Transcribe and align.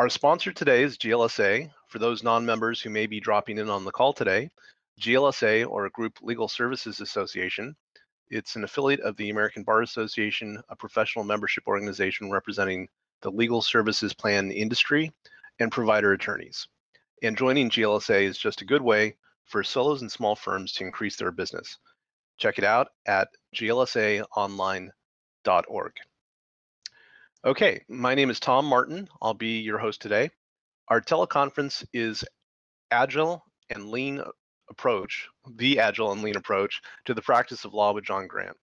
Our 0.00 0.08
sponsor 0.08 0.50
today 0.50 0.82
is 0.82 0.96
GLSA. 0.96 1.70
For 1.88 1.98
those 1.98 2.22
non-members 2.22 2.80
who 2.80 2.88
may 2.88 3.06
be 3.06 3.20
dropping 3.20 3.58
in 3.58 3.68
on 3.68 3.84
the 3.84 3.92
call 3.92 4.14
today, 4.14 4.48
GLSA, 4.98 5.68
or 5.68 5.90
Group 5.90 6.14
Legal 6.22 6.48
Services 6.48 7.02
Association, 7.02 7.76
it's 8.30 8.56
an 8.56 8.64
affiliate 8.64 9.00
of 9.00 9.14
the 9.18 9.28
American 9.28 9.62
Bar 9.62 9.82
Association, 9.82 10.58
a 10.70 10.74
professional 10.74 11.22
membership 11.22 11.64
organization 11.66 12.30
representing 12.30 12.88
the 13.20 13.30
legal 13.30 13.60
services 13.60 14.14
plan 14.14 14.50
industry 14.50 15.12
and 15.58 15.70
provider 15.70 16.14
attorneys. 16.14 16.66
And 17.22 17.36
joining 17.36 17.68
GLSA 17.68 18.22
is 18.22 18.38
just 18.38 18.62
a 18.62 18.64
good 18.64 18.80
way 18.80 19.16
for 19.44 19.62
solos 19.62 20.00
and 20.00 20.10
small 20.10 20.34
firms 20.34 20.72
to 20.76 20.84
increase 20.84 21.16
their 21.16 21.30
business. 21.30 21.76
Check 22.38 22.56
it 22.56 22.64
out 22.64 22.88
at 23.04 23.28
glsaonline.org. 23.54 25.92
Okay, 27.42 27.80
my 27.88 28.14
name 28.14 28.28
is 28.28 28.38
Tom 28.38 28.66
Martin. 28.66 29.08
I'll 29.22 29.32
be 29.32 29.60
your 29.60 29.78
host 29.78 30.02
today. 30.02 30.28
Our 30.88 31.00
teleconference 31.00 31.82
is 31.94 32.22
Agile 32.90 33.42
and 33.70 33.90
Lean 33.90 34.22
Approach, 34.68 35.26
the 35.56 35.78
Agile 35.78 36.12
and 36.12 36.22
Lean 36.22 36.36
Approach 36.36 36.82
to 37.06 37.14
the 37.14 37.22
Practice 37.22 37.64
of 37.64 37.72
Law 37.72 37.94
with 37.94 38.04
John 38.04 38.26
Grant. 38.26 38.58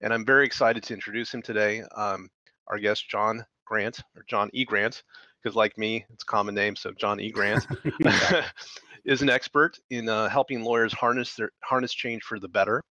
And 0.00 0.14
I'm 0.14 0.24
very 0.24 0.46
excited 0.46 0.82
to 0.84 0.94
introduce 0.94 1.34
him 1.34 1.42
today. 1.42 1.82
Um, 1.94 2.30
our 2.68 2.78
guest, 2.78 3.06
John 3.10 3.44
Grant, 3.66 4.00
or 4.16 4.24
John 4.26 4.48
E. 4.54 4.64
Grant, 4.64 5.02
because 5.42 5.54
like 5.54 5.76
me, 5.76 6.06
it's 6.08 6.22
a 6.22 6.26
common 6.26 6.54
name, 6.54 6.74
so 6.74 6.92
John 6.92 7.20
E. 7.20 7.30
Grant. 7.30 7.66
is 9.04 9.20
an 9.20 9.28
expert 9.28 9.78
in 9.90 10.08
uh, 10.08 10.30
helping 10.30 10.62
lawyers 10.62 10.94
harness 10.94 11.34
their 11.34 11.50
harness 11.64 11.92
change 11.92 12.22
for 12.22 12.40
the 12.40 12.48
better. 12.48 12.82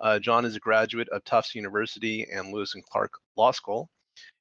Uh, 0.00 0.18
John 0.18 0.44
is 0.44 0.56
a 0.56 0.60
graduate 0.60 1.08
of 1.10 1.22
Tufts 1.22 1.54
University 1.54 2.26
and 2.32 2.52
Lewis 2.52 2.74
and 2.74 2.84
Clark 2.84 3.12
Law 3.36 3.52
School. 3.52 3.88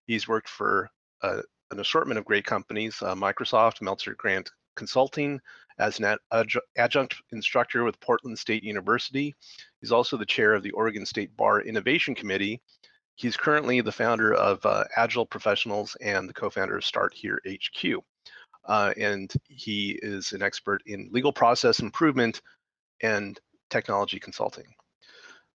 He's 0.07 0.27
worked 0.27 0.49
for 0.49 0.89
uh, 1.21 1.41
an 1.71 1.79
assortment 1.79 2.17
of 2.17 2.25
great 2.25 2.45
companies: 2.45 3.01
uh, 3.01 3.15
Microsoft, 3.15 3.81
Meltzer 3.81 4.15
Grant 4.15 4.51
Consulting, 4.75 5.39
as 5.79 5.99
an 5.99 6.17
adjunct 6.77 7.15
instructor 7.31 7.83
with 7.83 7.99
Portland 7.99 8.37
State 8.37 8.63
University. 8.63 9.33
He's 9.81 9.91
also 9.91 10.17
the 10.17 10.25
chair 10.25 10.53
of 10.53 10.63
the 10.63 10.71
Oregon 10.71 11.05
State 11.05 11.35
Bar 11.37 11.61
Innovation 11.61 12.15
Committee. 12.15 12.61
He's 13.15 13.37
currently 13.37 13.79
the 13.81 13.91
founder 13.91 14.33
of 14.33 14.65
uh, 14.65 14.83
Agile 14.97 15.25
Professionals 15.25 15.95
and 16.01 16.27
the 16.27 16.33
co-founder 16.33 16.77
of 16.77 16.83
Start 16.83 17.13
Here 17.13 17.39
HQ 17.47 18.03
uh, 18.67 18.93
and 18.97 19.31
he 19.47 19.99
is 20.01 20.33
an 20.33 20.41
expert 20.41 20.81
in 20.85 21.09
legal 21.11 21.31
process 21.31 21.79
improvement 21.79 22.41
and 23.01 23.39
technology 23.69 24.19
consulting. 24.19 24.65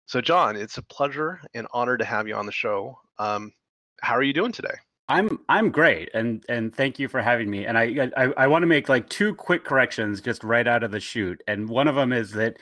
So, 0.06 0.20
John, 0.20 0.56
it's 0.56 0.78
a 0.78 0.82
pleasure 0.82 1.40
and 1.54 1.66
honor 1.72 1.96
to 1.96 2.04
have 2.04 2.26
you 2.26 2.34
on 2.34 2.46
the 2.46 2.52
show. 2.52 2.98
Um, 3.18 3.52
how 4.02 4.14
are 4.14 4.22
you 4.22 4.32
doing 4.32 4.52
today? 4.52 4.74
I'm 5.08 5.40
I'm 5.48 5.70
great, 5.70 6.08
and 6.14 6.44
and 6.48 6.74
thank 6.74 7.00
you 7.00 7.08
for 7.08 7.20
having 7.20 7.50
me. 7.50 7.66
And 7.66 7.76
I 7.76 8.10
I, 8.16 8.24
I 8.36 8.46
want 8.46 8.62
to 8.62 8.66
make 8.68 8.88
like 8.88 9.08
two 9.08 9.34
quick 9.34 9.64
corrections 9.64 10.20
just 10.20 10.44
right 10.44 10.66
out 10.66 10.84
of 10.84 10.92
the 10.92 11.00
chute. 11.00 11.42
And 11.48 11.68
one 11.68 11.88
of 11.88 11.96
them 11.96 12.12
is 12.12 12.30
that 12.32 12.56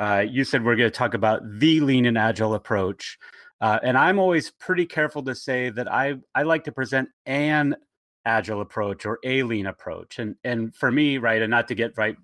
uh, 0.00 0.24
you 0.28 0.42
said 0.44 0.64
we're 0.64 0.76
going 0.76 0.90
to 0.90 0.96
talk 0.96 1.14
about 1.14 1.42
the 1.48 1.80
lean 1.80 2.06
and 2.06 2.18
agile 2.18 2.54
approach. 2.54 3.18
Uh, 3.60 3.78
and 3.84 3.96
I'm 3.96 4.18
always 4.18 4.50
pretty 4.50 4.84
careful 4.84 5.22
to 5.24 5.34
say 5.34 5.70
that 5.70 5.90
I 5.90 6.14
I 6.34 6.42
like 6.42 6.64
to 6.64 6.72
present 6.72 7.08
an 7.24 7.76
agile 8.24 8.60
approach 8.60 9.06
or 9.06 9.18
a 9.24 9.42
lean 9.42 9.66
approach 9.66 10.18
and 10.18 10.36
and 10.44 10.74
for 10.74 10.92
me 10.92 11.18
right 11.18 11.42
and 11.42 11.50
not 11.50 11.66
to 11.68 11.74
get 11.74 11.96
right 11.96 12.16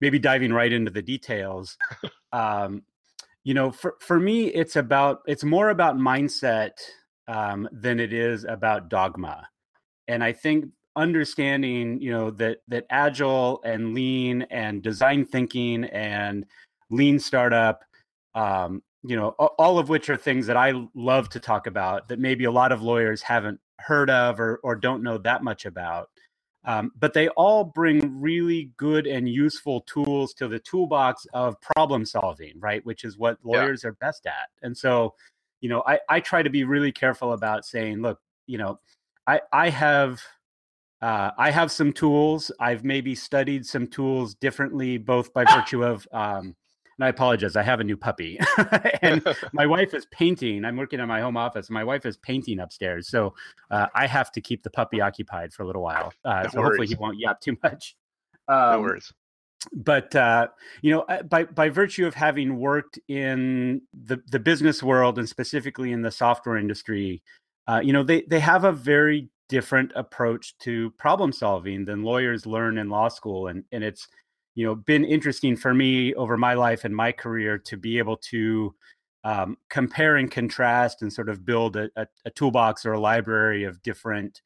maybe 0.00 0.18
diving 0.18 0.52
right 0.52 0.72
into 0.72 0.90
the 0.90 1.02
details 1.02 1.78
um 2.32 2.82
you 3.44 3.54
know 3.54 3.70
for 3.70 3.94
for 4.00 4.18
me 4.18 4.46
it's 4.48 4.74
about 4.74 5.20
it's 5.26 5.44
more 5.44 5.70
about 5.70 5.96
mindset 5.96 6.72
um 7.28 7.68
than 7.72 8.00
it 8.00 8.12
is 8.12 8.44
about 8.44 8.88
dogma 8.88 9.46
and 10.08 10.22
i 10.22 10.32
think 10.32 10.66
understanding 10.94 12.00
you 12.00 12.10
know 12.10 12.30
that 12.30 12.58
that 12.68 12.86
agile 12.90 13.60
and 13.64 13.94
lean 13.94 14.42
and 14.50 14.82
design 14.82 15.24
thinking 15.24 15.84
and 15.84 16.46
lean 16.90 17.18
startup 17.18 17.84
um 18.34 18.82
you 19.02 19.14
know 19.14 19.30
all 19.30 19.78
of 19.78 19.88
which 19.88 20.08
are 20.08 20.16
things 20.16 20.46
that 20.46 20.56
i 20.56 20.72
love 20.94 21.28
to 21.28 21.38
talk 21.38 21.66
about 21.66 22.08
that 22.08 22.18
maybe 22.18 22.44
a 22.44 22.50
lot 22.50 22.72
of 22.72 22.80
lawyers 22.80 23.22
haven't 23.22 23.60
heard 23.80 24.10
of 24.10 24.40
or, 24.40 24.60
or 24.62 24.74
don't 24.74 25.02
know 25.02 25.18
that 25.18 25.42
much 25.42 25.66
about. 25.66 26.10
Um, 26.64 26.90
but 26.98 27.14
they 27.14 27.28
all 27.28 27.62
bring 27.62 28.20
really 28.20 28.72
good 28.76 29.06
and 29.06 29.28
useful 29.28 29.82
tools 29.82 30.34
to 30.34 30.48
the 30.48 30.58
toolbox 30.58 31.26
of 31.32 31.60
problem 31.60 32.04
solving, 32.04 32.54
right? 32.58 32.84
Which 32.84 33.04
is 33.04 33.16
what 33.16 33.38
lawyers 33.44 33.82
yeah. 33.84 33.90
are 33.90 33.92
best 33.92 34.26
at. 34.26 34.48
And 34.62 34.76
so, 34.76 35.14
you 35.66 35.70
know, 35.70 35.82
I, 35.84 35.98
I 36.08 36.20
try 36.20 36.44
to 36.44 36.48
be 36.48 36.62
really 36.62 36.92
careful 36.92 37.32
about 37.32 37.64
saying, 37.64 38.00
look, 38.00 38.20
you 38.46 38.56
know, 38.56 38.78
I, 39.26 39.40
I 39.52 39.68
have 39.68 40.22
uh, 41.02 41.32
I 41.36 41.50
have 41.50 41.72
some 41.72 41.92
tools. 41.92 42.52
I've 42.60 42.84
maybe 42.84 43.16
studied 43.16 43.66
some 43.66 43.88
tools 43.88 44.36
differently, 44.36 44.96
both 44.96 45.32
by 45.32 45.44
virtue 45.56 45.82
of 45.82 46.06
um, 46.12 46.54
and 46.98 47.04
I 47.04 47.08
apologize. 47.08 47.56
I 47.56 47.64
have 47.64 47.80
a 47.80 47.84
new 47.84 47.96
puppy, 47.96 48.38
and 49.02 49.26
my 49.52 49.66
wife 49.66 49.92
is 49.92 50.06
painting. 50.12 50.64
I'm 50.64 50.76
working 50.76 51.00
in 51.00 51.08
my 51.08 51.20
home 51.20 51.36
office. 51.36 51.68
My 51.68 51.82
wife 51.82 52.06
is 52.06 52.16
painting 52.16 52.60
upstairs, 52.60 53.08
so 53.08 53.34
uh, 53.72 53.88
I 53.92 54.06
have 54.06 54.30
to 54.32 54.40
keep 54.40 54.62
the 54.62 54.70
puppy 54.70 55.00
occupied 55.00 55.52
for 55.52 55.64
a 55.64 55.66
little 55.66 55.82
while. 55.82 56.12
Uh, 56.24 56.44
no 56.44 56.48
so 56.50 56.60
worries. 56.60 56.68
hopefully 56.68 56.86
he 56.86 56.94
won't 56.94 57.18
yap 57.18 57.40
too 57.40 57.56
much. 57.64 57.96
Um, 58.46 58.70
no 58.70 58.80
worries. 58.82 59.12
But 59.72 60.14
uh, 60.14 60.48
you 60.82 60.92
know, 60.92 61.00
uh, 61.02 61.22
by 61.22 61.44
by 61.44 61.68
virtue 61.68 62.06
of 62.06 62.14
having 62.14 62.58
worked 62.58 62.98
in 63.08 63.82
the 63.92 64.20
the 64.30 64.38
business 64.38 64.82
world 64.82 65.18
and 65.18 65.28
specifically 65.28 65.92
in 65.92 66.02
the 66.02 66.10
software 66.10 66.56
industry, 66.56 67.22
uh, 67.66 67.80
you 67.82 67.92
know, 67.92 68.02
they 68.02 68.22
they 68.22 68.40
have 68.40 68.64
a 68.64 68.72
very 68.72 69.28
different 69.48 69.92
approach 69.94 70.56
to 70.58 70.90
problem 70.92 71.32
solving 71.32 71.84
than 71.84 72.02
lawyers 72.02 72.46
learn 72.46 72.78
in 72.78 72.88
law 72.88 73.08
school, 73.08 73.48
and 73.48 73.64
and 73.72 73.84
it's 73.84 74.08
you 74.54 74.64
know 74.64 74.74
been 74.74 75.04
interesting 75.04 75.56
for 75.56 75.74
me 75.74 76.14
over 76.14 76.36
my 76.36 76.54
life 76.54 76.84
and 76.84 76.94
my 76.94 77.12
career 77.12 77.58
to 77.58 77.76
be 77.76 77.98
able 77.98 78.16
to 78.16 78.74
um, 79.24 79.56
compare 79.68 80.16
and 80.16 80.30
contrast 80.30 81.02
and 81.02 81.12
sort 81.12 81.28
of 81.28 81.44
build 81.44 81.76
a, 81.76 81.90
a, 81.96 82.06
a 82.26 82.30
toolbox 82.30 82.86
or 82.86 82.92
a 82.92 83.00
library 83.00 83.64
of 83.64 83.82
different 83.82 84.40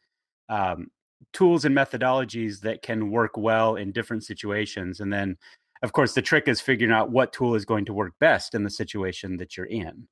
um, 0.49 0.91
tools 1.33 1.65
and 1.65 1.77
methodologies 1.77 2.61
that 2.61 2.83
can 2.83 3.11
work 3.11 3.37
well 3.37 3.77
in 3.77 3.93
different 3.93 4.25
situations 4.25 5.01
and 5.01 5.13
then 5.13 5.37
of 5.83 5.93
course 5.93 6.15
the 6.15 6.23
trick 6.23 6.49
is 6.49 6.61
figuring 6.61 6.93
out 6.93 7.11
what 7.11 7.33
tool 7.33 7.55
is 7.55 7.65
going 7.65 7.85
to 7.85 7.93
work 7.93 8.13
best 8.21 8.55
in 8.55 8.65
the 8.65 8.71
situation 8.71 9.37
that 9.37 9.57
you're 9.57 9.67
in. 9.67 10.07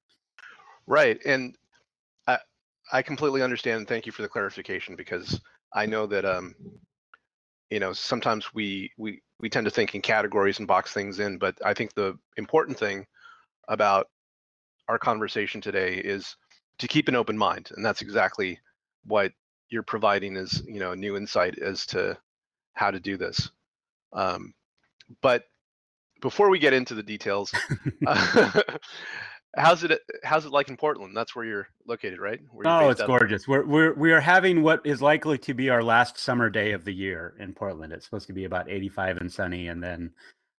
Right 0.87 1.19
and 1.25 1.57
i 2.27 2.39
i 2.93 3.03
completely 3.03 3.43
understand 3.43 3.89
thank 3.89 4.07
you 4.07 4.13
for 4.13 4.23
the 4.23 4.29
clarification 4.29 4.97
because 4.97 5.41
i 5.75 5.85
know 5.87 6.07
that 6.07 6.25
um 6.25 6.55
you 7.71 7.81
know 7.81 7.93
sometimes 7.93 8.55
we 8.55 8.91
we 8.97 9.21
we 9.41 9.49
tend 9.49 9.65
to 9.65 9.71
think 9.71 9.95
in 9.95 10.01
categories 10.01 10.59
and 10.59 10.69
box 10.69 10.93
things 10.93 11.21
in 11.21 11.39
but 11.39 11.57
i 11.65 11.75
think 11.75 11.93
the 11.95 12.17
important 12.37 12.79
thing 12.79 13.07
about 13.69 14.09
our 14.89 14.99
conversation 14.99 15.61
today 15.61 15.97
is 15.97 16.37
to 16.79 16.89
keep 16.89 17.09
an 17.09 17.15
open 17.15 17.37
mind 17.37 17.71
and 17.77 17.85
that's 17.85 18.03
exactly 18.03 18.59
what 19.05 19.33
you're 19.71 19.83
providing 19.83 20.37
is 20.37 20.63
you 20.67 20.81
know 20.81 20.93
a 20.93 20.97
new 20.97 21.17
insight 21.17 21.59
as 21.59 21.87
to 21.87 22.17
how 22.75 22.91
to 22.91 23.01
do 23.01 23.17
this 23.17 23.51
um, 24.13 24.55
but 25.23 25.45
before 26.21 26.51
we 26.51 26.59
get 26.59 26.73
into 26.73 26.95
the 26.95 27.03
details 27.03 27.53
uh, 28.07 28.63
How's 29.57 29.83
it? 29.83 30.01
How's 30.25 30.45
it 30.45 30.53
like 30.53 30.69
in 30.69 30.77
Portland? 30.77 31.17
That's 31.17 31.35
where 31.35 31.45
you're 31.45 31.69
located, 31.87 32.21
right? 32.21 32.39
You're 32.55 32.69
oh, 32.69 32.91
it's 32.91 33.03
gorgeous. 33.03 33.43
Of. 33.43 33.49
We're 33.49 33.65
we're 33.65 33.95
we 33.95 34.13
are 34.13 34.21
having 34.21 34.63
what 34.63 34.81
is 34.85 35.01
likely 35.01 35.39
to 35.39 35.55
be 35.55 35.71
our 35.71 35.83
last 35.83 36.19
summer 36.19 36.51
day 36.51 36.73
of 36.73 36.85
the 36.85 36.93
year 36.93 37.35
in 37.39 37.55
Portland. 37.55 37.93
It's 37.93 38.05
supposed 38.05 38.27
to 38.27 38.35
be 38.35 38.45
about 38.45 38.71
85 38.71 39.17
and 39.19 39.33
sunny, 39.33 39.69
and 39.69 39.83
then 39.83 40.11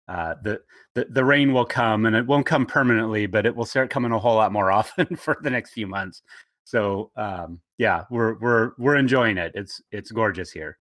uh, 0.08 0.36
the, 0.44 0.62
the 0.96 1.06
the 1.10 1.24
rain 1.24 1.54
will 1.54 1.66
come, 1.66 2.08
and 2.08 2.16
it 2.16 2.26
won't 2.26 2.48
come 2.48 2.66
permanently, 2.66 3.28
but 3.28 3.46
it 3.46 3.56
will 3.56 3.66
start 3.66 3.92
coming 3.92 4.12
a 4.12 4.20
whole 4.20 4.36
lot 4.36 4.52
more 4.52 4.72
often 4.80 5.16
for 5.16 5.38
the 5.42 5.50
next 5.52 5.72
few 5.72 5.86
months. 5.86 6.24
So 6.70 7.10
um, 7.16 7.62
yeah, 7.80 8.04
we're 8.12 8.36
we're 8.36 8.72
we're 8.78 8.96
enjoying 8.96 9.40
it. 9.40 9.54
It's 9.56 9.82
it's 9.92 10.12
gorgeous 10.12 10.52
here. 10.52 10.78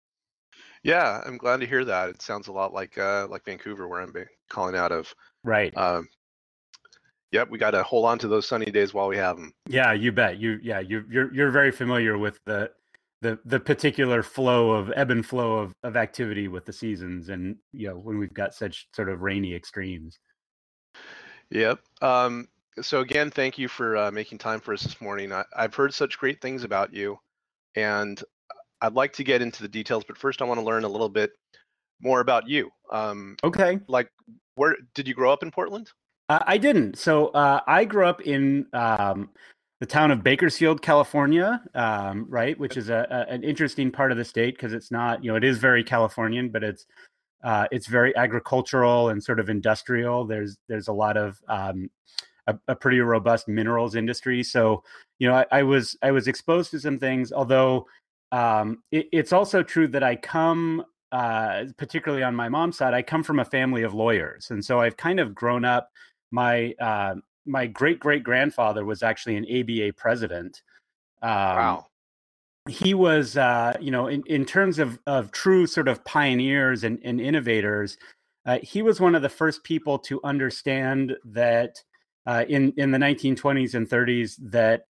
Yeah, 0.84 1.20
I'm 1.26 1.38
glad 1.38 1.61
to 1.61 1.67
hear 1.67 1.84
that. 1.84 2.11
It 2.11 2.23
sounds 2.23 2.46
a 2.46 2.52
lot 2.52 2.73
like 2.73 2.96
uh, 2.99 3.26
like 3.29 3.44
Vancouver, 3.44 3.88
where 3.88 4.00
I'm 4.00 4.14
calling 4.49 4.76
out 4.76 4.93
of. 4.93 5.12
Right. 5.43 5.76
Um, 5.76 6.08
Yep, 7.32 7.49
we 7.49 7.56
got 7.56 7.70
to 7.70 7.82
hold 7.82 8.05
on 8.05 8.19
to 8.19 8.29
those 8.29 8.46
sunny 8.46 8.67
days 8.67 8.93
while 8.93 9.08
we 9.08 9.17
have 9.17 9.38
them. 9.38 9.55
Yeah, 9.67 9.94
you 9.94 10.12
bet. 10.12 10.38
You 10.38 10.58
yeah, 10.62 10.81
you 10.81 11.05
you're 11.11 11.32
you're 11.34 11.50
very 11.50 11.73
familiar 11.73 12.19
with 12.19 12.38
the 12.44 12.70
the 13.23 13.38
the 13.46 13.58
particular 13.58 14.23
flow 14.23 14.73
of 14.73 14.93
ebb 14.94 15.11
and 15.11 15.25
flow 15.25 15.56
of 15.56 15.73
of 15.82 15.96
activity 15.96 16.49
with 16.49 16.67
the 16.67 16.75
seasons 16.75 17.31
and 17.31 17.56
you 17.73 17.88
know 17.88 17.96
when 17.96 18.19
we've 18.19 18.34
got 18.34 18.55
such 18.55 18.87
sort 18.94 19.08
of 19.08 19.23
rainy 19.23 19.55
extremes. 19.55 20.19
Yep. 21.50 21.81
Um 22.02 22.49
so 22.80 23.00
again, 23.00 23.30
thank 23.30 23.58
you 23.58 23.69
for 23.69 23.96
uh, 23.96 24.10
making 24.10 24.38
time 24.38 24.60
for 24.60 24.72
us 24.72 24.82
this 24.82 25.00
morning. 25.00 25.32
I, 25.32 25.44
I've 25.56 25.74
heard 25.74 25.92
such 25.92 26.19
great 26.19 26.40
things 26.40 26.64
about 26.64 26.92
you 26.92 27.19
and 27.74 28.22
I'd 28.80 28.94
like 28.94 29.12
to 29.14 29.24
get 29.24 29.42
into 29.42 29.62
the 29.62 29.69
details, 29.69 30.04
but 30.04 30.19
first 30.19 30.42
I 30.42 30.44
want 30.44 30.58
to 30.58 30.66
learn 30.66 30.84
a 30.84 30.88
little 30.88 31.08
bit 31.08 31.32
more 32.00 32.20
about 32.20 32.48
you. 32.48 32.70
Um, 32.90 33.36
okay. 33.44 33.78
Like, 33.86 34.10
where 34.56 34.76
did 34.94 35.06
you 35.06 35.14
grow 35.14 35.32
up 35.32 35.42
in 35.42 35.50
Portland? 35.50 35.90
Uh, 36.28 36.40
I 36.46 36.58
didn't. 36.58 36.98
So 36.98 37.28
uh, 37.28 37.60
I 37.66 37.84
grew 37.84 38.06
up 38.06 38.22
in 38.22 38.66
um, 38.72 39.30
the 39.80 39.86
town 39.86 40.10
of 40.10 40.22
Bakersfield, 40.22 40.82
California, 40.82 41.62
um, 41.74 42.26
right, 42.28 42.58
which 42.58 42.76
is 42.76 42.88
a, 42.88 43.06
a, 43.10 43.32
an 43.32 43.44
interesting 43.44 43.90
part 43.90 44.12
of 44.12 44.19
the 44.19 44.24
state 44.24 44.56
because 44.56 44.72
it's 44.72 44.90
not, 44.90 45.22
you 45.24 45.30
know, 45.30 45.36
it 45.36 45.44
is 45.44 45.58
very 45.58 45.84
Californian, 45.84 46.48
but 46.48 46.64
it's 46.64 46.86
uh, 47.44 47.66
it's 47.72 47.88
very 47.88 48.14
agricultural 48.16 49.08
and 49.08 49.22
sort 49.22 49.40
of 49.40 49.48
industrial. 49.48 50.24
There's 50.24 50.56
there's 50.69 50.88
a 50.88 50.92
lot 50.92 51.16
of 51.16 51.36
um, 51.48 51.90
a, 52.47 52.56
a, 52.69 52.77
pretty 52.77 53.00
robust 53.00 53.49
minerals 53.49 53.94
industry. 53.94 54.43
So 54.43 54.83
you 55.19 55.29
know, 55.29 55.35
I, 55.35 55.47
I, 55.53 55.62
was 55.62 55.97
I 56.03 56.11
was 56.11 56.29
exposed 56.29 56.71
to 56.73 56.81
some 56.81 56.99
things. 56.99 57.33
Although 57.33 57.87
um, 58.33 58.83
it, 58.91 59.09
it's 59.12 59.33
also 59.33 59.62
true 59.62 59.89
that 59.89 60.03
I 60.03 60.17
come, 60.17 60.85
uh, 61.12 61.65
particularly 61.77 62.25
on 62.25 62.35
my 62.35 62.49
mom's 62.49 62.79
side, 62.79 62.94
I 62.94 63.03
come 63.03 63.23
from 63.23 63.39
a 63.39 63.44
family 63.44 63.83
of 63.83 63.94
lawyers, 63.94 64.50
and 64.50 64.65
so 64.65 64.81
I've 64.81 64.97
kind 64.97 65.21
of 65.21 65.35
grown 65.35 65.65
up. 65.65 65.89
My 66.31 66.75
uh, 66.81 67.17
my 67.47 67.67
great 67.67 68.00
great 68.00 68.25
grandfather 68.25 68.85
was 68.85 69.03
actually 69.03 69.37
an 69.37 69.47
ABA 69.47 69.94
president. 69.97 70.62
Um, 71.23 71.31
wow 71.31 71.87
he 72.69 72.94
was 72.94 73.37
uh, 73.37 73.77
you 73.81 73.91
know 73.91 74.06
in, 74.06 74.23
in 74.27 74.44
terms 74.44 74.79
of 74.79 74.99
of 75.06 75.33
true 75.33 75.67
sort 75.67 75.89
of 75.89 76.05
pioneers 76.05 76.85
and, 76.85 76.99
and 77.05 77.21
innovators 77.21 77.97
uh, 78.47 78.59
he 78.62 78.83
was 78.83 79.00
one 79.00 79.15
of 79.15 79.23
the 79.23 79.29
first 79.29 79.62
people 79.65 79.99
to 79.99 80.21
understand 80.25 81.17
that 81.25 81.83
uh, 82.26 82.44
in 82.48 82.72
in 82.76 82.90
the 82.90 82.98
1920s 82.98 83.74
and 83.74 83.88
30s 83.88 84.36
that 84.50 84.86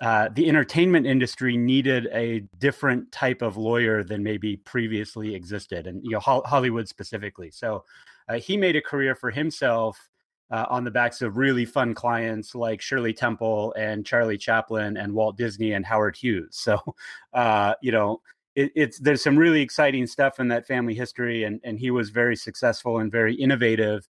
uh, 0.00 0.28
the 0.34 0.48
entertainment 0.48 1.06
industry 1.06 1.56
needed 1.56 2.08
a 2.12 2.40
different 2.58 3.10
type 3.12 3.42
of 3.42 3.56
lawyer 3.56 4.02
than 4.02 4.22
maybe 4.22 4.56
previously 4.58 5.34
existed 5.34 5.86
and 5.86 6.02
you 6.04 6.10
know 6.10 6.20
hollywood 6.20 6.88
specifically 6.88 7.50
so 7.50 7.84
uh, 8.28 8.34
he 8.34 8.56
made 8.56 8.76
a 8.76 8.82
career 8.82 9.14
for 9.14 9.30
himself 9.30 10.08
uh, 10.50 10.66
on 10.68 10.84
the 10.84 10.90
backs 10.90 11.22
of 11.22 11.36
really 11.36 11.64
fun 11.64 11.94
clients 11.94 12.54
like 12.54 12.80
Shirley 12.80 13.12
Temple 13.12 13.74
and 13.76 14.04
Charlie 14.04 14.38
Chaplin 14.38 14.96
and 14.96 15.12
Walt 15.12 15.36
Disney 15.36 15.72
and 15.72 15.84
Howard 15.84 16.16
Hughes. 16.16 16.56
So, 16.56 16.78
uh, 17.32 17.74
you 17.82 17.92
know, 17.92 18.20
it, 18.54 18.70
it's 18.74 18.98
there's 18.98 19.22
some 19.22 19.36
really 19.36 19.60
exciting 19.60 20.06
stuff 20.06 20.38
in 20.38 20.48
that 20.48 20.66
family 20.66 20.94
history, 20.94 21.44
and 21.44 21.60
and 21.64 21.78
he 21.78 21.90
was 21.90 22.10
very 22.10 22.36
successful 22.36 22.98
and 22.98 23.10
very 23.10 23.34
innovative 23.34 24.08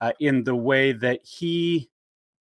uh, 0.00 0.12
in 0.20 0.44
the 0.44 0.54
way 0.54 0.92
that 0.92 1.24
he, 1.24 1.88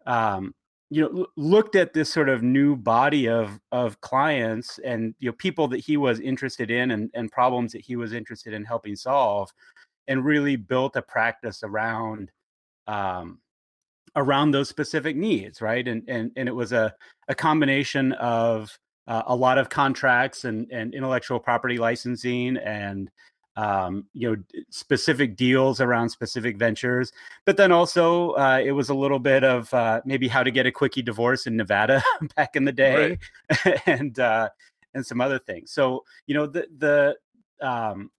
um, 0.05 0.53
you 0.89 1.01
know, 1.01 1.21
l- 1.21 1.27
looked 1.35 1.75
at 1.75 1.93
this 1.93 2.11
sort 2.11 2.29
of 2.29 2.43
new 2.43 2.75
body 2.75 3.27
of 3.27 3.59
of 3.71 3.99
clients 4.01 4.79
and 4.79 5.15
you 5.19 5.29
know 5.29 5.35
people 5.37 5.67
that 5.69 5.79
he 5.79 5.97
was 5.97 6.19
interested 6.19 6.69
in 6.71 6.91
and 6.91 7.09
and 7.13 7.31
problems 7.31 7.71
that 7.71 7.81
he 7.81 7.95
was 7.95 8.13
interested 8.13 8.53
in 8.53 8.63
helping 8.63 8.95
solve, 8.95 9.51
and 10.07 10.25
really 10.25 10.55
built 10.55 10.95
a 10.95 11.01
practice 11.01 11.63
around 11.63 12.31
um, 12.87 13.39
around 14.15 14.51
those 14.51 14.69
specific 14.69 15.15
needs, 15.15 15.61
right? 15.61 15.87
And 15.87 16.03
and 16.07 16.31
and 16.35 16.47
it 16.47 16.55
was 16.55 16.71
a 16.71 16.93
a 17.27 17.35
combination 17.35 18.13
of 18.13 18.77
uh, 19.07 19.23
a 19.27 19.35
lot 19.35 19.57
of 19.57 19.69
contracts 19.69 20.45
and 20.45 20.67
and 20.71 20.93
intellectual 20.93 21.39
property 21.39 21.77
licensing 21.77 22.57
and 22.57 23.09
um, 23.55 24.05
you 24.13 24.29
know 24.29 24.63
specific 24.69 25.35
deals 25.35 25.79
around 25.79 26.09
specific 26.09 26.57
ventures, 26.57 27.11
but 27.45 27.57
then 27.57 27.71
also 27.71 28.31
uh, 28.31 28.61
it 28.63 28.71
was 28.71 28.89
a 28.89 28.93
little 28.93 29.19
bit 29.19 29.43
of 29.43 29.73
uh, 29.73 30.01
maybe 30.05 30.27
how 30.27 30.43
to 30.43 30.51
get 30.51 30.65
a 30.65 30.71
quickie 30.71 31.01
divorce 31.01 31.47
in 31.47 31.55
Nevada 31.55 32.03
back 32.35 32.55
in 32.55 32.65
the 32.65 32.71
day, 32.71 33.17
right. 33.65 33.81
and 33.85 34.19
uh, 34.19 34.49
and 34.93 35.05
some 35.05 35.21
other 35.21 35.39
things. 35.39 35.71
So 35.71 36.03
you 36.27 36.35
know 36.35 36.47
the 36.47 36.67
the 36.77 37.15
um, 37.65 38.11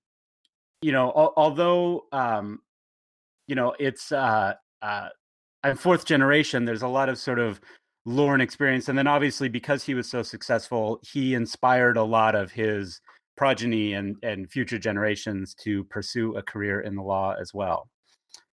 you 0.81 0.93
know 0.93 1.12
al- 1.17 1.35
although 1.37 2.05
um, 2.12 2.61
you 3.47 3.55
know 3.55 3.75
it's 3.79 4.12
uh, 4.12 4.55
uh, 4.81 5.09
I'm 5.65 5.77
fourth 5.77 6.06
generation. 6.06 6.65
There's 6.65 6.83
a 6.83 6.88
lot 6.88 7.09
of 7.09 7.19
sort 7.19 7.38
of 7.38 7.61
lore 8.06 8.33
and 8.33 8.43
experience, 8.43 8.88
and 8.88 8.97
then 8.97 9.06
obviously 9.06 9.50
because 9.50 9.83
he 9.83 9.93
was 9.93 10.09
so 10.09 10.23
successful, 10.23 10.99
he 11.03 11.35
inspired 11.35 11.99
a 11.99 12.03
lot 12.03 12.35
of 12.35 12.53
his 12.53 13.00
progeny 13.37 13.94
and 13.94 14.17
and 14.23 14.50
future 14.50 14.79
generations 14.79 15.55
to 15.55 15.85
pursue 15.85 16.37
a 16.37 16.43
career 16.43 16.81
in 16.81 16.94
the 16.97 17.03
law 17.03 17.35
as 17.41 17.53
well. 17.55 17.88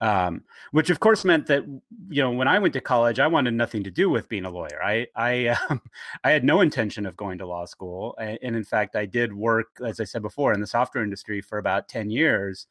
Um, 0.00 0.44
which 0.70 0.90
of 0.90 1.00
course 1.00 1.24
meant 1.24 1.46
that 1.48 1.64
you 2.08 2.22
know 2.22 2.30
when 2.30 2.46
I 2.46 2.58
went 2.60 2.72
to 2.74 2.80
college, 2.80 3.18
I 3.18 3.26
wanted 3.26 3.54
nothing 3.54 3.82
to 3.82 3.90
do 3.90 4.08
with 4.08 4.28
being 4.28 4.44
a 4.44 4.50
lawyer. 4.50 4.80
I 4.82 5.06
I 5.16 5.48
um, 5.70 5.82
I 6.22 6.30
had 6.30 6.44
no 6.44 6.60
intention 6.60 7.04
of 7.06 7.16
going 7.16 7.38
to 7.38 7.46
law 7.46 7.64
school, 7.64 8.16
and 8.18 8.56
in 8.56 8.64
fact, 8.64 8.94
I 8.94 9.06
did 9.06 9.32
work, 9.32 9.66
as 9.84 10.00
I 10.00 10.04
said 10.04 10.22
before, 10.22 10.52
in 10.52 10.60
the 10.60 10.66
software 10.66 11.02
industry 11.02 11.40
for 11.40 11.58
about 11.58 11.88
ten 11.88 12.10
years 12.10 12.66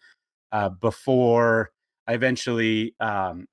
uh, 0.54 0.70
before 0.70 1.72
I 2.08 2.14
eventually 2.14 2.96
um, 3.02 3.48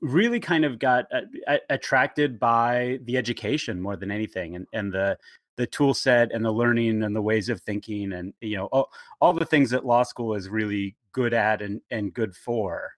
really 0.00 0.40
kind 0.40 0.64
of 0.64 0.78
got 0.78 1.06
uh, 1.12 1.58
attracted 1.70 2.40
by 2.40 2.98
the 3.04 3.16
education 3.16 3.80
more 3.80 3.96
than 3.96 4.10
anything, 4.10 4.56
and 4.56 4.66
and 4.72 4.92
the 4.92 5.16
the 5.56 5.66
tool 5.66 5.94
set 5.94 6.32
and 6.32 6.44
the 6.44 6.52
learning 6.52 7.02
and 7.02 7.14
the 7.14 7.22
ways 7.22 7.48
of 7.48 7.60
thinking 7.60 8.12
and 8.12 8.34
you 8.40 8.56
know 8.56 8.66
all, 8.66 8.90
all 9.20 9.32
the 9.32 9.44
things 9.44 9.70
that 9.70 9.86
law 9.86 10.02
school 10.02 10.34
is 10.34 10.48
really 10.48 10.96
good 11.12 11.34
at 11.34 11.62
and 11.62 11.80
and 11.90 12.14
good 12.14 12.34
for. 12.36 12.92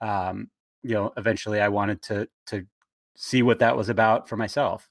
Um, 0.00 0.50
you 0.82 0.94
know, 0.94 1.12
eventually 1.16 1.60
I 1.60 1.68
wanted 1.68 2.02
to 2.02 2.28
to 2.46 2.66
see 3.16 3.42
what 3.42 3.58
that 3.58 3.76
was 3.76 3.88
about 3.88 4.28
for 4.28 4.36
myself. 4.36 4.88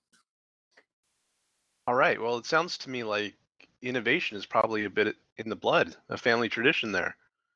All 1.88 1.96
right. 1.96 2.22
Well, 2.22 2.38
it 2.38 2.46
sounds 2.46 2.78
to 2.80 2.90
me 2.90 3.04
like 3.04 3.36
innovation 3.82 4.38
is 4.38 4.46
probably 4.46 4.86
a 4.86 4.90
bit 4.90 5.16
in 5.38 5.50
the 5.50 5.56
blood, 5.56 5.96
a 6.10 6.18
family 6.18 6.50
tradition 6.50 6.92
there. 6.92 7.16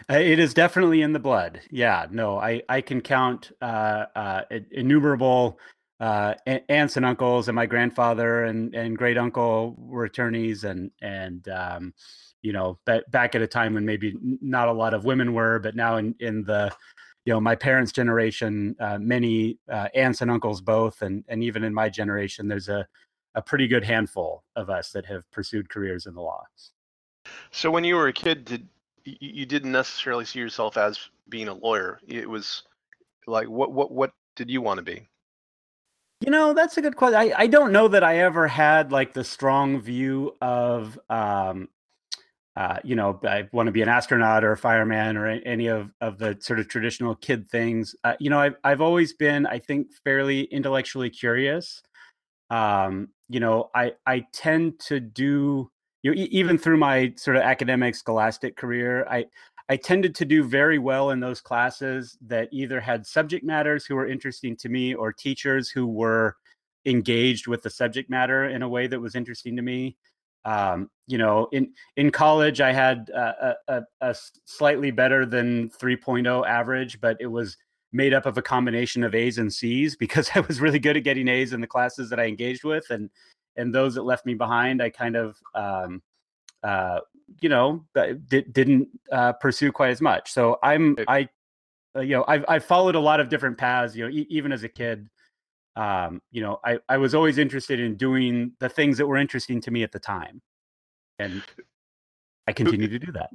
Uh, 0.09 0.15
it 0.15 0.39
is 0.39 0.53
definitely 0.53 1.01
in 1.01 1.13
the 1.13 1.19
blood. 1.19 1.61
Yeah, 1.69 2.07
no, 2.11 2.37
I 2.37 2.63
I 2.67 2.81
can 2.81 2.99
count 3.01 3.51
uh, 3.61 4.05
uh, 4.15 4.41
innumerable 4.71 5.59
uh, 5.99 6.33
aunts 6.69 6.97
and 6.97 7.05
uncles, 7.05 7.47
and 7.47 7.55
my 7.55 7.65
grandfather 7.65 8.45
and 8.45 8.73
and 8.75 8.97
great 8.97 9.17
uncle 9.17 9.75
were 9.77 10.05
attorneys, 10.05 10.63
and 10.63 10.91
and 11.01 11.47
um, 11.49 11.93
you 12.41 12.53
know 12.53 12.79
back 12.85 13.35
at 13.35 13.41
a 13.41 13.47
time 13.47 13.73
when 13.73 13.85
maybe 13.85 14.15
not 14.21 14.67
a 14.67 14.73
lot 14.73 14.93
of 14.93 15.05
women 15.05 15.33
were, 15.33 15.59
but 15.59 15.75
now 15.75 15.97
in 15.97 16.15
in 16.19 16.43
the 16.43 16.73
you 17.25 17.33
know 17.33 17.39
my 17.39 17.55
parents' 17.55 17.91
generation, 17.91 18.75
uh, 18.79 18.97
many 18.97 19.59
uh, 19.71 19.87
aunts 19.95 20.21
and 20.21 20.31
uncles 20.31 20.61
both, 20.61 21.01
and 21.01 21.23
and 21.27 21.43
even 21.43 21.63
in 21.63 21.73
my 21.73 21.89
generation, 21.89 22.47
there's 22.47 22.69
a 22.69 22.87
a 23.35 23.41
pretty 23.41 23.67
good 23.67 23.83
handful 23.83 24.43
of 24.55 24.69
us 24.69 24.91
that 24.91 25.05
have 25.05 25.29
pursued 25.31 25.69
careers 25.69 26.05
in 26.05 26.13
the 26.13 26.21
law. 26.21 26.43
So 27.51 27.71
when 27.71 27.83
you 27.83 27.95
were 27.95 28.07
a 28.07 28.13
kid, 28.13 28.45
did 28.45 28.67
you 29.05 29.45
didn't 29.45 29.71
necessarily 29.71 30.25
see 30.25 30.39
yourself 30.39 30.77
as 30.77 31.09
being 31.29 31.47
a 31.47 31.53
lawyer. 31.53 31.99
It 32.07 32.29
was 32.29 32.63
like 33.27 33.47
what 33.49 33.71
what 33.71 33.91
what 33.91 34.11
did 34.35 34.49
you 34.49 34.61
want 34.61 34.77
to 34.77 34.83
be? 34.83 35.07
You 36.25 36.31
know, 36.31 36.53
that's 36.53 36.77
a 36.77 36.81
good 36.81 36.95
question. 36.95 37.19
I, 37.19 37.33
I 37.35 37.47
don't 37.47 37.73
know 37.73 37.89
that 37.89 38.01
I 38.01 38.19
ever 38.19 38.47
had 38.47 38.93
like 38.93 39.13
the 39.13 39.25
strong 39.25 39.81
view 39.81 40.37
of 40.41 40.97
um 41.09 41.67
uh, 42.55 42.77
you 42.83 42.95
know, 42.95 43.19
I 43.23 43.49
want 43.51 43.65
to 43.65 43.71
be 43.71 43.81
an 43.81 43.89
astronaut 43.89 44.43
or 44.43 44.51
a 44.51 44.57
fireman 44.57 45.17
or 45.17 45.27
any 45.27 45.67
of, 45.67 45.89
of 46.01 46.19
the 46.19 46.37
sort 46.39 46.59
of 46.59 46.67
traditional 46.67 47.15
kid 47.15 47.49
things. 47.49 47.95
Uh, 48.03 48.13
you 48.19 48.29
know, 48.29 48.39
I've, 48.39 48.55
I've 48.63 48.79
always 48.79 49.11
been, 49.13 49.47
I 49.47 49.57
think, 49.57 49.87
fairly 50.03 50.43
intellectually 50.43 51.09
curious. 51.09 51.81
Um, 52.51 53.07
you 53.27 53.39
know, 53.39 53.71
I, 53.73 53.93
I 54.05 54.27
tend 54.33 54.79
to 54.81 54.99
do 54.99 55.71
you 56.03 56.13
know, 56.13 56.27
even 56.29 56.59
through 56.59 56.77
my 56.77 57.13
sort 57.15 57.37
of 57.37 57.43
academic 57.43 57.95
scholastic 57.95 58.55
career, 58.55 59.07
I 59.09 59.25
I 59.69 59.77
tended 59.77 60.13
to 60.15 60.25
do 60.25 60.43
very 60.43 60.77
well 60.77 61.11
in 61.11 61.19
those 61.19 61.41
classes 61.41 62.17
that 62.27 62.49
either 62.51 62.79
had 62.79 63.05
subject 63.05 63.45
matters 63.45 63.85
who 63.85 63.95
were 63.95 64.07
interesting 64.07 64.57
to 64.57 64.69
me 64.69 64.93
or 64.93 65.13
teachers 65.13 65.69
who 65.69 65.87
were 65.87 66.35
engaged 66.85 67.47
with 67.47 67.63
the 67.63 67.69
subject 67.69 68.09
matter 68.09 68.49
in 68.49 68.61
a 68.61 68.69
way 68.69 68.87
that 68.87 68.99
was 68.99 69.15
interesting 69.15 69.55
to 69.55 69.61
me. 69.61 69.95
Um, 70.45 70.89
you 71.07 71.17
know, 71.17 71.47
in 71.53 71.71
in 71.95 72.11
college, 72.11 72.59
I 72.59 72.73
had 72.73 73.09
a, 73.09 73.55
a, 73.69 73.81
a 74.01 74.15
slightly 74.45 74.91
better 74.91 75.25
than 75.25 75.69
3.0 75.69 76.45
average, 76.45 76.99
but 76.99 77.15
it 77.21 77.27
was 77.27 77.55
made 77.93 78.13
up 78.13 78.25
of 78.25 78.37
a 78.37 78.41
combination 78.41 79.03
of 79.03 79.15
A's 79.15 79.37
and 79.37 79.53
C's 79.53 79.95
because 80.03 80.29
I 80.35 80.41
was 80.41 80.59
really 80.59 80.79
good 80.79 80.97
at 80.97 81.03
getting 81.03 81.29
A's 81.29 81.53
in 81.53 81.61
the 81.61 81.67
classes 81.67 82.09
that 82.09 82.19
I 82.19 82.25
engaged 82.25 82.65
with, 82.65 82.89
and 82.89 83.09
and 83.55 83.73
those 83.73 83.95
that 83.95 84.03
left 84.03 84.25
me 84.25 84.33
behind, 84.33 84.81
I 84.81 84.89
kind 84.89 85.15
of, 85.15 85.37
um, 85.53 86.01
uh, 86.63 86.99
you 87.41 87.49
know, 87.49 87.85
didn't 88.29 88.87
uh, 89.11 89.33
pursue 89.33 89.71
quite 89.71 89.91
as 89.91 90.01
much. 90.01 90.31
So 90.31 90.59
I'm, 90.63 90.97
I, 91.07 91.29
uh, 91.95 92.01
you 92.01 92.15
know, 92.15 92.25
I've, 92.27 92.45
I've 92.47 92.65
followed 92.65 92.95
a 92.95 92.99
lot 92.99 93.19
of 93.19 93.29
different 93.29 93.57
paths. 93.57 93.95
You 93.95 94.05
know, 94.05 94.09
e- 94.09 94.27
even 94.29 94.51
as 94.51 94.63
a 94.63 94.69
kid, 94.69 95.09
um, 95.75 96.21
you 96.31 96.41
know, 96.41 96.59
I, 96.63 96.79
I 96.89 96.97
was 96.97 97.15
always 97.15 97.37
interested 97.37 97.79
in 97.79 97.95
doing 97.95 98.53
the 98.59 98.69
things 98.69 98.97
that 98.97 99.07
were 99.07 99.17
interesting 99.17 99.61
to 99.61 99.71
me 99.71 99.83
at 99.83 99.91
the 99.91 99.99
time, 99.99 100.41
and 101.19 101.41
I 102.47 102.53
continue 102.53 102.87
to 102.87 102.99
do 102.99 103.11
that. 103.13 103.29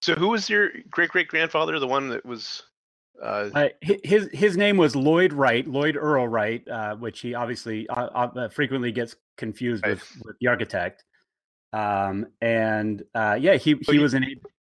So, 0.00 0.14
who 0.14 0.28
was 0.28 0.50
your 0.50 0.70
great 0.90 1.10
great 1.10 1.28
grandfather? 1.28 1.78
The 1.78 1.86
one 1.86 2.08
that 2.08 2.26
was 2.26 2.62
uh, 3.22 3.50
uh, 3.54 3.68
his 3.80 4.28
his 4.32 4.56
name 4.56 4.76
was 4.76 4.94
Loyd 4.94 5.32
Wright, 5.32 5.66
Loyd 5.66 5.96
Earl 5.96 6.28
Wright, 6.28 6.66
uh, 6.68 6.96
which 6.96 7.20
he 7.20 7.34
obviously 7.34 7.88
uh, 7.88 8.06
uh 8.06 8.48
frequently 8.48 8.90
gets 8.90 9.14
confused 9.36 9.86
with, 9.86 10.04
with 10.24 10.36
the 10.40 10.48
architect. 10.48 11.04
Um, 11.72 12.26
and 12.40 13.02
uh, 13.14 13.38
yeah, 13.40 13.56
he 13.56 13.76
he 13.88 13.98
was 13.98 14.14
an 14.14 14.24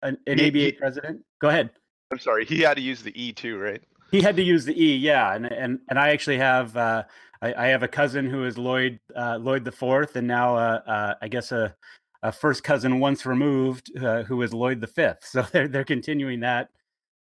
an, 0.03 0.19
an 0.27 0.39
he, 0.39 0.49
ABA 0.49 0.59
he, 0.59 0.73
president. 0.73 1.23
Go 1.41 1.49
ahead. 1.49 1.71
I'm 2.11 2.19
sorry, 2.19 2.45
he 2.45 2.61
had 2.61 2.75
to 2.75 2.83
use 2.83 3.03
the 3.03 3.21
E 3.21 3.33
too, 3.33 3.59
right? 3.59 3.83
He 4.11 4.23
had 4.23 4.37
to 4.37 4.43
use 4.43 4.65
the 4.65 4.83
E, 4.83 4.97
yeah, 4.97 5.35
and 5.35 5.47
and 5.47 5.81
and 5.91 5.99
I 5.99 6.11
actually 6.11 6.39
have 6.39 6.77
uh, 6.77 7.05
I, 7.43 7.55
I, 7.55 7.67
have 7.67 7.83
a 7.83 7.89
cousin 7.89 8.29
who 8.29 8.45
is 8.45 8.57
Lloyd 8.57 8.99
uh, 9.15 9.37
Lloyd 9.37 9.65
the 9.65 9.73
Fourth, 9.73 10.17
and 10.17 10.27
now 10.27 10.57
uh, 10.57 10.81
uh, 10.87 11.15
I 11.21 11.29
guess 11.29 11.53
a, 11.53 11.75
a, 12.23 12.33
first 12.33 12.65
cousin 12.65 12.99
once 12.99 13.27
removed 13.27 13.97
uh, 13.99 14.23
who 14.23 14.41
is 14.43 14.53
Lloyd 14.53 14.81
the 14.81 14.87
Fifth. 14.87 15.21
So 15.31 15.43
they're 15.43 15.69
they're 15.69 15.85
continuing 15.85 16.41
that, 16.41 16.71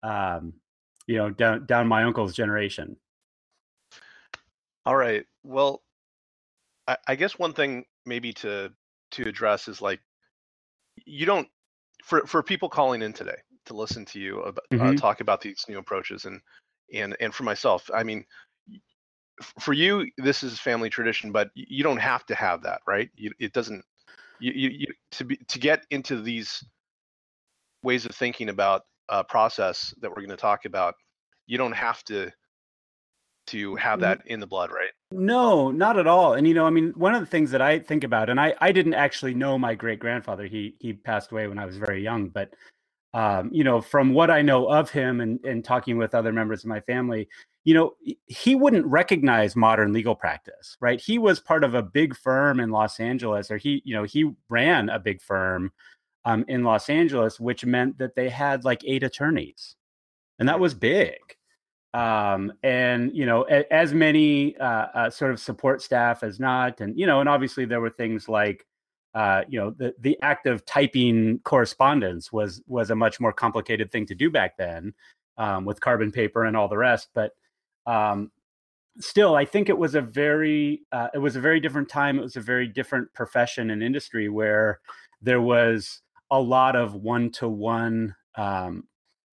um, 0.04 0.54
you 1.08 1.18
know, 1.18 1.30
down 1.30 1.66
down 1.66 1.88
my 1.88 2.04
uncle's 2.04 2.34
generation. 2.34 2.98
All 4.86 4.96
right. 4.96 5.26
Well, 5.44 5.84
I, 6.88 6.98
I 7.08 7.16
guess 7.16 7.38
one 7.38 7.54
thing 7.54 7.86
maybe 8.06 8.34
to 8.34 8.74
to 9.12 9.28
address 9.28 9.68
is 9.68 9.82
like 9.82 10.00
you 11.06 11.26
don't 11.26 11.48
for 12.04 12.26
for 12.26 12.44
people 12.44 12.70
calling 12.70 13.02
in 13.02 13.14
today 13.14 13.38
to 13.66 13.74
listen 13.74 14.06
to 14.06 14.20
you 14.20 14.42
about, 14.42 14.64
uh, 14.72 14.76
mm-hmm. 14.76 14.88
uh, 14.88 14.94
talk 14.94 15.22
about 15.22 15.42
these 15.42 15.66
new 15.70 15.78
approaches 15.78 16.26
and 16.26 16.42
and 16.94 17.16
and 17.20 17.34
for 17.34 17.44
myself 17.44 17.90
i 17.94 18.04
mean 18.04 18.26
for 19.60 19.74
you 19.74 20.08
this 20.18 20.44
is 20.44 20.60
family 20.60 20.90
tradition 20.90 21.32
but 21.32 21.50
you 21.56 21.84
don't 21.84 21.98
have 21.98 22.26
to 22.26 22.36
have 22.36 22.62
that 22.62 22.82
right 22.88 23.10
you, 23.16 23.32
it 23.40 23.54
doesn't 23.54 23.84
you, 24.40 24.52
you, 24.54 24.70
you 24.70 24.88
to 25.12 25.24
be 25.24 25.38
to 25.48 25.60
get 25.60 25.86
into 25.90 26.22
these 26.22 26.64
ways 27.84 28.06
of 28.06 28.16
thinking 28.16 28.50
about 28.50 28.84
a 29.10 29.24
process 29.24 29.94
that 30.02 30.10
we're 30.10 30.18
going 30.18 30.30
to 30.30 30.38
talk 30.38 30.66
about 30.66 30.96
you 31.48 31.58
don't 31.58 31.74
have 31.74 32.04
to 32.04 32.30
to 33.48 33.76
have 33.76 34.00
mm-hmm. 34.00 34.04
that 34.04 34.22
in 34.28 34.40
the 34.40 34.48
blood 34.48 34.72
right 34.72 34.92
no 35.12 35.72
not 35.72 35.98
at 35.98 36.08
all 36.08 36.34
and 36.34 36.48
you 36.48 36.54
know 36.54 36.66
i 36.66 36.70
mean 36.70 36.94
one 36.96 37.14
of 37.14 37.20
the 37.20 37.26
things 37.26 37.52
that 37.52 37.62
i 37.62 37.78
think 37.78 38.04
about 38.04 38.30
and 38.30 38.40
i 38.40 38.54
i 38.62 38.72
didn't 38.72 38.94
actually 38.94 39.34
know 39.34 39.58
my 39.58 39.76
great 39.76 40.00
grandfather 40.00 40.46
he 40.46 40.76
he 40.80 40.94
passed 40.94 41.32
away 41.32 41.48
when 41.48 41.60
i 41.60 41.66
was 41.66 41.78
very 41.78 42.02
young 42.02 42.30
but 42.30 42.52
um, 43.14 43.50
you 43.52 43.64
know, 43.64 43.82
from 43.82 44.14
what 44.14 44.32
I 44.32 44.42
know 44.42 44.68
of 44.68 44.90
him 44.90 45.20
and, 45.20 45.44
and 45.44 45.66
talking 45.66 45.98
with 45.98 46.16
other 46.16 46.32
members 46.32 46.64
of 46.64 46.70
my 46.70 46.80
family, 46.80 47.28
you 47.66 47.74
know, 47.74 47.94
he 48.28 48.56
wouldn't 48.56 48.86
recognize 48.86 49.56
modern 49.56 49.92
legal 49.92 50.16
practice, 50.16 50.78
right? 50.80 51.00
He 51.00 51.20
was 51.20 51.40
part 51.40 51.64
of 51.64 51.76
a 51.76 51.84
big 51.84 52.16
firm 52.16 52.60
in 52.60 52.70
Los 52.70 53.00
Angeles, 53.00 53.52
or 53.52 53.58
he, 53.58 53.82
you 53.86 53.94
know, 53.94 54.04
he 54.04 54.32
ran 54.50 54.90
a 54.90 54.98
big 54.98 55.22
firm 55.22 55.72
um, 56.24 56.46
in 56.48 56.64
Los 56.64 56.90
Angeles, 56.90 57.40
which 57.40 57.66
meant 57.66 57.98
that 57.98 58.16
they 58.16 58.30
had 58.30 58.64
like 58.64 58.82
eight 58.86 59.04
attorneys, 59.04 59.76
and 60.40 60.48
that 60.48 60.60
was 60.60 60.74
big. 60.74 61.18
Um, 61.94 62.54
and 62.64 63.14
you 63.14 63.26
know, 63.26 63.46
a, 63.50 63.72
as 63.74 63.94
many 63.94 64.56
uh, 64.58 64.88
uh, 64.94 65.10
sort 65.10 65.32
of 65.32 65.40
support 65.40 65.82
staff 65.82 66.24
as 66.24 66.40
not, 66.40 66.80
and 66.80 66.98
you 66.98 67.06
know, 67.06 67.20
and 67.20 67.28
obviously 67.28 67.66
there 67.66 67.82
were 67.82 67.90
things 67.90 68.30
like 68.30 68.66
uh, 69.14 69.42
you 69.48 69.60
know 69.60 69.72
the 69.72 69.94
the 70.00 70.18
act 70.22 70.48
of 70.48 70.66
typing 70.66 71.40
correspondence 71.40 72.32
was 72.32 72.62
was 72.68 72.92
a 72.92 72.96
much 72.96 73.20
more 73.20 73.34
complicated 73.34 73.92
thing 73.92 74.06
to 74.06 74.16
do 74.16 74.30
back 74.30 74.58
then 74.58 74.94
um, 75.38 75.66
with 75.66 75.82
carbon 75.82 76.12
paper 76.12 76.46
and 76.46 76.56
all 76.56 76.70
the 76.70 76.78
rest 76.78 77.10
but 77.14 77.32
um, 77.86 78.32
still 79.00 79.36
i 79.36 79.44
think 79.44 79.68
it 79.68 79.78
was 79.78 79.96
a 79.96 80.02
very 80.02 80.82
uh, 80.94 81.10
it 81.14 81.18
was 81.18 81.36
a 81.36 81.42
very 81.42 81.60
different 81.60 81.90
time 81.90 82.18
it 82.18 82.22
was 82.22 82.38
a 82.38 82.42
very 82.42 82.68
different 82.68 83.12
profession 83.14 83.72
and 83.72 83.84
industry 83.84 84.30
where 84.30 84.80
there 85.22 85.42
was 85.42 86.02
a 86.32 86.40
lot 86.40 86.78
of 86.78 86.96
one-to-one 86.96 88.16
um, 88.36 88.88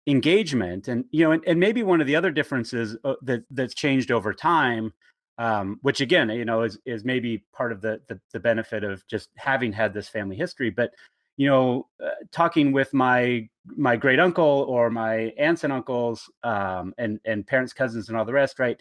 engagement 0.08 0.88
and 0.88 1.06
you 1.12 1.24
know 1.24 1.32
and, 1.32 1.44
and 1.46 1.60
maybe 1.60 1.84
one 1.84 2.02
of 2.02 2.08
the 2.08 2.16
other 2.16 2.32
differences 2.32 2.96
uh, 3.04 3.14
that 3.22 3.44
that's 3.52 3.76
changed 3.76 4.10
over 4.10 4.34
time 4.34 4.94
um, 5.38 5.78
which 5.82 6.02
again, 6.02 6.30
you 6.30 6.46
know, 6.46 6.64
is 6.64 6.80
is 6.86 7.06
maybe 7.06 7.44
part 7.54 7.72
of 7.72 7.82
the, 7.82 8.02
the, 8.08 8.20
the 8.34 8.40
benefit 8.40 8.84
of 8.84 9.06
just 9.08 9.30
having 9.38 9.72
had 9.72 9.94
this 9.94 10.10
family 10.10 10.36
history. 10.36 10.70
But 10.70 10.92
you 11.38 11.48
know, 11.48 11.88
uh, 12.04 12.10
talking 12.32 12.72
with 12.72 12.94
my 12.94 13.48
my 13.66 13.96
great 13.96 14.20
uncle 14.20 14.66
or 14.68 14.90
my 14.90 15.34
aunts 15.38 15.64
and 15.64 15.72
uncles 15.72 16.30
um, 16.44 16.94
and 16.98 17.20
and 17.26 17.46
parents, 17.46 17.74
cousins, 17.74 18.10
and 18.10 18.18
all 18.18 18.26
the 18.26 18.34
rest, 18.34 18.58
right? 18.60 18.78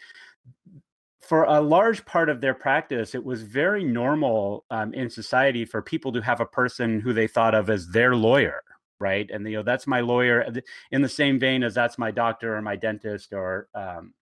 For 1.20 1.44
a 1.44 1.60
large 1.60 2.04
part 2.06 2.30
of 2.30 2.40
their 2.40 2.54
practice, 2.54 3.14
it 3.14 3.24
was 3.24 3.42
very 3.42 3.82
normal 3.82 4.64
um, 4.70 4.94
in 4.94 5.10
society 5.10 5.64
for 5.64 5.82
people 5.82 6.12
to 6.12 6.20
have 6.20 6.40
a 6.40 6.46
person 6.46 7.00
who 7.00 7.12
they 7.12 7.26
thought 7.26 7.54
of 7.54 7.68
as 7.68 7.88
their 7.88 8.14
lawyer, 8.14 8.62
right? 9.00 9.28
And 9.30 9.46
you 9.46 9.56
know, 9.56 9.62
that's 9.62 9.86
my 9.86 10.00
lawyer, 10.00 10.46
in 10.90 11.02
the 11.02 11.08
same 11.08 11.38
vein 11.38 11.62
as 11.62 11.74
that's 11.74 11.98
my 11.98 12.10
doctor 12.10 12.56
or 12.56 12.62
my 12.62 12.76
dentist 12.76 13.32
or 13.32 13.68
um, 13.74 14.14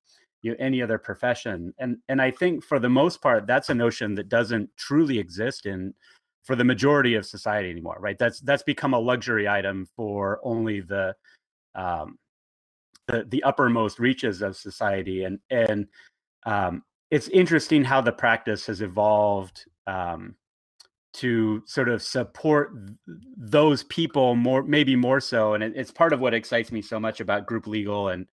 you 0.42 0.50
know, 0.50 0.56
any 0.60 0.82
other 0.82 0.98
profession. 0.98 1.72
And 1.78 1.98
and 2.08 2.20
I 2.20 2.30
think 2.30 2.64
for 2.64 2.78
the 2.78 2.88
most 2.88 3.22
part, 3.22 3.46
that's 3.46 3.70
a 3.70 3.74
notion 3.74 4.14
that 4.16 4.28
doesn't 4.28 4.70
truly 4.76 5.18
exist 5.18 5.66
in 5.66 5.94
for 6.44 6.54
the 6.54 6.64
majority 6.64 7.14
of 7.14 7.24
society 7.24 7.70
anymore, 7.70 7.96
right? 7.98 8.18
That's 8.18 8.40
that's 8.40 8.62
become 8.62 8.94
a 8.94 8.98
luxury 8.98 9.48
item 9.48 9.88
for 9.96 10.40
only 10.44 10.80
the 10.80 11.14
um, 11.74 12.18
the 13.08 13.24
the 13.28 13.42
uppermost 13.42 13.98
reaches 13.98 14.42
of 14.42 14.56
society, 14.56 15.24
and 15.24 15.38
and 15.50 15.86
um, 16.44 16.82
it's 17.10 17.28
interesting 17.28 17.82
how 17.82 18.00
the 18.02 18.12
practice 18.12 18.66
has 18.66 18.82
evolved 18.82 19.64
um, 19.86 20.34
to 21.14 21.62
sort 21.66 21.88
of 21.88 22.02
support 22.02 22.72
those 23.36 23.84
people 23.84 24.34
more, 24.34 24.62
maybe 24.62 24.96
more 24.96 25.20
so, 25.20 25.54
and 25.54 25.62
it, 25.62 25.72
it's 25.76 25.90
part 25.90 26.12
of 26.12 26.20
what 26.20 26.34
excites 26.34 26.72
me 26.72 26.82
so 26.82 26.98
much 27.00 27.20
about 27.20 27.46
group 27.46 27.66
legal 27.66 28.08
and 28.08 28.26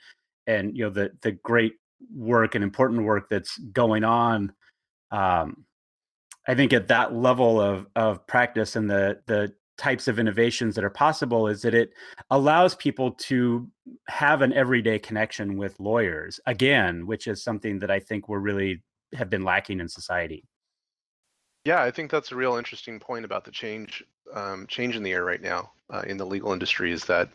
and 0.47 0.75
you 0.75 0.83
know 0.83 0.89
the 0.89 1.11
the 1.21 1.31
great 1.31 1.73
work 2.13 2.55
and 2.55 2.63
important 2.63 3.03
work 3.03 3.29
that's 3.29 3.57
going 3.57 4.03
on 4.03 4.51
um, 5.11 5.65
i 6.47 6.55
think 6.55 6.73
at 6.73 6.87
that 6.87 7.13
level 7.13 7.59
of 7.61 7.87
of 7.95 8.25
practice 8.27 8.75
and 8.75 8.89
the 8.89 9.19
the 9.27 9.51
types 9.77 10.07
of 10.07 10.19
innovations 10.19 10.75
that 10.75 10.83
are 10.83 10.91
possible 10.91 11.47
is 11.47 11.61
that 11.63 11.73
it 11.73 11.91
allows 12.29 12.75
people 12.75 13.11
to 13.11 13.67
have 14.07 14.41
an 14.41 14.53
everyday 14.53 14.99
connection 14.99 15.57
with 15.57 15.79
lawyers 15.79 16.39
again 16.45 17.05
which 17.07 17.27
is 17.27 17.43
something 17.43 17.79
that 17.79 17.89
i 17.89 17.99
think 17.99 18.27
we're 18.27 18.39
really 18.39 18.81
have 19.13 19.29
been 19.29 19.43
lacking 19.43 19.79
in 19.79 19.87
society 19.87 20.43
yeah 21.65 21.81
i 21.81 21.91
think 21.91 22.09
that's 22.09 22.31
a 22.31 22.35
real 22.35 22.55
interesting 22.55 22.99
point 22.99 23.25
about 23.25 23.43
the 23.43 23.51
change 23.51 24.03
um, 24.33 24.65
change 24.67 24.95
in 24.95 25.03
the 25.03 25.11
air 25.11 25.25
right 25.25 25.41
now 25.41 25.71
uh, 25.89 26.03
in 26.07 26.17
the 26.17 26.25
legal 26.25 26.53
industry 26.53 26.91
is 26.91 27.05
that 27.05 27.29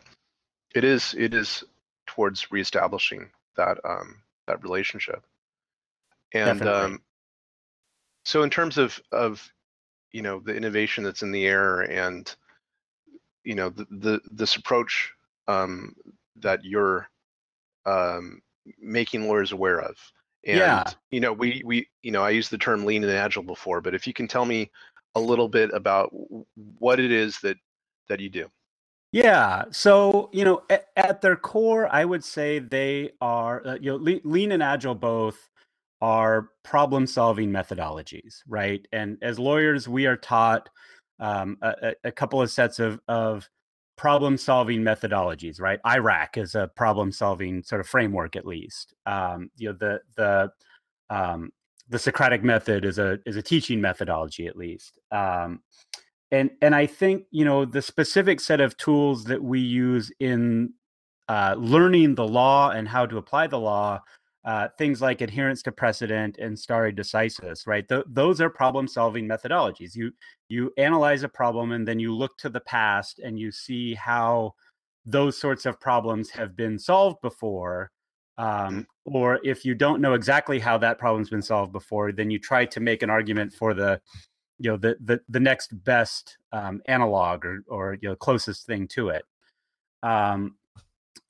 it 0.75 0.83
is 0.83 1.15
it 1.17 1.33
is 1.33 1.63
towards 2.07 2.51
reestablishing 2.51 3.29
that 3.55 3.77
um, 3.85 4.21
that 4.47 4.63
relationship. 4.63 5.23
And 6.33 6.65
um, 6.65 7.01
so, 8.25 8.43
in 8.43 8.49
terms 8.49 8.77
of 8.77 8.99
of 9.11 9.47
you 10.11 10.21
know 10.21 10.39
the 10.39 10.55
innovation 10.55 11.03
that's 11.03 11.21
in 11.21 11.31
the 11.31 11.45
air 11.45 11.81
and 11.81 12.33
you 13.43 13.55
know 13.55 13.69
the, 13.69 13.85
the 13.91 14.19
this 14.31 14.55
approach 14.55 15.11
um, 15.47 15.95
that 16.37 16.65
you're 16.65 17.07
um, 17.85 18.41
making 18.79 19.27
lawyers 19.27 19.51
aware 19.51 19.79
of. 19.79 19.95
And 20.47 20.57
yeah. 20.57 20.83
you 21.11 21.19
know, 21.19 21.33
we 21.33 21.61
we 21.65 21.87
you 22.01 22.11
know, 22.11 22.23
I 22.23 22.29
used 22.31 22.51
the 22.51 22.57
term 22.57 22.85
lean 22.85 23.03
and 23.03 23.11
agile 23.11 23.43
before, 23.43 23.81
but 23.81 23.93
if 23.93 24.07
you 24.07 24.13
can 24.13 24.27
tell 24.27 24.45
me 24.45 24.71
a 25.15 25.19
little 25.19 25.49
bit 25.49 25.69
about 25.73 26.09
what 26.79 26.99
it 26.99 27.11
is 27.11 27.39
that 27.41 27.57
that 28.07 28.19
you 28.19 28.29
do. 28.29 28.49
Yeah. 29.11 29.65
So, 29.71 30.29
you 30.33 30.43
know, 30.43 30.63
at, 30.69 30.87
at 30.95 31.21
their 31.21 31.35
core, 31.35 31.87
I 31.91 32.05
would 32.05 32.23
say 32.23 32.59
they 32.59 33.11
are, 33.21 33.65
uh, 33.65 33.77
you 33.81 33.91
know, 33.91 33.95
lean, 33.97 34.21
lean 34.23 34.51
and 34.51 34.61
agile 34.61 34.95
both 34.95 35.49
are 36.01 36.49
problem 36.63 37.07
solving 37.07 37.49
methodologies, 37.49 38.41
right? 38.47 38.85
And 38.91 39.17
as 39.21 39.39
lawyers, 39.39 39.87
we 39.87 40.05
are 40.05 40.17
taught 40.17 40.69
um, 41.19 41.57
a, 41.61 41.93
a 42.03 42.11
couple 42.11 42.41
of 42.41 42.51
sets 42.51 42.79
of, 42.79 42.99
of 43.07 43.49
problem 43.97 44.37
solving 44.37 44.81
methodologies, 44.81 45.59
right? 45.59 45.79
IRAC 45.85 46.37
is 46.37 46.55
a 46.55 46.69
problem 46.75 47.11
solving 47.11 47.63
sort 47.63 47.81
of 47.81 47.87
framework, 47.87 48.35
at 48.35 48.45
least. 48.45 48.93
Um, 49.05 49.49
you 49.57 49.69
know, 49.69 49.77
the, 49.79 49.99
the, 50.15 50.51
um, 51.09 51.51
the 51.89 51.99
Socratic 51.99 52.43
method 52.43 52.85
is 52.85 52.99
a 52.99 53.17
is 53.25 53.37
a 53.37 53.41
teaching 53.41 53.81
methodology, 53.81 54.47
at 54.47 54.57
least. 54.57 54.99
Um, 55.11 55.61
and 56.31 56.51
and 56.61 56.75
i 56.75 56.85
think 56.85 57.23
you 57.31 57.45
know 57.45 57.65
the 57.65 57.81
specific 57.81 58.39
set 58.39 58.59
of 58.59 58.75
tools 58.77 59.23
that 59.25 59.41
we 59.41 59.59
use 59.59 60.11
in 60.19 60.73
uh, 61.29 61.55
learning 61.57 62.15
the 62.15 62.27
law 62.27 62.69
and 62.69 62.87
how 62.87 63.05
to 63.05 63.17
apply 63.17 63.47
the 63.47 63.59
law 63.59 63.99
uh, 64.47 64.69
things 64.77 65.01
like 65.01 65.19
adherence 65.19 65.61
to 65.61 65.73
precedent 65.73 66.37
and 66.37 66.57
stare 66.57 66.89
decisis 66.91 67.67
right? 67.67 67.87
Th- 67.87 68.05
those 68.07 68.39
are 68.39 68.49
problem 68.49 68.87
solving 68.87 69.27
methodologies. 69.27 69.93
You 69.93 70.11
you 70.47 70.71
analyze 70.77 71.23
a 71.23 71.29
problem 71.29 71.73
and 71.73 71.87
then 71.87 71.99
you 71.99 72.15
look 72.15 72.37
to 72.37 72.49
the 72.49 72.61
past 72.61 73.19
and 73.19 73.37
you 73.37 73.51
see 73.51 73.93
how 73.93 74.53
those 75.05 75.37
sorts 75.37 75.65
of 75.65 75.79
problems 75.79 76.29
have 76.29 76.55
been 76.55 76.79
solved 76.79 77.21
before 77.21 77.91
um, 78.37 78.87
or 79.05 79.39
if 79.43 79.65
you 79.65 79.75
don't 79.75 80.01
know 80.01 80.13
exactly 80.13 80.59
how 80.59 80.77
that 80.77 80.97
problem's 80.97 81.29
been 81.29 81.41
solved 81.41 81.73
before 81.73 82.11
then 82.11 82.29
you 82.29 82.39
try 82.39 82.65
to 82.65 82.79
make 82.79 83.03
an 83.03 83.09
argument 83.09 83.51
for 83.53 83.73
the 83.73 83.99
you 84.59 84.71
know 84.71 84.77
the 84.77 84.95
the, 85.01 85.19
the 85.29 85.39
next 85.39 85.71
best 85.83 86.37
um, 86.51 86.81
analog 86.87 87.45
or 87.45 87.63
or 87.67 87.97
you 88.01 88.09
know 88.09 88.15
closest 88.15 88.65
thing 88.65 88.87
to 88.87 89.09
it. 89.09 89.25
Um, 90.03 90.55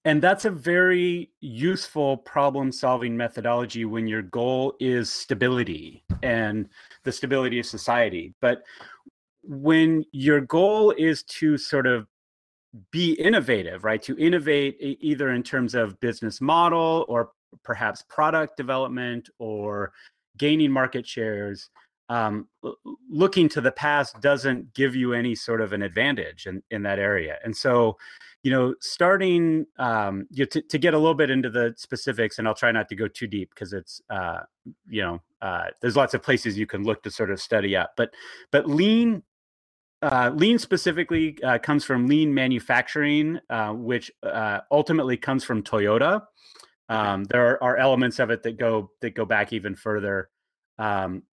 and 0.06 0.22
that's 0.22 0.46
a 0.46 0.50
very 0.50 1.32
useful 1.42 2.18
problem 2.18 2.72
solving 2.72 3.16
methodology 3.16 3.86
when 3.86 4.08
your 4.08 4.22
goal 4.22 4.76
is 4.80 5.12
stability 5.12 6.04
and 6.24 6.70
the 7.04 7.12
stability 7.12 7.60
of 7.60 7.66
society. 7.66 8.34
But 8.42 8.64
when 9.44 10.04
your 10.12 10.42
goal 10.42 10.92
is 10.92 11.24
to 11.24 11.58
sort 11.58 11.88
of 11.88 12.08
be 12.92 13.14
innovative 13.14 13.84
right 13.84 14.04
to 14.04 14.16
innovate 14.18 14.78
either 14.80 15.32
in 15.32 15.42
terms 15.42 15.74
of 15.74 16.00
business 16.00 16.42
model 16.42 17.06
or 17.08 17.32
perhaps 17.64 18.04
product 18.10 18.58
development 18.58 19.30
or 19.40 19.94
gaining 20.38 20.72
market 20.72 21.08
shares, 21.08 21.70
um, 22.10 22.48
looking 23.10 23.50
to 23.50 23.62
the 23.62 23.72
past 23.72 24.20
doesn't 24.22 24.74
give 24.74 24.96
you 24.96 25.14
any 25.14 25.36
sort 25.36 25.62
of 25.62 25.74
an 25.74 25.82
advantage 25.82 26.48
in, 26.48 26.64
in 26.72 26.84
that 26.84 27.00
area. 27.00 27.38
And 27.44 27.56
so, 27.56 27.98
you 28.44 28.52
know, 28.52 28.76
starting 28.80 29.66
um, 29.78 30.26
you 30.32 30.44
know, 30.44 30.48
to, 30.52 30.62
to 30.62 30.78
get 30.78 30.94
a 30.94 30.98
little 30.98 31.16
bit 31.16 31.30
into 31.30 31.50
the 31.50 31.74
specifics, 31.78 32.40
and 32.40 32.48
I'll 32.48 32.56
try 32.56 32.72
not 32.72 32.88
to 32.90 32.96
go 32.96 33.08
too 33.08 33.28
deep 33.28 33.50
because 33.54 33.74
it's, 33.74 34.02
uh, 34.10 34.40
you 34.88 35.02
know, 35.02 35.22
uh, 35.42 35.66
there's 35.82 35.98
lots 35.98 36.14
of 36.14 36.24
places 36.24 36.58
you 36.58 36.68
can 36.68 36.84
look 36.84 37.04
to 37.04 37.12
sort 37.12 37.30
of 37.30 37.42
study 37.42 37.76
up. 37.76 37.94
But 37.98 38.14
but 38.52 38.68
lean 38.68 39.24
uh, 40.02 40.32
lean 40.34 40.60
specifically 40.60 41.38
uh, 41.44 41.58
comes 41.58 41.84
from 41.84 42.08
lean 42.08 42.34
manufacturing, 42.34 43.40
uh, 43.50 43.74
which 43.74 44.12
uh, 44.24 44.60
ultimately 44.72 45.18
comes 45.18 45.44
from 45.44 45.64
Toyota. 45.64 46.22
Um, 46.90 47.26
there 47.26 47.46
are, 47.46 47.64
are, 47.64 47.78
elements 47.78 48.20
of 48.20 48.30
it 48.30 48.44
that 48.44 48.58
go 48.58 48.92
that 49.02 49.14
go 49.14 49.26
back 49.26 49.52
even 49.52 49.76
further. 49.76 50.30
Um, 50.80 51.24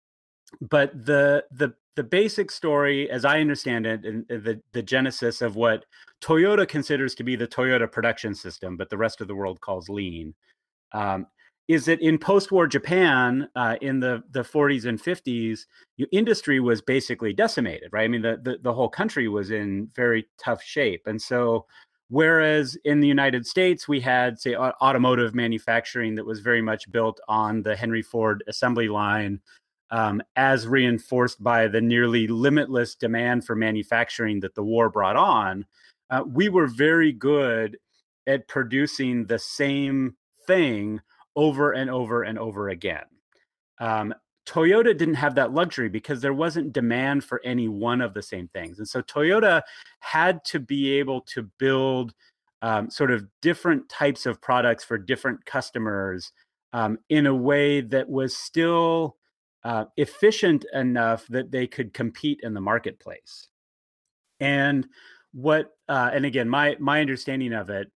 but 0.61 0.93
the 1.07 1.45
the 1.53 1.75
the 1.97 2.03
basic 2.03 2.51
story, 2.51 3.09
as 3.11 3.25
I 3.25 3.41
understand 3.41 3.87
it, 3.87 4.05
and 4.05 4.27
the 4.29 4.61
the 4.73 4.83
genesis 4.83 5.43
of 5.43 5.57
what 5.57 5.85
Toyota 6.23 6.67
considers 6.67 7.15
to 7.17 7.25
be 7.25 7.37
the 7.37 7.47
Toyota 7.47 7.91
production 7.91 8.35
system, 8.35 8.77
but 8.77 8.91
the 8.91 8.99
rest 8.99 9.21
of 9.21 9.29
the 9.29 9.35
world 9.35 9.61
calls 9.61 9.89
lean, 9.89 10.35
um, 10.93 11.27
is 11.69 11.87
that 11.87 12.01
in 12.01 12.19
post-war 12.19 12.67
Japan, 12.67 13.49
uh, 13.57 13.77
in 13.81 14.01
the 14.01 14.23
the 14.31 14.43
40s 14.43 14.87
and 14.87 15.01
50s, 15.01 15.61
industry 16.13 16.61
was 16.61 16.83
basically 16.83 17.33
decimated, 17.33 17.91
right? 17.93 18.05
I 18.05 18.09
mean, 18.09 18.23
the, 18.23 18.39
the 18.43 18.59
the 18.63 18.73
whole 18.73 18.89
country 18.89 19.29
was 19.29 19.51
in 19.51 19.89
very 19.95 20.27
tough 20.39 20.63
shape, 20.63 21.03
and 21.07 21.21
so 21.21 21.67
whereas 22.09 22.77
in 22.85 23.01
the 23.01 23.09
United 23.09 23.47
States 23.47 23.89
we 23.89 24.01
had, 24.01 24.39
say, 24.39 24.55
automotive 24.55 25.35
manufacturing 25.35 26.15
that 26.17 26.27
was 26.27 26.41
very 26.41 26.63
much 26.63 26.91
built 26.93 27.19
on 27.29 27.63
the 27.63 27.75
Henry 27.75 28.03
Ford 28.03 28.45
assembly 28.47 28.89
line 28.89 29.41
um, 29.91 30.23
as 30.37 30.67
reinforced 30.67 31.43
by 31.43 31.69
the 31.69 31.81
nearly 31.81 32.27
limitless 32.27 32.95
demand 32.95 33.45
for 33.45 33.55
manufacturing 33.55 34.41
that 34.41 34.55
the 34.55 34.63
war 34.63 34.89
brought 34.89 35.17
on, 35.17 35.67
uh, 36.11 36.23
we 36.27 36.49
were 36.49 36.67
very 36.67 37.13
good 37.13 37.79
at 38.27 38.49
producing 38.49 39.27
the 39.27 39.39
same 39.39 40.17
thing 40.47 41.01
over 41.37 41.73
and 41.73 41.91
over 41.91 42.23
and 42.23 42.39
over 42.39 42.69
again. 42.69 43.05
Um, 43.79 44.15
Toyota 44.47 44.97
didn't 44.97 45.15
have 45.15 45.35
that 45.37 45.53
luxury 45.53 45.89
because 45.89 46.21
there 46.21 46.35
wasn't 46.35 46.73
demand 46.73 47.25
for 47.25 47.41
any 47.45 47.69
one 47.69 48.01
of 48.01 48.15
the 48.15 48.23
same 48.23 48.49
things. 48.49 48.79
And 48.79 48.87
so 48.87 49.01
Toyota 49.03 49.63
had 50.01 50.45
to 50.47 50.61
be 50.61 50.93
able 50.99 51.23
to 51.23 51.49
build 51.59 52.15
um, 52.63 52.91
sort 52.91 53.11
of 53.11 53.27
different 53.41 53.89
types 53.89 54.27
of 54.27 54.41
products 54.41 54.85
for 54.85 54.99
different 54.99 55.45
customers 55.45 56.33
um, 56.73 56.99
in 57.09 57.27
a 57.27 57.35
way 57.35 57.81
that 57.81 58.09
was 58.09 58.37
still 58.37 59.17
uh, 59.65 59.87
efficient 59.97 60.65
enough 60.73 61.27
that 61.29 61.51
they 61.51 61.67
could 61.67 61.95
compete 61.95 62.41
in 62.43 62.55
the 62.55 62.61
marketplace. 62.61 63.49
And 64.41 64.87
what, 65.33 65.73
uh, 65.89 66.11
and 66.13 66.25
again, 66.27 66.49
my 66.49 66.77
my 66.79 67.01
understanding 67.01 67.53
of 67.53 67.71
it, 67.71 67.91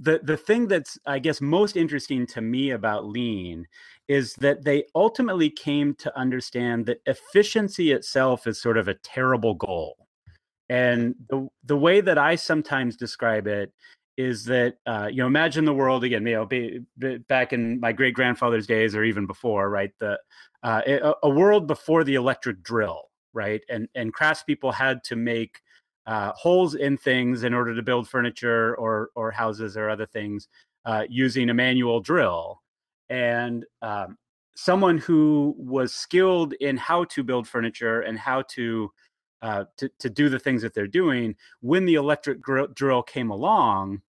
the 0.00 0.20
the 0.22 0.36
thing 0.36 0.68
that's 0.68 0.98
I 1.06 1.18
guess 1.18 1.40
most 1.40 1.76
interesting 1.76 2.26
to 2.28 2.40
me 2.40 2.70
about 2.70 3.06
lean 3.06 3.66
is 4.08 4.34
that 4.34 4.64
they 4.64 4.84
ultimately 4.94 5.50
came 5.50 5.94
to 5.96 6.18
understand 6.18 6.86
that 6.86 7.00
efficiency 7.06 7.92
itself 7.92 8.46
is 8.46 8.60
sort 8.60 8.78
of 8.78 8.88
a 8.88 8.94
terrible 8.94 9.54
goal. 9.54 10.08
And 10.68 11.14
the 11.28 11.48
the 11.64 11.76
way 11.76 12.00
that 12.00 12.18
I 12.18 12.36
sometimes 12.36 12.96
describe 12.96 13.46
it 13.46 13.72
is 14.16 14.44
that 14.44 14.76
uh, 14.86 15.08
you 15.10 15.18
know 15.18 15.26
imagine 15.26 15.64
the 15.64 15.74
world 15.74 16.04
again 16.04 16.26
you 16.26 16.34
know 16.34 16.46
be, 16.46 16.80
be 16.98 17.18
back 17.18 17.52
in 17.52 17.80
my 17.80 17.92
great 17.92 18.14
grandfather's 18.14 18.66
days 18.66 18.94
or 18.94 19.04
even 19.04 19.26
before 19.26 19.70
right 19.70 19.92
the 20.00 20.18
uh, 20.62 20.82
a, 20.86 21.14
a, 21.22 21.30
world 21.30 21.66
before 21.66 22.04
the 22.04 22.14
electric 22.14 22.62
drill 22.62 23.10
right 23.32 23.62
and 23.70 23.88
and 23.94 24.14
craftspeople 24.14 24.72
had 24.72 25.02
to 25.02 25.16
make 25.16 25.60
uh, 26.06 26.32
holes 26.34 26.74
in 26.74 26.96
things 26.96 27.44
in 27.44 27.54
order 27.54 27.74
to 27.74 27.82
build 27.82 28.08
furniture 28.08 28.74
or 28.76 29.10
or 29.14 29.30
houses 29.30 29.76
or 29.76 29.88
other 29.88 30.06
things 30.06 30.48
uh, 30.84 31.04
using 31.08 31.50
a 31.50 31.54
manual 31.54 32.00
drill. 32.00 32.60
And 33.08 33.64
um, 33.82 34.16
someone 34.54 34.98
who 34.98 35.54
was 35.58 35.94
skilled 35.94 36.54
in 36.54 36.76
how 36.76 37.04
to 37.04 37.22
build 37.22 37.46
furniture 37.46 38.00
and 38.00 38.18
how 38.18 38.42
to 38.50 38.90
uh, 39.42 39.64
to, 39.76 39.90
to 39.98 40.08
do 40.08 40.28
the 40.28 40.38
things 40.38 40.62
that 40.62 40.72
they're 40.72 40.86
doing, 40.86 41.34
when 41.62 41.84
the 41.84 41.94
electric 41.94 42.38
drill 42.74 43.02
came 43.02 43.30
along, 43.30 44.00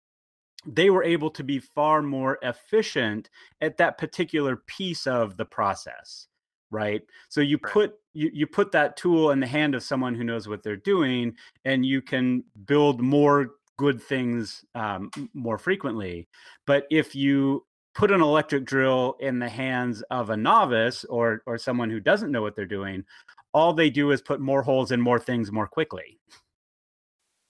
they 0.65 0.89
were 0.89 1.03
able 1.03 1.29
to 1.29 1.43
be 1.43 1.59
far 1.59 2.01
more 2.01 2.37
efficient 2.41 3.29
at 3.61 3.77
that 3.77 3.97
particular 3.97 4.57
piece 4.67 5.07
of 5.07 5.37
the 5.37 5.45
process 5.45 6.27
right? 6.73 7.03
So 7.29 7.39
you 7.39 7.59
put 7.59 7.93
you, 8.13 8.31
you 8.33 8.47
put 8.47 8.71
that 8.71 8.97
tool 8.97 9.29
in 9.29 9.39
the 9.39 9.45
hand 9.45 9.75
of 9.75 9.83
someone 9.83 10.15
who 10.15 10.23
knows 10.23 10.47
what 10.47 10.63
they're 10.63 10.75
doing 10.75 11.35
and 11.65 11.85
you 11.85 12.01
can 12.01 12.43
build 12.65 12.99
more 12.99 13.51
good 13.77 14.01
things 14.01 14.65
um, 14.73 15.11
more 15.35 15.59
frequently. 15.59 16.27
But 16.65 16.87
if 16.89 17.15
you 17.15 17.65
put 17.93 18.11
an 18.11 18.21
electric 18.21 18.65
drill 18.65 19.17
in 19.19 19.37
the 19.37 19.49
hands 19.49 20.01
of 20.09 20.31
a 20.31 20.37
novice 20.37 21.05
or 21.05 21.43
or 21.45 21.59
someone 21.59 21.91
who 21.91 21.99
doesn't 21.99 22.31
know 22.31 22.41
what 22.41 22.55
they're 22.55 22.65
doing 22.65 23.05
all 23.53 23.73
they 23.73 23.89
do 23.89 24.11
is 24.11 24.21
put 24.21 24.39
more 24.39 24.63
holes 24.63 24.91
in 24.91 24.99
more 24.99 25.19
things 25.19 25.51
more 25.51 25.67
quickly. 25.67 26.17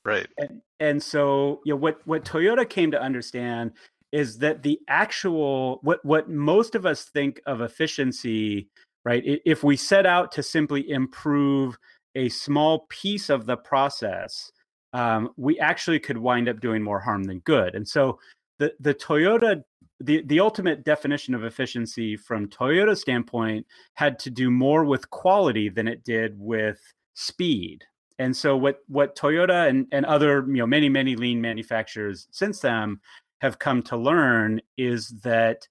Right. 0.05 0.27
And, 0.37 0.61
and 0.79 1.01
so, 1.01 1.61
you 1.65 1.73
know, 1.73 1.77
what 1.77 2.01
what 2.05 2.25
Toyota 2.25 2.69
came 2.69 2.91
to 2.91 3.01
understand 3.01 3.71
is 4.11 4.37
that 4.39 4.61
the 4.61 4.79
actual 4.87 5.79
what 5.81 6.03
what 6.03 6.29
most 6.29 6.75
of 6.75 6.85
us 6.85 7.05
think 7.05 7.41
of 7.45 7.61
efficiency, 7.61 8.69
right? 9.05 9.23
If 9.25 9.63
we 9.63 9.77
set 9.77 10.05
out 10.05 10.31
to 10.33 10.43
simply 10.43 10.89
improve 10.89 11.77
a 12.15 12.29
small 12.29 12.85
piece 12.89 13.29
of 13.29 13.45
the 13.45 13.57
process, 13.57 14.51
um, 14.93 15.29
we 15.37 15.57
actually 15.59 15.99
could 15.99 16.17
wind 16.17 16.49
up 16.49 16.59
doing 16.59 16.83
more 16.83 16.99
harm 16.99 17.23
than 17.23 17.39
good. 17.39 17.73
And 17.73 17.87
so, 17.87 18.19
the 18.59 18.73
the 18.79 18.93
Toyota 18.93 19.63
the 19.99 20.21
the 20.23 20.39
ultimate 20.39 20.83
definition 20.83 21.33
of 21.33 21.43
efficiency 21.43 22.17
from 22.17 22.49
Toyota's 22.49 23.01
standpoint 23.01 23.65
had 23.93 24.19
to 24.19 24.29
do 24.29 24.51
more 24.51 24.83
with 24.83 25.09
quality 25.09 25.69
than 25.69 25.87
it 25.87 26.03
did 26.03 26.37
with 26.37 26.79
speed. 27.13 27.85
And 28.19 28.35
so 28.35 28.55
what 28.55 28.79
what 28.87 29.15
Toyota 29.15 29.67
and, 29.69 29.87
and 29.91 30.05
other 30.05 30.45
you 30.47 30.57
know 30.57 30.67
many 30.67 30.89
many 30.89 31.15
lean 31.15 31.41
manufacturers 31.41 32.27
since 32.31 32.59
then 32.59 32.99
have 33.41 33.59
come 33.59 33.81
to 33.83 33.97
learn 33.97 34.61
is 34.77 35.09
that 35.23 35.67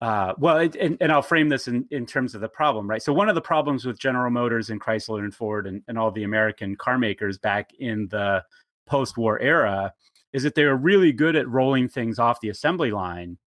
uh, 0.00 0.34
well, 0.36 0.58
it, 0.58 0.74
and, 0.76 0.96
and 1.00 1.12
I'll 1.12 1.22
frame 1.22 1.48
this 1.48 1.68
in, 1.68 1.86
in 1.92 2.06
terms 2.06 2.34
of 2.34 2.40
the 2.40 2.48
problem, 2.48 2.90
right? 2.90 3.00
So 3.00 3.12
one 3.12 3.28
of 3.28 3.36
the 3.36 3.40
problems 3.40 3.84
with 3.84 4.00
General 4.00 4.32
Motors 4.32 4.70
and 4.70 4.80
Chrysler 4.80 5.20
and 5.20 5.32
Ford 5.32 5.68
and, 5.68 5.80
and 5.86 5.96
all 5.96 6.10
the 6.10 6.24
American 6.24 6.74
car 6.74 6.98
makers 6.98 7.38
back 7.38 7.70
in 7.78 8.08
the 8.08 8.42
post-war 8.86 9.38
era 9.38 9.92
is 10.32 10.42
that 10.42 10.56
they 10.56 10.64
were 10.64 10.76
really 10.76 11.12
good 11.12 11.36
at 11.36 11.48
rolling 11.48 11.88
things 11.88 12.18
off 12.18 12.40
the 12.40 12.48
assembly 12.48 12.90
line 12.90 13.38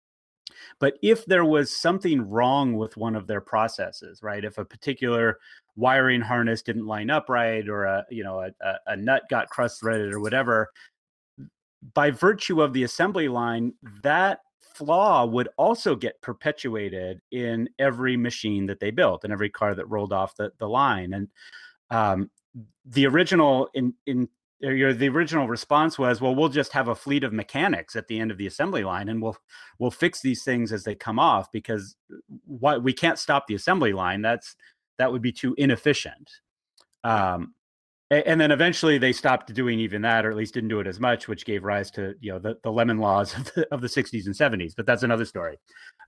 but 0.80 0.98
if 1.02 1.26
there 1.26 1.46
was 1.46 1.72
something 1.72 2.30
wrong 2.30 2.74
with 2.74 2.98
one 2.98 3.16
of 3.16 3.28
their 3.28 3.42
processes, 3.42 4.22
right? 4.22 4.44
If 4.44 4.58
a 4.58 4.66
particular 4.66 5.40
wiring 5.76 6.22
harness 6.22 6.62
didn't 6.62 6.86
line 6.86 7.10
up 7.10 7.30
right, 7.30 7.68
or 7.68 7.86
a 7.86 8.06
you 8.10 8.24
know 8.24 8.42
a, 8.42 8.78
a, 8.88 8.96
nut 8.96 9.24
got 9.30 9.50
cross 9.50 9.80
threaded 9.80 10.14
or 10.14 10.20
whatever, 10.20 10.70
by 11.94 12.12
virtue 12.12 12.62
of 12.62 12.74
the 12.74 12.84
assembly 12.84 13.28
line, 13.28 13.74
that 14.04 14.40
flaw 14.74 15.26
would 15.26 15.48
also 15.58 15.96
get 15.96 16.22
perpetuated 16.22 17.22
in 17.32 17.70
every 17.80 18.18
machine 18.18 18.66
that 18.66 18.80
they 18.80 18.92
built 18.92 19.24
and 19.24 19.32
every 19.32 19.50
car 19.50 19.74
that 19.74 19.90
rolled 19.90 20.12
off 20.12 20.36
the, 20.36 20.52
the 20.60 20.68
line. 20.68 21.14
And 21.14 21.28
um, 21.90 22.30
the 22.86 23.06
original 23.08 23.70
in, 23.74 23.94
in 24.06 24.28
your 24.60 24.94
the 24.94 25.10
original 25.10 25.48
response 25.48 26.00
was 26.00 26.22
well 26.22 26.34
we'll 26.34 26.50
just 26.50 26.72
have 26.72 26.88
a 26.88 26.96
fleet 26.96 27.24
of 27.24 27.34
mechanics 27.34 27.96
at 27.96 28.08
the 28.08 28.20
end 28.20 28.32
of 28.32 28.38
the 28.38 28.48
assembly 28.48 28.84
line 28.84 29.10
and 29.10 29.22
we'll 29.22 29.38
we'll 29.80 29.92
fix 29.92 30.22
these 30.22 30.44
things 30.44 30.72
as 30.72 30.84
they 30.84 30.96
come 30.96 31.20
off 31.20 31.52
because 31.52 31.96
uh, 32.12 32.18
what 32.46 32.82
we 32.82 32.94
can't 32.94 33.20
stop 33.20 33.48
the 33.48 33.56
assembly 33.56 33.92
line 33.92 34.22
that's 34.22 34.56
that 34.98 35.12
would 35.12 35.22
be 35.22 35.32
too 35.32 35.54
inefficient. 35.58 36.30
Um, 37.04 37.54
and 38.12 38.40
then 38.40 38.52
eventually 38.52 38.98
they 38.98 39.12
stopped 39.12 39.54
doing 39.54 39.80
even 39.80 40.02
that 40.04 40.26
or 40.26 40.32
at 40.32 40.38
least 40.38 40.54
didn't 40.54 40.70
do 40.70 40.80
it 40.80 40.88
as 40.88 41.00
much 41.00 41.28
which 41.28 41.44
gave 41.44 41.64
rise 41.64 41.90
to 41.92 42.14
you 42.20 42.32
know 42.32 42.38
the, 42.38 42.56
the 42.64 42.72
lemon 42.72 43.00
laws 43.00 43.34
of 43.38 43.52
the, 43.54 43.68
of 43.74 43.82
the 43.82 43.88
60s 43.88 44.28
and 44.28 44.36
70s 44.36 44.74
but 44.76 44.86
that's 44.86 45.04
another 45.04 45.26
story. 45.26 45.58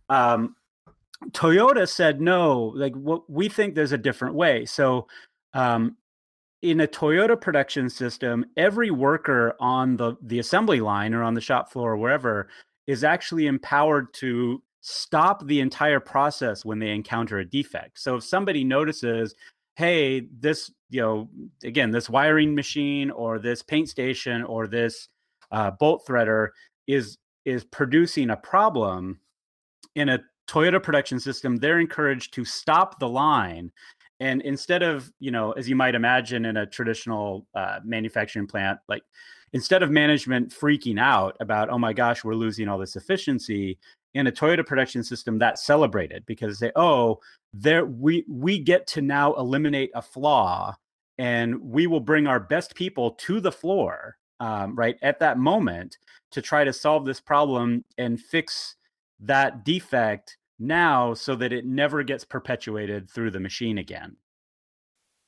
Um, 0.10 0.56
toyota 1.32 1.90
said 1.90 2.22
no 2.22 2.72
like 2.76 2.94
what 2.94 3.28
we 3.30 3.50
think 3.50 3.74
there's 3.74 3.94
a 3.94 3.98
different 3.98 4.36
way. 4.36 4.66
So 4.66 5.08
um, 5.54 5.98
in 6.62 6.82
a 6.82 6.88
Toyota 6.88 7.40
production 7.40 7.90
system, 7.90 8.46
every 8.58 8.92
worker 8.92 9.56
on 9.60 9.98
the, 9.98 10.16
the 10.22 10.40
assembly 10.40 10.82
line 10.82 11.14
or 11.14 11.24
on 11.24 11.34
the 11.34 11.42
shop 11.42 11.72
floor 11.72 11.94
or 11.94 11.98
wherever 11.98 12.50
is 12.88 13.04
actually 13.04 13.48
empowered 13.48 14.14
to 14.16 14.62
stop 14.82 15.46
the 15.46 15.60
entire 15.60 16.00
process 16.00 16.64
when 16.64 16.80
they 16.80 16.90
encounter 16.90 17.40
a 17.40 17.46
defect. 17.46 18.00
So 18.00 18.16
if 18.16 18.24
somebody 18.24 18.64
notices, 18.64 19.36
hey, 19.76 20.28
this, 20.40 20.72
you 20.90 21.02
know, 21.02 21.30
again, 21.64 21.92
this 21.92 22.10
wiring 22.10 22.56
machine 22.56 23.12
or 23.12 23.40
this 23.40 23.62
paint 23.62 23.90
station 23.90 24.44
or 24.44 24.68
this 24.68 25.10
uh, 25.52 25.72
bolt 25.72 26.06
threader 26.08 26.50
is 26.88 27.18
is 27.46 27.64
producing 27.64 28.30
a 28.30 28.38
problem, 28.38 29.20
in 29.98 30.10
a 30.10 30.20
Toyota 30.48 30.82
production 30.82 31.20
system, 31.20 31.58
they're 31.58 31.80
encouraged 31.80 32.34
to 32.36 32.46
stop 32.46 33.00
the 33.00 33.10
line. 33.10 33.72
And 34.20 34.42
instead 34.44 34.84
of, 34.84 35.12
you 35.20 35.32
know, 35.32 35.52
as 35.54 35.68
you 35.68 35.76
might 35.76 35.96
imagine 35.96 36.46
in 36.46 36.58
a 36.58 36.66
traditional 36.66 37.46
uh, 37.56 37.80
manufacturing 37.84 38.48
plant, 38.48 38.80
like 38.88 39.04
instead 39.54 39.84
of 39.84 39.92
management 39.92 40.50
freaking 40.50 41.00
out 41.00 41.36
about, 41.40 41.70
oh 41.70 41.78
my 41.78 41.94
gosh, 41.94 42.24
we're 42.24 42.36
losing 42.36 42.68
all 42.68 42.78
this 42.78 42.96
efficiency, 42.96 43.78
in 44.18 44.28
a 44.28 44.32
Toyota 44.32 44.66
production 44.66 45.04
system, 45.04 45.38
that's 45.38 45.66
celebrated 45.66 46.26
because 46.26 46.60
they, 46.60 46.72
oh, 46.76 47.20
there 47.54 47.86
we 47.86 48.26
we 48.28 48.60
get 48.60 48.88
to 48.88 49.02
now 49.02 49.34
eliminate 49.36 49.92
a 49.94 50.02
flaw, 50.02 50.76
and 51.18 51.62
we 51.62 51.88
will 51.88 52.00
bring 52.00 52.28
our 52.28 52.40
best 52.40 52.76
people 52.76 53.12
to 53.12 53.40
the 53.40 53.52
floor, 53.52 54.18
um, 54.40 54.76
right 54.76 54.98
at 55.02 55.20
that 55.20 55.38
moment 55.38 55.98
to 56.32 56.42
try 56.42 56.64
to 56.64 56.74
solve 56.74 57.06
this 57.06 57.20
problem 57.20 57.86
and 57.98 58.20
fix 58.20 58.76
that 59.20 59.64
defect 59.64 60.38
now 60.60 61.14
so 61.14 61.36
that 61.36 61.54
it 61.54 61.66
never 61.66 62.04
gets 62.04 62.26
perpetuated 62.26 63.10
through 63.10 63.32
the 63.32 63.40
machine 63.40 63.78
again. 63.78 64.16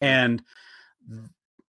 And 0.01 0.43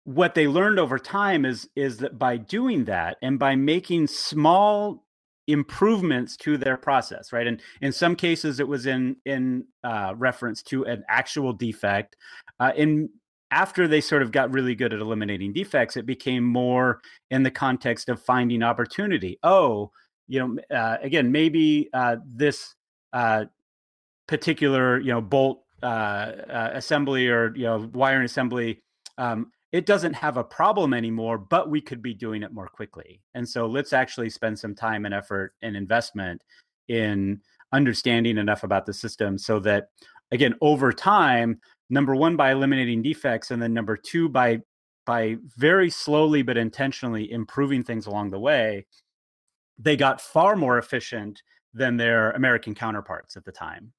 what 0.06 0.36
they 0.36 0.48
learned 0.48 0.80
over 0.80 0.98
time 0.98 1.46
is 1.46 1.70
is 1.76 1.98
that 1.98 2.18
by 2.18 2.38
doing 2.38 2.86
that 2.86 3.18
and 3.22 3.38
by 3.38 3.56
making 3.56 4.08
small 4.08 5.04
improvements 5.52 6.38
to 6.38 6.58
their 6.58 6.78
process 6.78 7.32
right? 7.32 7.48
And 7.48 7.62
in 7.82 7.92
some 7.92 8.16
cases 8.16 8.60
it 8.60 8.68
was 8.68 8.86
in 8.86 9.16
in 9.26 9.66
uh, 9.84 10.14
reference 10.18 10.64
to 10.64 10.86
an 10.86 11.04
actual 11.10 11.54
defect. 11.54 12.16
Uh, 12.60 12.72
in 12.76 13.10
after 13.52 13.88
they 13.88 14.00
sort 14.02 14.22
of 14.22 14.32
got 14.32 14.52
really 14.54 14.76
good 14.76 14.94
at 14.94 15.00
eliminating 15.00 15.52
defects 15.54 15.98
it 15.98 16.06
became 16.06 16.44
more 16.44 17.02
in 17.32 17.44
the 17.44 17.52
context 17.52 18.10
of 18.10 18.22
finding 18.22 18.64
opportunity. 18.64 19.38
Oh 19.44 19.92
you 20.28 20.40
know 20.40 20.76
uh, 20.76 20.98
again 21.02 21.32
maybe 21.32 21.90
uh, 21.94 22.18
this 22.26 22.76
uh, 23.12 23.46
particular 24.28 25.00
you 25.00 25.12
know 25.12 25.20
bolt 25.20 25.64
uh, 25.84 26.32
assembly 26.74 27.28
or 27.28 27.54
you 27.56 27.64
know 27.64 27.90
wiring 27.94 28.26
assembly 28.26 28.80
um, 29.18 29.52
it 29.72 29.86
doesn't 29.86 30.14
have 30.14 30.38
a 30.38 30.44
problem 30.44 30.94
anymore 30.94 31.38
but 31.38 31.70
we 31.70 31.82
could 31.82 32.02
be 32.02 32.14
doing 32.14 32.44
it 32.44 32.54
more 32.54 32.68
quickly. 32.68 33.22
And 33.36 33.48
so 33.48 33.66
let's 33.66 33.94
actually 33.94 34.30
spend 34.30 34.58
some 34.58 34.76
time 34.76 35.06
and 35.06 35.14
effort 35.14 35.54
and 35.62 35.76
investment 35.76 36.44
in 36.88 37.42
understanding 37.72 38.38
enough 38.38 38.64
about 38.64 38.86
the 38.86 38.94
system 38.94 39.38
so 39.38 39.60
that 39.60 39.90
again 40.32 40.56
over 40.62 40.92
time 40.92 41.60
number 41.90 42.16
one 42.16 42.36
by 42.36 42.52
eliminating 42.52 43.02
defects 43.02 43.52
and 43.52 43.62
then 43.62 43.74
number 43.74 43.96
two 43.96 44.28
by 44.28 44.60
by 45.06 45.38
very 45.56 45.90
slowly 45.90 46.42
but 46.42 46.58
intentionally 46.58 47.32
improving 47.32 47.84
things 47.84 48.08
along 48.08 48.32
the 48.32 48.40
way 48.40 48.86
they 49.78 49.96
got 49.96 50.20
far 50.20 50.56
more 50.56 50.80
efficient 50.80 51.44
than 51.76 51.96
their 51.96 52.32
american 52.32 52.74
counterparts 52.74 53.38
at 53.38 53.46
the 53.46 53.52
time. 53.52 53.94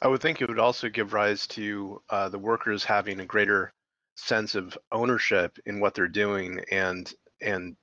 I 0.00 0.08
would 0.08 0.20
think 0.20 0.40
it 0.40 0.48
would 0.48 0.58
also 0.58 0.88
give 0.88 1.12
rise 1.12 1.46
to 1.48 2.02
uh, 2.10 2.28
the 2.28 2.38
workers 2.38 2.82
having 2.82 3.20
a 3.20 3.26
greater 3.26 3.72
sense 4.14 4.54
of 4.54 4.76
ownership 4.90 5.58
in 5.66 5.80
what 5.80 5.94
they're 5.94 6.08
doing 6.08 6.60
and 6.70 7.12
and 7.40 7.76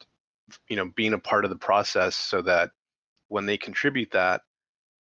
you 0.67 0.75
know 0.75 0.91
being 0.95 1.13
a 1.13 1.19
part 1.19 1.43
of 1.43 1.49
the 1.49 1.57
process 1.57 2.15
so 2.15 2.41
that 2.41 2.71
when 3.27 3.45
they 3.45 3.57
contribute 3.57 4.11
that 4.11 4.41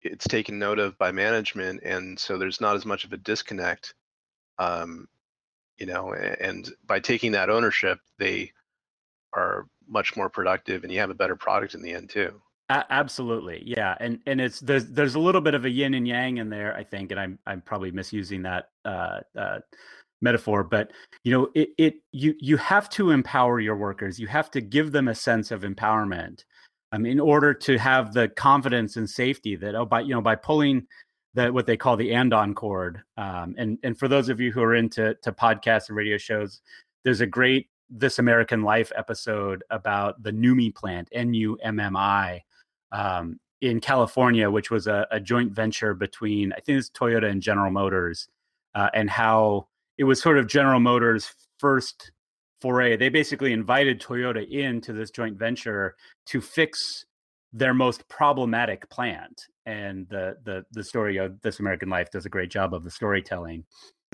it's 0.02 0.26
taken 0.26 0.58
note 0.58 0.78
of 0.78 0.96
by 0.98 1.12
management 1.12 1.82
and 1.84 2.18
so 2.18 2.38
there's 2.38 2.60
not 2.60 2.76
as 2.76 2.86
much 2.86 3.04
of 3.04 3.12
a 3.12 3.16
disconnect 3.18 3.94
um, 4.58 5.06
you 5.76 5.86
know 5.86 6.12
and 6.12 6.72
by 6.86 6.98
taking 6.98 7.32
that 7.32 7.50
ownership 7.50 7.98
they 8.18 8.50
are 9.34 9.66
much 9.88 10.16
more 10.16 10.28
productive 10.28 10.84
and 10.84 10.92
you 10.92 10.98
have 11.00 11.10
a 11.10 11.14
better 11.14 11.36
product 11.36 11.74
in 11.74 11.82
the 11.82 11.92
end 11.92 12.10
too. 12.10 12.40
Absolutely, 12.70 13.62
yeah, 13.64 13.96
and 13.98 14.20
and 14.26 14.42
it's 14.42 14.60
there's 14.60 14.90
there's 14.90 15.14
a 15.14 15.18
little 15.18 15.40
bit 15.40 15.54
of 15.54 15.64
a 15.64 15.70
yin 15.70 15.94
and 15.94 16.06
yang 16.06 16.36
in 16.36 16.50
there, 16.50 16.76
I 16.76 16.84
think, 16.84 17.10
and 17.10 17.18
I'm 17.18 17.38
I'm 17.46 17.62
probably 17.62 17.90
misusing 17.90 18.42
that 18.42 18.68
uh, 18.84 19.20
uh, 19.34 19.60
metaphor, 20.20 20.64
but 20.64 20.90
you 21.24 21.32
know, 21.32 21.48
it 21.54 21.70
it 21.78 21.94
you 22.12 22.34
you 22.38 22.56
have 22.56 22.88
to 22.90 23.10
empower 23.10 23.60
your 23.60 23.76
workers. 23.76 24.18
You 24.18 24.26
have 24.28 24.50
to 24.52 24.60
give 24.60 24.92
them 24.92 25.08
a 25.08 25.14
sense 25.14 25.50
of 25.50 25.62
empowerment, 25.62 26.44
um, 26.92 27.06
in 27.06 27.20
order 27.20 27.54
to 27.54 27.78
have 27.78 28.12
the 28.12 28.28
confidence 28.28 28.96
and 28.96 29.08
safety 29.08 29.56
that 29.56 29.74
oh, 29.74 29.84
by 29.84 30.00
you 30.00 30.14
know 30.14 30.20
by 30.20 30.34
pulling 30.34 30.86
that 31.34 31.52
what 31.52 31.66
they 31.66 31.76
call 31.76 31.96
the 31.96 32.12
andon 32.14 32.54
cord, 32.54 33.02
um, 33.16 33.54
and 33.58 33.78
and 33.82 33.98
for 33.98 34.08
those 34.08 34.28
of 34.28 34.40
you 34.40 34.52
who 34.52 34.62
are 34.62 34.74
into 34.74 35.14
to 35.22 35.32
podcasts 35.32 35.88
and 35.88 35.96
radio 35.96 36.16
shows, 36.18 36.60
there's 37.04 37.20
a 37.20 37.26
great 37.26 37.68
this 37.90 38.18
American 38.18 38.62
Life 38.62 38.92
episode 38.96 39.64
about 39.70 40.22
the 40.22 40.32
NUMMI 40.32 40.74
plant, 40.74 41.08
N 41.12 41.32
U 41.34 41.58
M 41.62 41.80
M 41.80 41.96
I, 41.96 42.42
um, 42.92 43.38
in 43.60 43.80
California, 43.80 44.50
which 44.50 44.70
was 44.70 44.86
a, 44.86 45.06
a, 45.10 45.18
joint 45.18 45.52
venture 45.52 45.94
between 45.94 46.52
I 46.52 46.60
think 46.60 46.78
it's 46.78 46.90
Toyota 46.90 47.30
and 47.30 47.42
General 47.42 47.70
Motors, 47.70 48.28
uh, 48.74 48.90
and 48.94 49.08
how 49.08 49.67
it 49.98 50.04
was 50.04 50.22
sort 50.22 50.38
of 50.38 50.46
General 50.46 50.80
Motors' 50.80 51.32
first 51.58 52.12
foray. 52.60 52.96
They 52.96 53.08
basically 53.08 53.52
invited 53.52 54.00
Toyota 54.00 54.48
into 54.48 54.92
this 54.92 55.10
joint 55.10 55.38
venture 55.38 55.96
to 56.26 56.40
fix 56.40 57.04
their 57.52 57.74
most 57.74 58.08
problematic 58.08 58.88
plant. 58.90 59.42
And 59.66 60.08
the 60.08 60.36
the 60.44 60.64
the 60.72 60.84
story 60.84 61.18
of 61.18 61.40
This 61.42 61.60
American 61.60 61.88
Life 61.88 62.10
does 62.10 62.26
a 62.26 62.30
great 62.30 62.50
job 62.50 62.72
of 62.72 62.84
the 62.84 62.90
storytelling. 62.90 63.64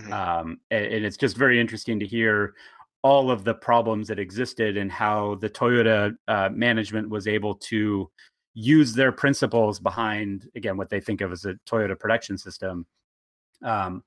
Mm-hmm. 0.00 0.12
Um, 0.12 0.58
and, 0.70 0.86
and 0.86 1.04
it's 1.04 1.16
just 1.16 1.36
very 1.36 1.60
interesting 1.60 2.00
to 2.00 2.06
hear 2.06 2.54
all 3.02 3.30
of 3.30 3.44
the 3.44 3.54
problems 3.54 4.08
that 4.08 4.18
existed 4.18 4.76
and 4.76 4.90
how 4.90 5.36
the 5.36 5.50
Toyota 5.50 6.16
uh, 6.26 6.48
management 6.52 7.10
was 7.10 7.28
able 7.28 7.54
to 7.54 8.10
use 8.54 8.94
their 8.94 9.12
principles 9.12 9.78
behind 9.78 10.48
again 10.56 10.76
what 10.76 10.88
they 10.88 11.00
think 11.00 11.20
of 11.20 11.30
as 11.30 11.44
a 11.44 11.54
Toyota 11.68 11.98
production 11.98 12.38
system 12.38 12.86
um, 13.62 14.02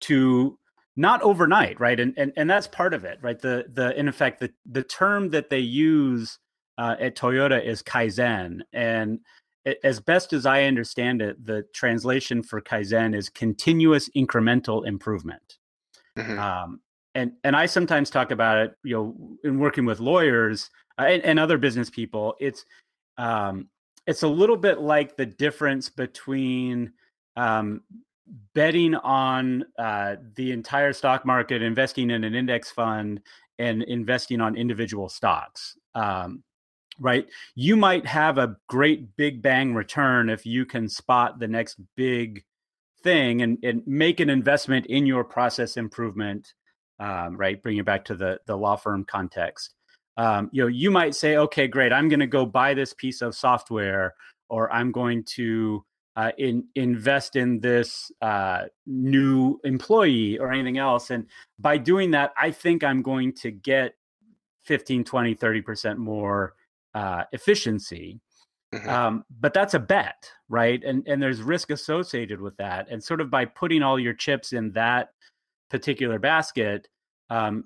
to 0.00 0.58
not 0.98 1.22
overnight, 1.22 1.78
right? 1.78 1.98
And 1.98 2.12
and 2.16 2.32
and 2.36 2.50
that's 2.50 2.66
part 2.66 2.92
of 2.92 3.04
it, 3.04 3.18
right? 3.22 3.40
The 3.40 3.66
the 3.72 3.98
in 3.98 4.08
effect 4.08 4.40
the 4.40 4.50
the 4.66 4.82
term 4.82 5.30
that 5.30 5.48
they 5.48 5.60
use 5.60 6.38
uh, 6.76 6.96
at 6.98 7.16
Toyota 7.16 7.64
is 7.64 7.82
kaizen, 7.82 8.60
and 8.72 9.20
it, 9.64 9.78
as 9.84 10.00
best 10.00 10.32
as 10.32 10.44
I 10.44 10.64
understand 10.64 11.22
it, 11.22 11.42
the 11.44 11.64
translation 11.72 12.42
for 12.42 12.60
kaizen 12.60 13.14
is 13.14 13.28
continuous 13.28 14.08
incremental 14.16 14.86
improvement. 14.86 15.58
Mm-hmm. 16.18 16.38
Um, 16.38 16.80
and 17.14 17.32
and 17.44 17.54
I 17.54 17.66
sometimes 17.66 18.10
talk 18.10 18.32
about 18.32 18.58
it, 18.58 18.74
you 18.82 18.96
know, 18.96 19.38
in 19.44 19.60
working 19.60 19.84
with 19.84 20.00
lawyers 20.00 20.68
uh, 20.98 21.02
and, 21.02 21.22
and, 21.22 21.38
other 21.38 21.58
business 21.58 21.90
people. 21.90 22.34
It's 22.40 22.64
um, 23.18 23.68
it's 24.08 24.24
a 24.24 24.28
little 24.28 24.56
bit 24.56 24.80
like 24.80 25.16
the 25.16 25.26
difference 25.26 25.88
between 25.88 26.92
um, 27.36 27.82
betting 28.54 28.94
on 28.94 29.64
uh, 29.78 30.16
the 30.36 30.52
entire 30.52 30.92
stock 30.92 31.24
market, 31.24 31.62
investing 31.62 32.10
in 32.10 32.24
an 32.24 32.34
index 32.34 32.70
fund, 32.70 33.20
and 33.58 33.82
investing 33.84 34.40
on 34.40 34.56
individual 34.56 35.08
stocks. 35.08 35.76
Um, 35.94 36.42
right? 37.00 37.26
You 37.54 37.76
might 37.76 38.06
have 38.06 38.38
a 38.38 38.56
great 38.68 39.16
big 39.16 39.42
bang 39.42 39.74
return 39.74 40.28
if 40.28 40.44
you 40.44 40.66
can 40.66 40.88
spot 40.88 41.38
the 41.38 41.48
next 41.48 41.78
big 41.96 42.44
thing 43.02 43.42
and, 43.42 43.58
and 43.62 43.82
make 43.86 44.20
an 44.20 44.30
investment 44.30 44.86
in 44.86 45.06
your 45.06 45.24
process 45.24 45.76
improvement. 45.76 46.52
Um, 47.00 47.36
right, 47.36 47.62
bring 47.62 47.76
it 47.76 47.84
back 47.84 48.04
to 48.06 48.16
the 48.16 48.40
the 48.46 48.56
law 48.56 48.74
firm 48.74 49.04
context 49.04 49.74
um, 50.18 50.50
you 50.52 50.62
know 50.62 50.68
you 50.68 50.90
might 50.90 51.14
say 51.14 51.36
okay 51.36 51.66
great 51.66 51.92
i'm 51.92 52.08
going 52.08 52.20
to 52.20 52.26
go 52.26 52.44
buy 52.44 52.74
this 52.74 52.92
piece 52.92 53.22
of 53.22 53.34
software 53.34 54.14
or 54.50 54.70
i'm 54.72 54.92
going 54.92 55.24
to 55.24 55.82
uh, 56.18 56.32
in, 56.36 56.64
invest 56.74 57.36
in 57.36 57.60
this 57.60 58.10
uh, 58.22 58.64
new 58.86 59.60
employee 59.62 60.36
or 60.36 60.50
anything 60.50 60.76
else 60.76 61.10
and 61.10 61.24
by 61.60 61.78
doing 61.78 62.10
that 62.10 62.32
i 62.36 62.50
think 62.50 62.82
i'm 62.82 63.02
going 63.02 63.32
to 63.32 63.52
get 63.52 63.94
15 64.64 65.04
20 65.04 65.36
30% 65.36 65.96
more 65.96 66.54
uh, 66.94 67.22
efficiency 67.30 68.20
mm-hmm. 68.74 68.88
um, 68.88 69.24
but 69.38 69.54
that's 69.54 69.74
a 69.74 69.78
bet 69.78 70.28
right 70.48 70.82
and 70.82 71.06
and 71.06 71.22
there's 71.22 71.40
risk 71.40 71.70
associated 71.70 72.40
with 72.40 72.56
that 72.56 72.88
and 72.90 73.02
sort 73.02 73.20
of 73.20 73.30
by 73.30 73.44
putting 73.44 73.84
all 73.84 73.96
your 73.96 74.14
chips 74.14 74.52
in 74.52 74.72
that 74.72 75.10
particular 75.70 76.18
basket 76.18 76.88
um, 77.30 77.64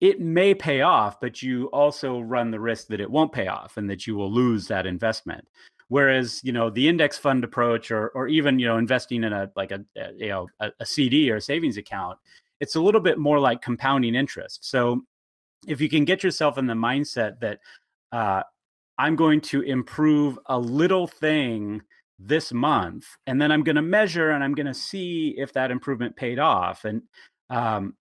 it 0.00 0.20
may 0.20 0.54
pay 0.54 0.82
off, 0.82 1.18
but 1.18 1.40
you 1.40 1.66
also 1.66 2.20
run 2.20 2.50
the 2.50 2.60
risk 2.60 2.88
that 2.88 3.00
it 3.00 3.10
won't 3.10 3.32
pay 3.32 3.46
off 3.46 3.78
and 3.78 3.88
that 3.88 4.06
you 4.06 4.16
will 4.16 4.30
lose 4.30 4.68
that 4.68 4.84
investment. 4.84 5.48
Whereas, 5.88 6.40
you 6.42 6.52
know, 6.52 6.70
the 6.70 6.88
index 6.88 7.18
fund 7.18 7.44
approach 7.44 7.90
or 7.90 8.08
or 8.10 8.26
even, 8.28 8.58
you 8.58 8.66
know, 8.66 8.78
investing 8.78 9.24
in 9.24 9.32
a 9.32 9.50
like 9.56 9.70
a, 9.70 9.84
a 9.96 10.12
you 10.16 10.28
know 10.28 10.48
a, 10.60 10.70
a 10.80 10.86
CD 10.86 11.30
or 11.30 11.36
a 11.36 11.40
savings 11.40 11.76
account, 11.76 12.18
it's 12.60 12.74
a 12.74 12.80
little 12.80 13.00
bit 13.00 13.18
more 13.18 13.38
like 13.38 13.62
compounding 13.62 14.14
interest. 14.14 14.64
So 14.64 15.02
if 15.66 15.80
you 15.80 15.88
can 15.88 16.04
get 16.04 16.22
yourself 16.22 16.58
in 16.58 16.66
the 16.66 16.74
mindset 16.74 17.40
that 17.40 17.60
uh, 18.12 18.42
I'm 18.98 19.16
going 19.16 19.40
to 19.42 19.62
improve 19.62 20.38
a 20.46 20.58
little 20.58 21.06
thing 21.06 21.82
this 22.18 22.52
month, 22.52 23.06
and 23.26 23.40
then 23.40 23.50
I'm 23.50 23.64
going 23.64 23.76
to 23.76 23.82
measure 23.82 24.30
and 24.30 24.44
I'm 24.44 24.54
going 24.54 24.66
to 24.66 24.74
see 24.74 25.34
if 25.36 25.52
that 25.54 25.70
improvement 25.70 26.16
paid 26.16 26.38
off. 26.38 26.84
And 26.84 27.02
um, 27.50 27.94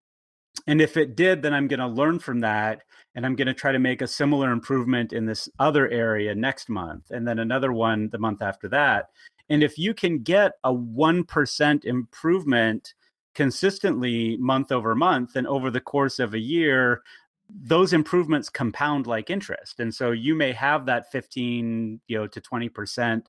and 0.67 0.81
if 0.81 0.97
it 0.97 1.15
did 1.15 1.41
then 1.41 1.53
i'm 1.53 1.67
going 1.67 1.79
to 1.79 1.87
learn 1.87 2.19
from 2.19 2.39
that 2.39 2.83
and 3.15 3.25
I'm 3.25 3.35
going 3.35 3.47
to 3.47 3.53
try 3.53 3.71
to 3.71 3.79
make 3.79 4.01
a 4.01 4.07
similar 4.07 4.51
improvement 4.51 5.13
in 5.13 5.25
this 5.25 5.47
other 5.59 5.87
area 5.89 6.33
next 6.33 6.69
month, 6.69 7.11
and 7.11 7.27
then 7.27 7.39
another 7.39 7.71
one 7.71 8.09
the 8.09 8.17
month 8.17 8.41
after 8.41 8.67
that. 8.69 9.09
And 9.49 9.63
if 9.63 9.77
you 9.77 9.93
can 9.93 10.19
get 10.19 10.53
a 10.63 10.73
1% 10.73 11.85
improvement 11.85 12.93
consistently 13.35 14.37
month 14.37 14.71
over 14.71 14.95
month 14.95 15.35
and 15.35 15.47
over 15.47 15.69
the 15.69 15.81
course 15.81 16.19
of 16.19 16.33
a 16.33 16.39
year, 16.39 17.01
those 17.49 17.93
improvements 17.93 18.49
compound 18.49 19.05
like 19.05 19.29
interest. 19.29 19.79
And 19.79 19.93
so 19.93 20.11
you 20.11 20.33
may 20.33 20.51
have 20.53 20.85
that 20.85 21.11
15, 21.11 21.99
you 22.07 22.17
know, 22.17 22.27
to 22.27 22.41
20% 22.41 23.23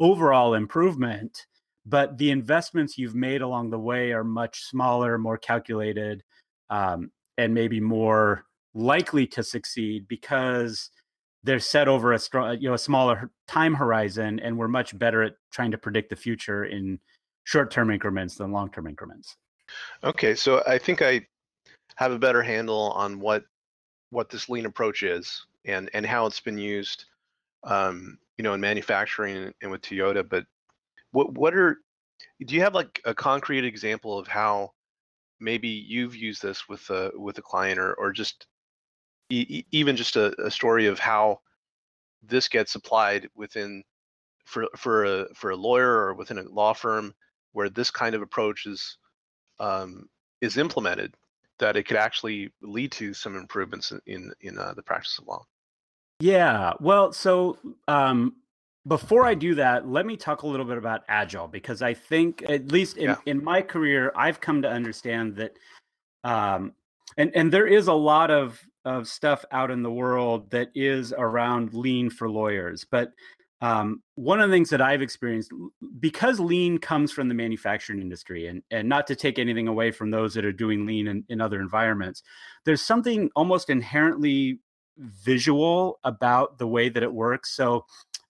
overall 0.00 0.54
improvement, 0.54 1.46
but 1.86 2.18
the 2.18 2.30
investments 2.30 2.96
you've 2.96 3.14
made 3.14 3.42
along 3.42 3.70
the 3.70 3.78
way 3.78 4.12
are 4.12 4.24
much 4.24 4.62
smaller, 4.64 5.18
more 5.18 5.38
calculated, 5.38 6.22
um, 6.70 7.10
and 7.36 7.54
maybe 7.54 7.80
more 7.80 8.44
likely 8.74 9.26
to 9.26 9.42
succeed 9.42 10.06
because 10.08 10.90
they're 11.42 11.58
set 11.58 11.88
over 11.88 12.12
a 12.12 12.18
strong, 12.18 12.58
you 12.60 12.68
know, 12.68 12.74
a 12.74 12.78
smaller 12.78 13.30
time 13.48 13.74
horizon, 13.74 14.40
and 14.40 14.56
we're 14.56 14.68
much 14.68 14.98
better 14.98 15.22
at 15.22 15.34
trying 15.50 15.70
to 15.70 15.78
predict 15.78 16.10
the 16.10 16.16
future 16.16 16.66
in 16.66 16.98
short-term 17.44 17.90
increments 17.90 18.36
than 18.36 18.52
long-term 18.52 18.86
increments. 18.86 19.36
Okay, 20.04 20.34
so 20.34 20.62
I 20.66 20.78
think 20.78 21.00
I 21.02 21.26
have 21.96 22.12
a 22.12 22.18
better 22.18 22.42
handle 22.42 22.92
on 22.92 23.20
what 23.20 23.44
what 24.10 24.28
this 24.28 24.48
lean 24.48 24.66
approach 24.66 25.02
is 25.02 25.46
and 25.64 25.88
and 25.94 26.04
how 26.04 26.26
it's 26.26 26.40
been 26.40 26.58
used, 26.58 27.04
um, 27.64 28.18
you 28.36 28.42
know, 28.42 28.54
in 28.54 28.60
manufacturing 28.60 29.52
and 29.62 29.70
with 29.70 29.82
Toyota. 29.82 30.28
But 30.28 30.44
what 31.12 31.32
what 31.34 31.54
are 31.54 31.78
do 32.46 32.54
you 32.54 32.60
have 32.60 32.74
like 32.74 33.00
a 33.04 33.14
concrete 33.14 33.64
example 33.64 34.18
of 34.18 34.26
how 34.26 34.72
maybe 35.40 35.68
you've 35.68 36.16
used 36.16 36.42
this 36.42 36.68
with 36.68 36.88
a 36.90 37.12
with 37.14 37.38
a 37.38 37.42
client 37.42 37.78
or 37.78 37.94
or 37.94 38.12
just 38.12 38.46
e- 39.30 39.64
even 39.70 39.96
just 39.96 40.16
a, 40.16 40.34
a 40.44 40.50
story 40.50 40.86
of 40.86 40.98
how 40.98 41.40
this 42.22 42.48
gets 42.48 42.74
applied 42.74 43.28
within 43.34 43.82
for 44.44 44.66
for 44.76 45.04
a 45.04 45.34
for 45.34 45.50
a 45.50 45.56
lawyer 45.56 45.90
or 45.90 46.14
within 46.14 46.38
a 46.38 46.42
law 46.42 46.72
firm 46.72 47.14
where 47.52 47.68
this 47.68 47.90
kind 47.90 48.14
of 48.14 48.22
approach 48.22 48.66
is 48.66 48.98
um, 49.58 50.08
is 50.40 50.56
implemented 50.58 51.14
that 51.58 51.76
it 51.76 51.84
could 51.84 51.96
actually 51.96 52.50
lead 52.62 52.90
to 52.92 53.14
some 53.14 53.36
improvements 53.36 53.92
in 54.06 54.32
in 54.40 54.58
uh, 54.58 54.72
the 54.74 54.82
practice 54.82 55.18
of 55.18 55.26
law. 55.26 55.44
Yeah, 56.20 56.74
well, 56.80 57.12
so 57.12 57.56
um, 57.88 58.36
before 58.86 59.24
I 59.24 59.34
do 59.34 59.54
that, 59.54 59.88
let 59.88 60.04
me 60.04 60.16
talk 60.16 60.42
a 60.42 60.46
little 60.46 60.66
bit 60.66 60.78
about 60.78 61.02
agile 61.08 61.48
because 61.48 61.80
I 61.80 61.94
think, 61.94 62.42
at 62.48 62.70
least 62.70 62.98
in, 62.98 63.10
yeah. 63.10 63.16
in 63.26 63.42
my 63.42 63.62
career, 63.62 64.12
I've 64.14 64.40
come 64.40 64.62
to 64.62 64.68
understand 64.68 65.36
that, 65.36 65.54
um, 66.24 66.74
and 67.16 67.30
and 67.34 67.52
there 67.52 67.66
is 67.66 67.86
a 67.88 67.94
lot 67.94 68.30
of 68.30 68.60
of 68.84 69.08
stuff 69.08 69.44
out 69.52 69.70
in 69.70 69.82
the 69.82 69.90
world 69.90 70.50
that 70.50 70.70
is 70.74 71.12
around 71.16 71.74
lean 71.74 72.10
for 72.10 72.30
lawyers, 72.30 72.86
but 72.90 73.12
um, 73.62 74.02
one 74.14 74.40
of 74.40 74.48
the 74.48 74.54
things 74.54 74.70
that 74.70 74.80
I've 74.80 75.02
experienced, 75.02 75.52
because 75.98 76.40
lean 76.40 76.78
comes 76.78 77.12
from 77.12 77.28
the 77.28 77.34
manufacturing 77.34 78.00
industry, 78.00 78.46
and 78.46 78.62
and 78.70 78.88
not 78.88 79.06
to 79.08 79.16
take 79.16 79.38
anything 79.38 79.68
away 79.68 79.90
from 79.90 80.10
those 80.10 80.32
that 80.34 80.46
are 80.46 80.52
doing 80.52 80.86
lean 80.86 81.06
in, 81.06 81.24
in 81.28 81.40
other 81.40 81.60
environments, 81.60 82.22
there's 82.64 82.80
something 82.80 83.30
almost 83.36 83.68
inherently 83.68 84.60
visual 84.96 85.98
about 86.04 86.58
the 86.58 86.66
way 86.66 86.88
that 86.88 87.02
it 87.02 87.12
works. 87.12 87.54
So 87.54 87.84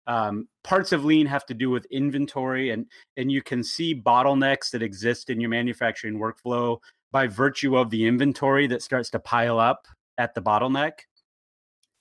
um, 0.09 0.49
parts 0.65 0.91
of 0.91 1.05
lean 1.05 1.27
have 1.27 1.47
to 1.47 1.55
do 1.55 1.71
with 1.71 1.87
inventory, 1.93 2.71
and 2.71 2.87
and 3.17 3.31
you 3.31 3.41
can 3.41 3.63
see 3.63 3.95
bottlenecks 3.95 4.71
that 4.73 4.83
exist 4.83 5.31
in 5.31 5.41
your 5.41 5.51
manufacturing 5.51 6.19
workflow 6.19 6.79
by 7.13 7.29
virtue 7.29 7.77
of 7.77 7.91
the 7.91 8.05
inventory 8.05 8.67
that 8.67 8.83
starts 8.83 9.11
to 9.11 9.21
pile 9.21 9.61
up 9.61 9.87
at 10.21 10.35
the 10.35 10.43
bottleneck. 10.43 10.93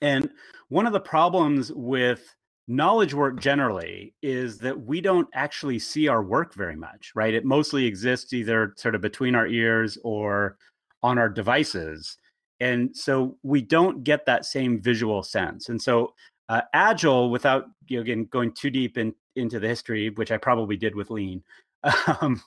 And 0.02 0.30
one 0.68 0.86
of 0.86 0.94
the 0.94 1.00
problems 1.00 1.72
with 1.74 2.36
knowledge 2.68 3.14
work 3.14 3.40
generally 3.40 4.14
is 4.22 4.60
that 4.60 4.80
we 4.80 5.02
don't 5.02 5.28
actually 5.34 5.80
see 5.80 6.08
our 6.08 6.22
work 6.22 6.54
very 6.54 6.76
much, 6.76 7.12
right? 7.16 7.34
It 7.34 7.46
mostly 7.46 7.86
exists 7.86 8.34
either 8.34 8.74
sort 8.78 8.94
of 8.94 9.02
between 9.02 9.36
our 9.36 9.48
ears 9.48 9.98
or 10.04 10.58
on 11.02 11.18
our 11.18 11.30
devices. 11.30 12.18
And 12.60 12.96
so 12.96 13.38
we 13.42 13.62
don't 13.62 14.04
get 14.04 14.26
that 14.26 14.46
same 14.46 14.82
visual 14.82 15.24
sense. 15.24 15.70
And 15.70 15.82
so 15.82 16.14
uh, 16.50 16.62
agile, 16.74 17.32
without 17.32 17.68
you 17.88 17.98
know, 17.98 18.02
again 18.02 18.26
going 18.26 18.52
too 18.52 18.70
deep 18.70 18.98
in, 18.98 19.16
into 19.38 19.60
the 19.60 19.68
history, 19.68 20.10
which 20.10 20.32
I 20.32 20.38
probably 20.38 20.76
did 20.76 20.94
with 20.94 21.10
lean, 21.10 21.42
um, 22.22 22.42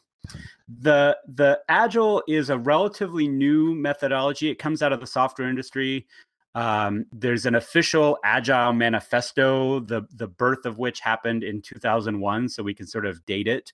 the 0.69 1.17
the 1.27 1.61
agile 1.69 2.23
is 2.29 2.51
a 2.51 2.59
relatively 2.59 3.29
new 3.29 3.75
methodology. 3.75 4.49
It 4.49 4.57
comes 4.57 4.83
out 4.83 4.93
of 4.93 5.01
the 5.01 5.07
software 5.07 5.49
industry. 5.49 6.07
Um, 6.55 7.07
there's 7.13 7.47
an 7.47 7.55
official 7.55 8.19
agile 8.25 8.73
manifesto, 8.73 9.81
the 9.81 10.03
the 10.15 10.29
birth 10.29 10.67
of 10.67 10.79
which 10.79 11.01
happened 11.01 11.45
in 11.45 11.63
2001, 11.63 12.49
so 12.49 12.63
we 12.63 12.75
can 12.75 12.87
sort 12.87 13.07
of 13.07 13.25
date 13.27 13.49
it. 13.49 13.73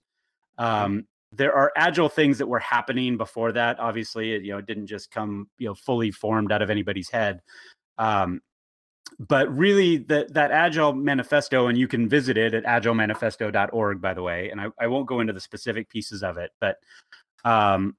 Um, 0.58 1.06
there 1.32 1.54
are 1.54 1.72
agile 1.76 2.08
things 2.08 2.38
that 2.38 2.46
were 2.46 2.58
happening 2.58 3.16
before 3.16 3.52
that. 3.52 3.78
Obviously, 3.78 4.32
it, 4.32 4.42
you 4.42 4.52
know, 4.52 4.58
it 4.58 4.66
didn't 4.66 4.87
just 4.87 5.11
come 5.11 5.48
you 5.58 5.68
know 5.68 5.74
fully 5.74 6.11
formed 6.11 6.52
out 6.52 6.62
of 6.62 6.70
anybody's 6.70 7.11
head. 7.11 7.40
Um, 7.98 8.40
but 9.18 9.55
really, 9.57 9.99
that 9.99 10.35
that 10.35 10.51
agile 10.51 10.92
manifesto, 10.92 11.66
and 11.66 11.77
you 11.77 11.88
can 11.88 12.09
visit 12.09 12.37
it 12.37 12.55
at 12.55 12.64
agilemanifesto.org, 12.64 14.01
by 14.01 14.14
the 14.14 14.23
way. 14.23 14.51
And 14.51 14.61
I, 14.61 14.66
I 14.79 14.87
won't 14.87 15.07
go 15.07 15.21
into 15.21 15.33
the 15.33 15.40
specific 15.40 15.88
pieces 15.88 16.23
of 16.23 16.37
it, 16.37 16.53
but 16.61 16.77
um, 17.44 17.97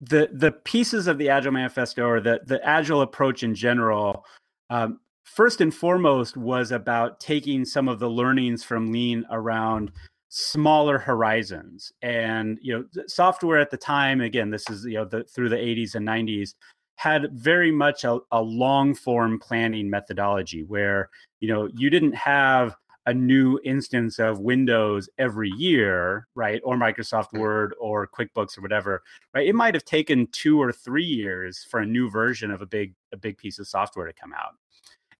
the 0.00 0.28
the 0.32 0.52
pieces 0.52 1.06
of 1.06 1.18
the 1.18 1.28
agile 1.28 1.52
manifesto 1.52 2.06
or 2.06 2.20
the 2.20 2.40
the 2.46 2.64
agile 2.66 3.02
approach 3.02 3.42
in 3.42 3.54
general 3.54 4.24
um, 4.70 5.00
first 5.24 5.60
and 5.60 5.74
foremost 5.74 6.36
was 6.36 6.70
about 6.70 7.18
taking 7.18 7.64
some 7.64 7.88
of 7.88 7.98
the 7.98 8.08
learnings 8.08 8.62
from 8.62 8.92
lean 8.92 9.24
around 9.30 9.90
smaller 10.28 10.98
horizons 10.98 11.92
and 12.02 12.58
you 12.60 12.74
know 12.74 13.02
software 13.06 13.58
at 13.58 13.70
the 13.70 13.76
time 13.76 14.20
again 14.20 14.50
this 14.50 14.68
is 14.68 14.84
you 14.84 14.94
know 14.94 15.04
the, 15.04 15.24
through 15.24 15.48
the 15.48 15.56
80s 15.56 15.94
and 15.94 16.06
90s 16.06 16.54
had 16.96 17.30
very 17.32 17.70
much 17.70 18.04
a, 18.04 18.18
a 18.32 18.42
long 18.42 18.94
form 18.94 19.38
planning 19.38 19.88
methodology 19.88 20.64
where 20.64 21.08
you 21.40 21.48
know 21.48 21.68
you 21.74 21.90
didn't 21.90 22.14
have 22.14 22.74
a 23.06 23.14
new 23.14 23.60
instance 23.64 24.18
of 24.18 24.40
Windows 24.40 25.08
every 25.16 25.50
year, 25.50 26.26
right? 26.34 26.60
Or 26.64 26.76
Microsoft 26.76 27.30
mm. 27.32 27.38
Word 27.38 27.72
or 27.78 28.08
QuickBooks 28.08 28.58
or 28.58 28.62
whatever, 28.62 29.02
right? 29.32 29.46
It 29.46 29.54
might 29.54 29.74
have 29.74 29.84
taken 29.84 30.26
two 30.32 30.60
or 30.60 30.72
three 30.72 31.04
years 31.04 31.64
for 31.70 31.78
a 31.78 31.86
new 31.86 32.10
version 32.10 32.50
of 32.50 32.62
a 32.62 32.66
big 32.66 32.94
a 33.12 33.16
big 33.16 33.38
piece 33.38 33.58
of 33.58 33.68
software 33.68 34.06
to 34.06 34.12
come 34.12 34.32
out. 34.34 34.54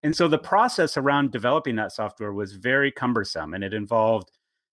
And 0.02 0.14
so 0.14 0.28
the 0.28 0.38
process 0.38 0.96
around 0.96 1.32
developing 1.32 1.76
that 1.76 1.92
software 1.92 2.32
was 2.32 2.52
very 2.52 2.92
cumbersome 2.92 3.54
and 3.54 3.64
it 3.64 3.72
involved 3.72 4.30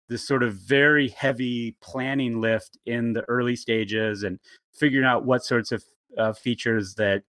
this 0.09 0.27
sort 0.27 0.43
of 0.43 0.55
very 0.55 1.07
heavy 1.09 1.75
planning 1.81 2.41
lift 2.41 2.77
in 2.85 3.13
the 3.13 3.21
early 3.29 3.55
stages 3.55 4.23
and 4.23 4.39
figuring 4.73 5.05
out 5.05 5.25
what 5.25 5.43
sorts 5.45 5.71
of 5.71 5.83
uh, 6.17 6.33
features 6.33 6.95
that 6.95 7.23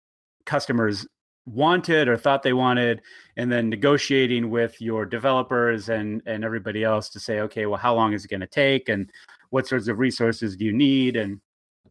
customers 0.46 1.06
wanted 1.46 2.08
or 2.08 2.16
thought 2.16 2.42
they 2.42 2.52
wanted 2.52 3.02
and 3.36 3.50
then 3.50 3.68
negotiating 3.68 4.48
with 4.48 4.80
your 4.80 5.04
developers 5.04 5.88
and 5.88 6.22
and 6.24 6.44
everybody 6.44 6.84
else 6.84 7.08
to 7.08 7.18
say 7.18 7.40
okay 7.40 7.66
well 7.66 7.78
how 7.78 7.92
long 7.92 8.12
is 8.12 8.24
it 8.24 8.28
going 8.28 8.40
to 8.40 8.46
take 8.46 8.88
and 8.88 9.10
what 9.52 9.66
sorts 9.66 9.86
of 9.86 9.98
resources 9.98 10.56
do 10.56 10.64
you 10.64 10.72
need? 10.72 11.14
And 11.14 11.40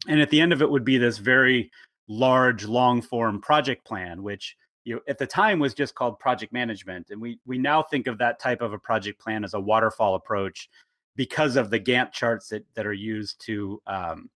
and 0.08 0.20
at 0.20 0.30
the 0.30 0.40
end 0.40 0.52
of 0.52 0.60
it 0.60 0.70
would 0.70 0.84
be 0.84 0.98
this 0.98 1.18
very 1.18 1.70
large 2.08 2.64
long 2.64 3.00
form 3.00 3.40
project 3.40 3.86
plan 3.86 4.22
which 4.22 4.56
you 4.84 4.96
know, 4.96 5.00
at 5.08 5.16
the 5.16 5.26
time 5.26 5.60
was 5.60 5.72
just 5.72 5.94
called 5.94 6.18
project 6.18 6.52
management 6.52 7.06
and 7.10 7.20
we 7.20 7.38
we 7.46 7.56
now 7.56 7.80
think 7.80 8.08
of 8.08 8.18
that 8.18 8.40
type 8.40 8.60
of 8.60 8.72
a 8.72 8.78
project 8.78 9.20
plan 9.20 9.44
as 9.44 9.54
a 9.54 9.60
waterfall 9.60 10.16
approach 10.16 10.68
because 11.14 11.54
of 11.54 11.70
the 11.70 11.78
gantt 11.78 12.10
charts 12.10 12.48
that 12.48 12.64
that 12.74 12.84
are 12.84 12.92
used 12.92 13.40
to 13.46 13.80
um, 13.86 14.28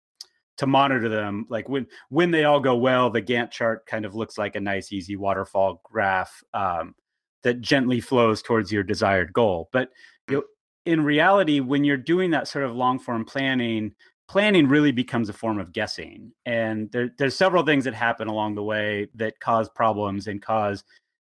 to 0.57 0.67
monitor 0.67 1.09
them 1.09 1.47
like 1.49 1.69
when 1.69 1.87
when 2.11 2.31
they 2.31 2.45
all 2.45 2.61
go 2.61 2.77
well 2.77 3.11
the 3.11 3.21
gantt 3.21 3.51
chart 3.51 3.85
kind 3.87 4.05
of 4.05 4.15
looks 4.15 4.39
like 4.39 4.55
a 4.55 4.61
nice 4.61 4.93
easy 4.93 5.17
waterfall 5.17 5.81
graph 5.85 6.43
um, 6.55 6.95
that 7.43 7.61
gently 7.61 8.01
flows 8.01 8.43
towards 8.43 8.73
your 8.73 8.83
desired 8.83 9.33
goal. 9.33 9.69
But 9.73 9.91
you 10.29 10.37
know, 10.37 10.43
in 10.87 11.05
reality 11.05 11.61
when 11.61 11.85
you're 11.85 11.97
doing 11.97 12.31
that 12.31 12.49
sort 12.49 12.65
of 12.65 12.75
long 12.75 12.99
form 12.99 13.25
planning 13.25 13.95
planning 14.29 14.67
really 14.67 14.93
becomes 14.93 15.29
a 15.29 15.35
form 15.35 15.61
of 15.61 15.73
guessing. 15.73 16.33
And 16.47 16.91
there, 16.93 17.11
there's 17.19 17.37
several 17.37 17.63
things 17.63 17.85
that 17.85 17.95
happen 17.95 18.27
along 18.27 18.55
the 18.55 18.63
way 18.63 19.09
that 19.17 19.39
cause 19.39 19.69
problems 19.69 20.27
and 20.27 20.41
cause 20.41 20.83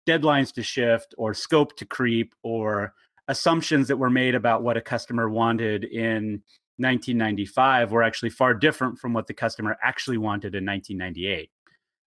deadlines 0.08 0.52
to 0.54 0.62
shift 0.62 1.14
or 1.18 1.34
scope 1.34 1.76
to 1.76 1.84
creep 1.84 2.34
or 2.42 2.94
assumptions 3.28 3.88
that 3.88 3.98
were 3.98 4.10
made 4.10 4.34
about 4.34 4.62
what 4.62 4.76
a 4.76 4.80
customer 4.80 5.28
wanted 5.28 5.84
in 5.84 6.42
1995 6.78 7.92
were 7.92 8.02
actually 8.02 8.30
far 8.30 8.54
different 8.54 8.98
from 8.98 9.12
what 9.12 9.26
the 9.26 9.34
customer 9.34 9.76
actually 9.82 10.18
wanted 10.18 10.54
in 10.54 10.64
1998. 10.64 11.50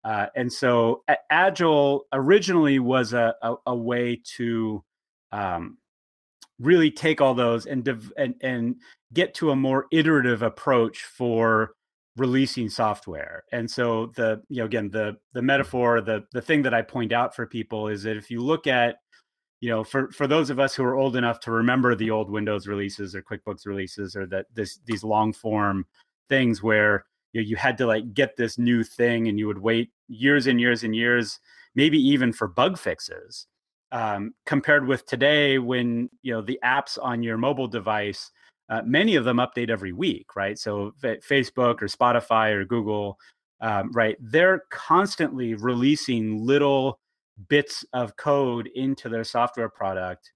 Uh, 0.04 0.26
and 0.34 0.52
so 0.52 1.04
Agile 1.30 2.06
originally 2.12 2.78
was 2.78 3.12
a, 3.12 3.34
a, 3.42 3.54
a 3.66 3.76
way 3.76 4.20
to 4.36 4.82
um, 5.30 5.78
really 6.58 6.90
take 6.90 7.20
all 7.20 7.34
those 7.34 7.66
and, 7.66 7.84
div- 7.84 8.12
and, 8.16 8.34
and 8.40 8.76
get 9.12 9.34
to 9.34 9.50
a 9.50 9.56
more 9.56 9.86
iterative 9.92 10.42
approach 10.42 11.04
for 11.04 11.74
releasing 12.16 12.68
software. 12.68 13.44
And 13.52 13.70
so 13.70 14.12
the 14.16 14.42
you 14.48 14.58
know 14.58 14.66
again 14.66 14.90
the 14.90 15.16
the 15.32 15.40
metaphor 15.42 16.00
the 16.00 16.24
the 16.32 16.42
thing 16.42 16.62
that 16.62 16.74
I 16.74 16.82
point 16.82 17.12
out 17.12 17.34
for 17.34 17.46
people 17.46 17.88
is 17.88 18.02
that 18.02 18.16
if 18.16 18.30
you 18.30 18.42
look 18.42 18.66
at 18.66 18.96
you 19.62 19.70
know 19.70 19.82
for 19.82 20.10
for 20.10 20.26
those 20.26 20.50
of 20.50 20.58
us 20.58 20.74
who 20.74 20.84
are 20.84 20.96
old 20.96 21.16
enough 21.16 21.40
to 21.40 21.50
remember 21.50 21.94
the 21.94 22.10
old 22.10 22.28
Windows 22.28 22.66
releases 22.66 23.14
or 23.14 23.22
QuickBooks 23.22 23.64
releases 23.64 24.14
or 24.14 24.26
that 24.26 24.46
this 24.52 24.80
these 24.84 25.04
long 25.04 25.32
form 25.32 25.86
things 26.28 26.62
where 26.62 27.06
you, 27.32 27.40
know, 27.40 27.46
you 27.46 27.56
had 27.56 27.78
to 27.78 27.86
like 27.86 28.12
get 28.12 28.36
this 28.36 28.58
new 28.58 28.82
thing 28.84 29.28
and 29.28 29.38
you 29.38 29.46
would 29.46 29.58
wait 29.58 29.90
years 30.08 30.46
and 30.46 30.60
years 30.60 30.82
and 30.84 30.94
years 30.94 31.38
maybe 31.74 31.96
even 31.98 32.32
for 32.32 32.48
bug 32.48 32.76
fixes 32.76 33.46
um, 33.92 34.34
compared 34.44 34.86
with 34.86 35.06
today 35.06 35.58
when 35.58 36.10
you 36.22 36.34
know 36.34 36.42
the 36.42 36.58
apps 36.62 36.98
on 37.00 37.22
your 37.22 37.38
mobile 37.38 37.68
device 37.68 38.30
uh, 38.72 38.80
many 38.86 39.16
of 39.16 39.24
them 39.24 39.36
update 39.36 39.68
every 39.68 39.92
week, 39.92 40.34
right? 40.34 40.58
So 40.58 40.94
Facebook 41.02 41.82
or 41.82 41.88
Spotify 41.88 42.52
or 42.52 42.64
Google, 42.64 43.18
um, 43.60 43.92
right? 43.92 44.16
They're 44.18 44.64
constantly 44.70 45.52
releasing 45.52 46.46
little 46.46 46.98
bits 47.48 47.84
of 47.92 48.16
code 48.16 48.68
into 48.74 49.08
their 49.08 49.24
software 49.24 49.68
product. 49.68 50.32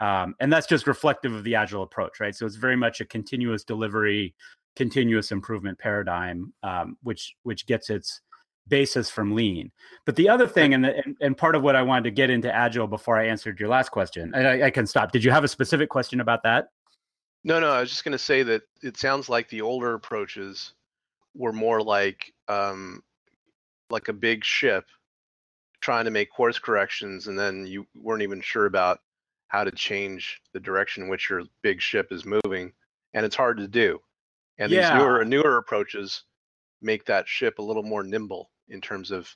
Um, 0.00 0.34
and 0.40 0.52
that's 0.52 0.66
just 0.66 0.86
reflective 0.86 1.32
of 1.34 1.44
the 1.44 1.54
agile 1.54 1.82
approach, 1.82 2.20
right? 2.20 2.34
So 2.34 2.44
it's 2.46 2.56
very 2.56 2.76
much 2.76 3.00
a 3.00 3.04
continuous 3.04 3.64
delivery, 3.64 4.34
continuous 4.74 5.32
improvement 5.32 5.78
paradigm, 5.78 6.52
um, 6.62 6.98
which 7.02 7.34
which 7.44 7.66
gets 7.66 7.88
its 7.88 8.20
basis 8.68 9.08
from 9.08 9.34
lean. 9.34 9.70
But 10.04 10.16
the 10.16 10.28
other 10.28 10.46
thing, 10.46 10.74
and, 10.74 10.84
the, 10.84 10.96
and, 11.04 11.16
and 11.20 11.36
part 11.36 11.54
of 11.54 11.62
what 11.62 11.76
I 11.76 11.82
wanted 11.82 12.04
to 12.04 12.10
get 12.10 12.30
into 12.30 12.54
agile 12.54 12.86
before 12.86 13.16
I 13.18 13.26
answered 13.26 13.58
your 13.60 13.68
last 13.68 13.90
question, 13.90 14.32
and 14.34 14.46
I, 14.46 14.66
I 14.66 14.70
can 14.70 14.86
stop. 14.86 15.12
Did 15.12 15.24
you 15.24 15.30
have 15.30 15.44
a 15.44 15.48
specific 15.48 15.88
question 15.88 16.20
about 16.20 16.42
that? 16.42 16.68
No, 17.44 17.60
no, 17.60 17.70
I 17.70 17.80
was 17.80 17.90
just 17.90 18.04
going 18.04 18.12
to 18.12 18.18
say 18.18 18.42
that 18.42 18.62
it 18.82 18.96
sounds 18.96 19.28
like 19.28 19.48
the 19.48 19.62
older 19.62 19.94
approaches 19.94 20.74
were 21.34 21.52
more 21.52 21.80
like 21.80 22.32
um, 22.48 23.02
like 23.88 24.08
a 24.08 24.12
big 24.12 24.44
ship 24.44 24.84
trying 25.86 26.04
to 26.04 26.10
make 26.10 26.32
course 26.32 26.58
corrections, 26.58 27.28
and 27.28 27.38
then 27.38 27.64
you 27.64 27.86
weren't 27.94 28.24
even 28.24 28.40
sure 28.40 28.66
about 28.66 28.98
how 29.46 29.62
to 29.62 29.70
change 29.70 30.40
the 30.52 30.58
direction 30.58 31.04
in 31.04 31.08
which 31.08 31.30
your 31.30 31.44
big 31.62 31.80
ship 31.80 32.08
is 32.10 32.24
moving, 32.24 32.72
and 33.14 33.24
it's 33.24 33.36
hard 33.36 33.56
to 33.56 33.68
do. 33.68 34.00
And 34.58 34.72
yeah. 34.72 34.90
these 34.90 35.00
newer 35.00 35.24
newer 35.24 35.58
approaches 35.58 36.24
make 36.82 37.04
that 37.04 37.28
ship 37.28 37.60
a 37.60 37.62
little 37.62 37.84
more 37.84 38.02
nimble 38.02 38.50
in 38.68 38.80
terms 38.80 39.12
of 39.12 39.32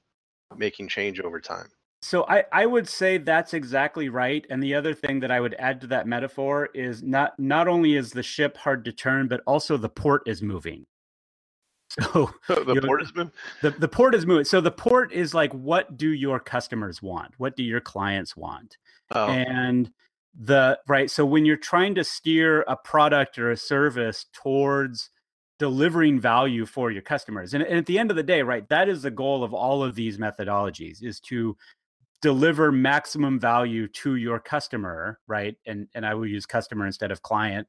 making 0.56 0.88
change 0.88 1.20
over 1.20 1.40
time. 1.40 1.68
So 2.02 2.24
I, 2.28 2.42
I 2.50 2.66
would 2.66 2.88
say 2.88 3.18
that's 3.18 3.54
exactly 3.54 4.08
right. 4.08 4.44
And 4.50 4.60
the 4.60 4.74
other 4.74 4.92
thing 4.92 5.20
that 5.20 5.30
I 5.30 5.38
would 5.38 5.54
add 5.56 5.80
to 5.82 5.86
that 5.88 6.08
metaphor 6.08 6.70
is 6.74 7.00
not 7.00 7.38
not 7.38 7.68
only 7.68 7.94
is 7.94 8.10
the 8.10 8.24
ship 8.24 8.56
hard 8.56 8.84
to 8.86 8.92
turn, 8.92 9.28
but 9.28 9.40
also 9.46 9.76
the 9.76 9.88
port 9.88 10.22
is 10.26 10.42
moving. 10.42 10.84
So 11.90 12.30
the 12.48 12.74
know, 12.74 12.80
port 12.80 13.02
is 13.02 13.14
moving. 13.14 13.32
The, 13.62 13.70
the 13.70 13.88
port 13.88 14.14
is 14.14 14.26
moving. 14.26 14.44
So 14.44 14.60
the 14.60 14.70
port 14.70 15.12
is 15.12 15.34
like, 15.34 15.52
what 15.52 15.96
do 15.96 16.10
your 16.10 16.38
customers 16.38 17.02
want? 17.02 17.34
What 17.38 17.56
do 17.56 17.62
your 17.62 17.80
clients 17.80 18.36
want? 18.36 18.76
Oh. 19.12 19.26
And 19.26 19.90
the 20.38 20.78
right. 20.86 21.10
So 21.10 21.26
when 21.26 21.44
you're 21.44 21.56
trying 21.56 21.94
to 21.96 22.04
steer 22.04 22.62
a 22.62 22.76
product 22.76 23.38
or 23.38 23.50
a 23.50 23.56
service 23.56 24.26
towards 24.32 25.10
delivering 25.58 26.20
value 26.20 26.64
for 26.64 26.90
your 26.90 27.02
customers, 27.02 27.54
and, 27.54 27.62
and 27.64 27.78
at 27.78 27.86
the 27.86 27.98
end 27.98 28.10
of 28.10 28.16
the 28.16 28.22
day, 28.22 28.42
right, 28.42 28.68
that 28.68 28.88
is 28.88 29.02
the 29.02 29.10
goal 29.10 29.42
of 29.42 29.52
all 29.52 29.82
of 29.82 29.94
these 29.94 30.18
methodologies 30.18 31.02
is 31.02 31.18
to 31.20 31.56
deliver 32.22 32.70
maximum 32.70 33.40
value 33.40 33.88
to 33.88 34.14
your 34.16 34.38
customer, 34.38 35.18
right? 35.26 35.56
And 35.66 35.88
and 35.94 36.06
I 36.06 36.14
will 36.14 36.26
use 36.26 36.46
customer 36.46 36.86
instead 36.86 37.10
of 37.10 37.22
client. 37.22 37.66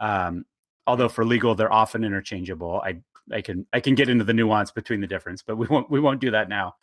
Um, 0.00 0.46
although 0.86 1.08
for 1.10 1.26
legal 1.26 1.54
they're 1.54 1.72
often 1.72 2.04
interchangeable. 2.04 2.80
I 2.82 3.00
I 3.32 3.40
can 3.40 3.66
I 3.72 3.80
can 3.80 3.94
get 3.94 4.08
into 4.08 4.24
the 4.24 4.34
nuance 4.34 4.70
between 4.70 5.00
the 5.00 5.06
difference, 5.06 5.42
but 5.42 5.56
we 5.56 5.66
won't 5.66 5.90
we 5.90 6.00
won't 6.00 6.20
do 6.20 6.30
that 6.30 6.48
now. 6.48 6.74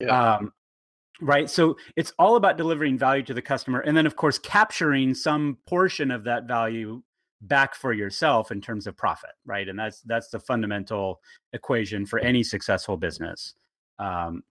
Yeah. 0.00 0.34
Um, 0.36 0.52
right. 1.20 1.48
So 1.48 1.76
it's 1.96 2.12
all 2.18 2.36
about 2.36 2.56
delivering 2.56 2.98
value 2.98 3.22
to 3.24 3.34
the 3.34 3.42
customer, 3.42 3.80
and 3.80 3.96
then 3.96 4.06
of 4.06 4.16
course 4.16 4.38
capturing 4.38 5.14
some 5.14 5.58
portion 5.66 6.10
of 6.10 6.24
that 6.24 6.44
value 6.44 7.02
back 7.42 7.74
for 7.74 7.92
yourself 7.92 8.50
in 8.50 8.60
terms 8.60 8.86
of 8.86 8.96
profit, 8.96 9.32
right? 9.44 9.68
And 9.68 9.78
that's 9.78 10.00
that's 10.02 10.28
the 10.28 10.40
fundamental 10.40 11.20
equation 11.52 12.06
for 12.06 12.18
any 12.18 12.42
successful 12.42 12.96
business. 12.96 13.54
Um, 13.98 14.42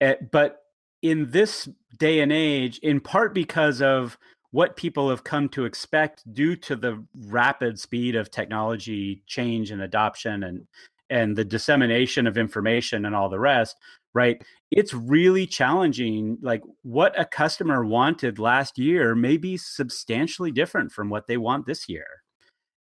eh, 0.00 0.16
but 0.30 0.60
in 1.02 1.30
this 1.30 1.68
day 1.98 2.20
and 2.20 2.32
age, 2.32 2.78
in 2.78 3.00
part 3.00 3.34
because 3.34 3.82
of 3.82 4.18
what 4.54 4.76
people 4.76 5.10
have 5.10 5.24
come 5.24 5.48
to 5.48 5.64
expect 5.64 6.22
due 6.32 6.54
to 6.54 6.76
the 6.76 7.04
rapid 7.26 7.76
speed 7.80 8.14
of 8.14 8.30
technology 8.30 9.20
change 9.26 9.72
and 9.72 9.82
adoption 9.82 10.44
and 10.44 10.66
and 11.10 11.36
the 11.36 11.44
dissemination 11.44 12.26
of 12.26 12.38
information 12.38 13.04
and 13.04 13.14
all 13.14 13.28
the 13.28 13.38
rest 13.38 13.76
right? 14.14 14.42
It's 14.70 14.94
really 14.94 15.46
challenging 15.46 16.38
like 16.40 16.62
what 16.82 17.18
a 17.18 17.24
customer 17.24 17.84
wanted 17.84 18.38
last 18.38 18.78
year 18.78 19.14
may 19.14 19.36
be 19.36 19.56
substantially 19.56 20.52
different 20.52 20.92
from 20.92 21.10
what 21.10 21.26
they 21.26 21.36
want 21.36 21.66
this 21.66 21.88
year. 21.88 22.06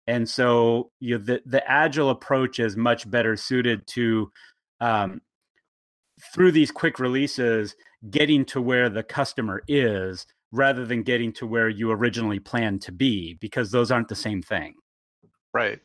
And 0.05 0.29
so 0.29 0.91
you 0.99 1.17
know, 1.17 1.23
the 1.23 1.41
the 1.45 1.69
agile 1.69 2.09
approach 2.09 2.59
is 2.59 2.77
much 2.77 3.09
better 3.09 3.35
suited 3.35 3.87
to 3.87 4.31
um, 4.79 5.21
through 6.33 6.51
these 6.51 6.71
quick 6.71 6.99
releases 6.99 7.75
getting 8.09 8.45
to 8.45 8.61
where 8.61 8.89
the 8.89 9.03
customer 9.03 9.63
is 9.67 10.27
rather 10.53 10.85
than 10.85 11.01
getting 11.01 11.33
to 11.33 11.47
where 11.47 11.67
you 11.67 11.91
originally 11.91 12.39
planned 12.39 12.81
to 12.81 12.91
be 12.91 13.33
because 13.41 13.71
those 13.71 13.91
aren't 13.91 14.07
the 14.07 14.15
same 14.15 14.41
thing 14.41 14.75
right 15.53 15.79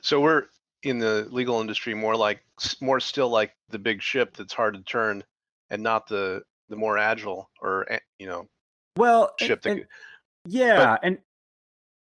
so 0.00 0.20
we're 0.20 0.44
in 0.84 0.98
the 0.98 1.26
legal 1.30 1.60
industry 1.60 1.92
more 1.92 2.16
like 2.16 2.40
more 2.80 3.00
still 3.00 3.28
like 3.28 3.52
the 3.70 3.78
big 3.78 4.00
ship 4.00 4.36
that's 4.36 4.54
hard 4.54 4.74
to 4.74 4.82
turn 4.82 5.22
and 5.70 5.82
not 5.82 6.06
the 6.06 6.40
the 6.68 6.76
more 6.76 6.96
agile 6.96 7.50
or 7.60 7.90
eh, 7.90 7.98
you 8.18 8.26
know 8.26 8.46
well 8.96 9.34
ship 9.38 9.66
and, 9.66 9.78
that, 9.78 9.82
and, 9.82 9.86
yeah 10.46 10.76
but, 10.76 11.00
and 11.02 11.18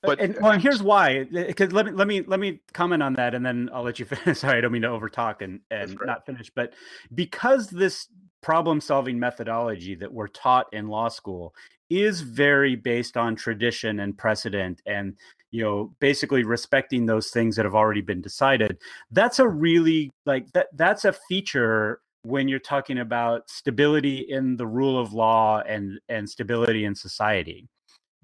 but 0.04 0.19
and 0.19 0.36
well, 0.41 0.52
and 0.52 0.62
here's 0.62 0.84
why. 0.84 1.23
Because 1.23 1.71
let 1.71 1.86
me 1.86 1.91
let 1.93 2.08
me 2.08 2.21
let 2.23 2.39
me 2.39 2.60
comment 2.73 3.02
on 3.02 3.13
that, 3.13 3.34
and 3.34 3.45
then 3.45 3.69
I'll 3.73 3.84
let 3.84 3.99
you 3.99 4.06
finish. 4.06 4.39
Sorry, 4.39 4.58
I 4.58 4.62
don't 4.62 4.73
mean 4.73 4.82
to 4.82 4.89
overtalk 4.89 5.41
and 5.41 5.62
and 5.71 5.97
not 6.06 6.26
finish. 6.26 6.52
But 6.54 6.73
because 7.15 7.69
this 7.69 8.10
problem 8.41 8.82
solving 8.82 9.17
methodology 9.17 9.95
that 9.95 10.12
we're 10.12 10.28
taught 10.28 10.67
in 10.73 10.89
law 10.89 11.08
school 11.08 11.56
is 11.89 12.22
very 12.22 12.76
based 12.76 13.17
on 13.17 13.36
tradition 13.36 14.00
and 14.00 14.17
precedent, 14.17 14.82
and 14.86 15.15
you 15.52 15.63
know, 15.63 15.93
basically 16.00 16.43
respecting 16.43 17.06
those 17.06 17.30
things 17.30 17.56
that 17.56 17.65
have 17.65 17.76
already 17.76 18.02
been 18.02 18.22
decided. 18.22 18.78
That's 19.12 19.39
a 19.39 19.48
really 19.48 20.12
like 20.26 20.52
that. 20.54 20.67
That's 20.74 21.06
a 21.06 21.13
feature 21.13 22.00
when 22.24 22.48
you're 22.48 22.60
talking 22.60 23.00
about 23.00 23.50
stability 23.50 24.17
in 24.17 24.56
the 24.56 24.67
rule 24.67 25.00
of 25.00 25.13
law 25.13 25.62
and 25.67 26.00
and 26.10 26.30
stability 26.30 26.86
in 26.86 26.96
society 26.96 27.67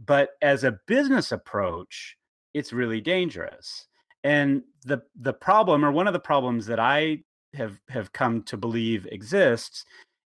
but 0.06 0.32
as 0.41 0.63
a 0.63 0.80
business 0.88 1.32
approach 1.32 2.15
it's 2.54 2.74
really 2.74 3.02
dangerous 3.02 3.88
and 4.24 4.63
the 4.86 5.02
the 5.19 5.34
problem 5.34 5.84
or 5.84 5.91
one 5.91 6.08
of 6.08 6.13
the 6.13 6.19
problems 6.19 6.65
that 6.65 6.80
i 6.80 7.17
have 7.54 7.80
have 7.89 8.12
come 8.13 8.41
to 8.43 8.58
believe 8.58 9.06
exists 9.12 9.84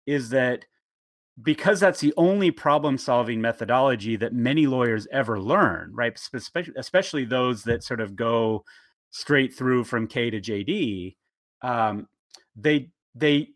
is 0.06 0.30
that 0.30 0.65
because 1.41 1.80
that's 1.80 2.00
the 2.00 2.13
only 2.17 2.52
problem 2.52 2.98
solving 2.98 3.41
methodology 3.41 4.15
that 4.15 4.34
many 4.34 4.67
lawyers 4.67 5.08
ever 5.12 5.39
learn 5.39 5.91
right 5.94 6.20
especially, 6.34 7.26
those 7.26 7.63
that 7.63 7.84
sort 7.84 8.02
of 8.02 8.15
go 8.15 8.63
straight 9.12 9.54
through 9.54 9.84
from 9.84 10.08
k 10.08 10.30
to 10.30 10.39
jd 10.41 11.15
um, 11.62 12.08
they 12.56 12.89
they 13.15 13.50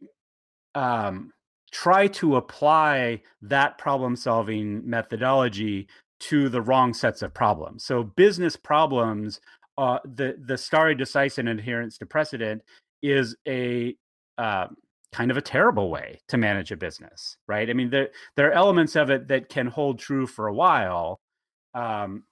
um, 0.76 1.32
try 1.72 2.08
to 2.08 2.36
apply 2.36 3.22
that 3.42 3.78
problem 3.78 4.16
solving 4.16 4.88
methodology 4.88 5.88
to 6.20 6.50
the 6.50 6.62
wrong 6.62 6.94
sets 6.94 7.22
of 7.22 7.34
problems. 7.34 7.84
So 7.84 8.04
business 8.04 8.56
problems, 8.56 9.40
uh, 9.78 10.00
the 10.06 10.38
the 10.46 10.58
stare 10.58 10.96
decisis 10.96 11.50
adherence 11.52 11.98
to 11.98 12.06
precedent 12.06 12.62
is 13.02 13.36
a 13.48 13.96
uh, 14.38 14.68
kind 15.16 15.32
of 15.32 15.38
a 15.38 15.42
terrible 15.42 15.90
way 15.90 16.20
to 16.28 16.36
manage 16.36 16.74
a 16.74 16.76
business, 16.76 17.38
right? 17.48 17.70
I 17.70 17.74
mean, 17.74 17.90
there 17.90 18.10
there 18.36 18.50
are 18.50 18.52
elements 18.52 18.98
of 18.98 19.10
it 19.10 19.30
that 19.30 19.48
can 19.48 19.68
hold 19.68 19.98
true 19.98 20.28
for 20.28 20.48
a 20.48 20.54
while, 20.54 21.22
um, 21.74 22.26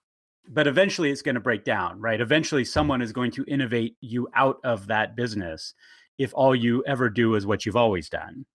but 0.49 0.67
eventually 0.67 1.09
it's 1.09 1.21
going 1.21 1.35
to 1.35 1.41
break 1.41 1.63
down, 1.63 2.01
right? 2.01 2.19
Eventually, 2.19 2.65
someone 2.65 3.01
is 3.01 3.13
going 3.13 3.31
to 3.31 3.45
innovate 3.47 3.95
you 4.01 4.27
out 4.35 4.57
of 4.65 4.87
that 4.87 5.15
business 5.15 5.73
if 6.17 6.33
all 6.33 6.53
you 6.53 6.83
ever 6.85 7.09
do 7.09 7.35
is 7.35 7.45
what 7.45 7.65
you've 7.65 7.77
always 7.77 8.09
done. 8.09 8.45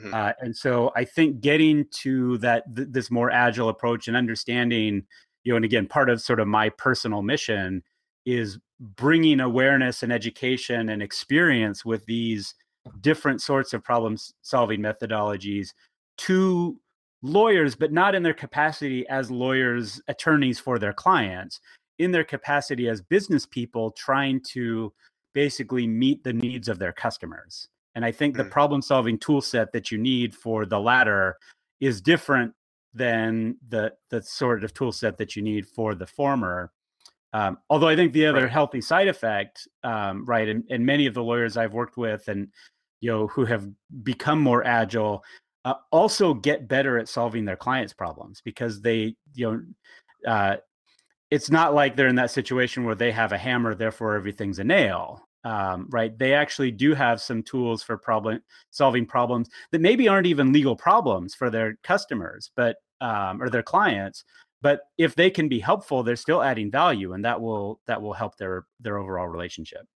Mm-hmm. 0.00 0.12
Uh, 0.12 0.32
and 0.40 0.56
so 0.56 0.90
I 0.96 1.04
think 1.04 1.40
getting 1.40 1.86
to 2.02 2.38
that 2.38 2.64
th- 2.74 2.88
this 2.90 3.08
more 3.08 3.30
agile 3.30 3.68
approach 3.68 4.08
and 4.08 4.16
understanding, 4.16 5.04
you 5.44 5.52
know, 5.52 5.56
and 5.56 5.64
again, 5.64 5.86
part 5.86 6.10
of 6.10 6.20
sort 6.20 6.40
of 6.40 6.48
my 6.48 6.70
personal 6.70 7.22
mission 7.22 7.84
is 8.26 8.58
bringing 8.80 9.38
awareness 9.38 10.02
and 10.02 10.12
education 10.12 10.88
and 10.88 11.02
experience 11.02 11.84
with 11.84 12.04
these 12.06 12.52
different 13.00 13.40
sorts 13.40 13.72
of 13.72 13.82
problem 13.82 14.16
solving 14.42 14.80
methodologies 14.80 15.70
to 16.18 16.78
lawyers, 17.22 17.74
but 17.74 17.92
not 17.92 18.14
in 18.14 18.22
their 18.22 18.34
capacity 18.34 19.06
as 19.08 19.30
lawyers, 19.30 20.00
attorneys 20.08 20.58
for 20.58 20.78
their 20.78 20.92
clients, 20.92 21.60
in 21.98 22.10
their 22.10 22.24
capacity 22.24 22.88
as 22.88 23.00
business 23.00 23.46
people 23.46 23.90
trying 23.92 24.40
to 24.40 24.92
basically 25.34 25.86
meet 25.86 26.22
the 26.24 26.32
needs 26.32 26.68
of 26.68 26.78
their 26.78 26.92
customers. 26.92 27.68
And 27.94 28.04
I 28.04 28.12
think 28.12 28.34
mm. 28.34 28.38
the 28.38 28.44
problem 28.44 28.82
solving 28.82 29.18
tool 29.18 29.40
set 29.40 29.72
that 29.72 29.90
you 29.90 29.98
need 29.98 30.34
for 30.34 30.66
the 30.66 30.78
latter 30.78 31.36
is 31.80 32.00
different 32.00 32.52
than 32.94 33.56
the 33.68 33.92
the 34.10 34.22
sort 34.22 34.64
of 34.64 34.72
tool 34.72 34.92
set 34.92 35.18
that 35.18 35.36
you 35.36 35.42
need 35.42 35.66
for 35.66 35.94
the 35.94 36.06
former. 36.06 36.72
Um, 37.32 37.58
although 37.68 37.88
I 37.88 37.96
think 37.96 38.12
the 38.12 38.26
other 38.26 38.42
right. 38.42 38.50
healthy 38.50 38.80
side 38.80 39.08
effect, 39.08 39.68
um, 39.84 40.24
right, 40.24 40.48
and, 40.48 40.64
and 40.70 40.86
many 40.86 41.06
of 41.06 41.12
the 41.12 41.22
lawyers 41.22 41.58
I've 41.58 41.74
worked 41.74 41.98
with 41.98 42.28
and 42.28 42.48
you 43.00 43.10
know 43.10 43.26
who 43.28 43.44
have 43.44 43.68
become 44.02 44.40
more 44.40 44.64
agile 44.66 45.22
uh, 45.64 45.74
also 45.90 46.32
get 46.32 46.68
better 46.68 46.98
at 46.98 47.08
solving 47.08 47.44
their 47.44 47.56
clients' 47.56 47.92
problems 47.92 48.40
because 48.44 48.80
they 48.80 49.14
you 49.34 49.50
know 49.50 50.30
uh, 50.30 50.56
it's 51.30 51.50
not 51.50 51.74
like 51.74 51.96
they're 51.96 52.08
in 52.08 52.16
that 52.16 52.30
situation 52.30 52.84
where 52.84 52.94
they 52.94 53.10
have 53.12 53.32
a 53.32 53.38
hammer, 53.38 53.74
therefore 53.74 54.14
everything's 54.14 54.58
a 54.58 54.64
nail. 54.64 55.22
Um, 55.44 55.86
right? 55.90 56.16
They 56.18 56.34
actually 56.34 56.72
do 56.72 56.92
have 56.94 57.20
some 57.20 57.40
tools 57.40 57.80
for 57.80 57.96
problem 57.96 58.42
solving 58.70 59.06
problems 59.06 59.48
that 59.70 59.80
maybe 59.80 60.08
aren't 60.08 60.26
even 60.26 60.52
legal 60.52 60.74
problems 60.74 61.36
for 61.36 61.50
their 61.50 61.78
customers, 61.84 62.50
but 62.56 62.76
um, 63.00 63.40
or 63.40 63.48
their 63.48 63.62
clients. 63.62 64.24
But 64.60 64.80
if 64.98 65.14
they 65.14 65.30
can 65.30 65.48
be 65.48 65.60
helpful, 65.60 66.02
they're 66.02 66.16
still 66.16 66.42
adding 66.42 66.70
value, 66.70 67.12
and 67.12 67.24
that 67.24 67.40
will 67.40 67.80
that 67.86 68.02
will 68.02 68.12
help 68.12 68.36
their 68.36 68.66
their 68.80 68.98
overall 68.98 69.28
relationship. 69.28 69.86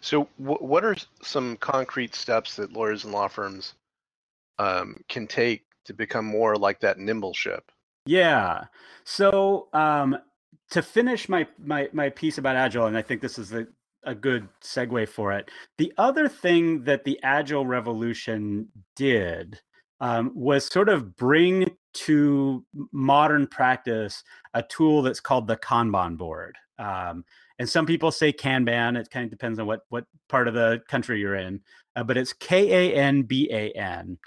So, 0.00 0.28
w- 0.38 0.64
what 0.64 0.84
are 0.84 0.96
some 1.22 1.56
concrete 1.56 2.14
steps 2.14 2.56
that 2.56 2.72
lawyers 2.72 3.04
and 3.04 3.12
law 3.12 3.28
firms 3.28 3.74
um, 4.58 5.02
can 5.08 5.26
take 5.26 5.64
to 5.84 5.94
become 5.94 6.24
more 6.24 6.56
like 6.56 6.80
that 6.80 6.98
nimble 6.98 7.34
ship? 7.34 7.70
Yeah. 8.06 8.64
So, 9.04 9.68
um, 9.72 10.16
to 10.70 10.82
finish 10.82 11.28
my 11.28 11.46
my 11.62 11.88
my 11.92 12.10
piece 12.10 12.38
about 12.38 12.56
agile, 12.56 12.86
and 12.86 12.96
I 12.96 13.02
think 13.02 13.20
this 13.20 13.38
is 13.38 13.52
a, 13.52 13.66
a 14.04 14.14
good 14.14 14.48
segue 14.62 15.08
for 15.08 15.32
it. 15.32 15.50
The 15.78 15.92
other 15.98 16.28
thing 16.28 16.84
that 16.84 17.04
the 17.04 17.18
agile 17.22 17.66
revolution 17.66 18.68
did 18.96 19.60
um, 20.00 20.32
was 20.34 20.66
sort 20.66 20.88
of 20.88 21.16
bring 21.16 21.70
to 21.92 22.64
modern 22.92 23.46
practice 23.46 24.22
a 24.54 24.62
tool 24.62 25.02
that's 25.02 25.20
called 25.20 25.46
the 25.46 25.56
Kanban 25.56 26.16
board. 26.16 26.56
Um, 26.78 27.24
and 27.60 27.68
some 27.68 27.86
people 27.86 28.10
say 28.10 28.32
Kanban. 28.32 28.98
It 28.98 29.10
kind 29.10 29.24
of 29.24 29.30
depends 29.30 29.58
on 29.60 29.66
what 29.66 29.82
what 29.90 30.06
part 30.28 30.48
of 30.48 30.54
the 30.54 30.80
country 30.88 31.20
you're 31.20 31.36
in, 31.36 31.60
uh, 31.94 32.02
but 32.02 32.16
it's 32.16 32.32
K 32.32 32.90
A 32.90 32.94
N 32.96 33.22
B 33.22 33.48
A 33.52 33.70
N. 33.72 34.18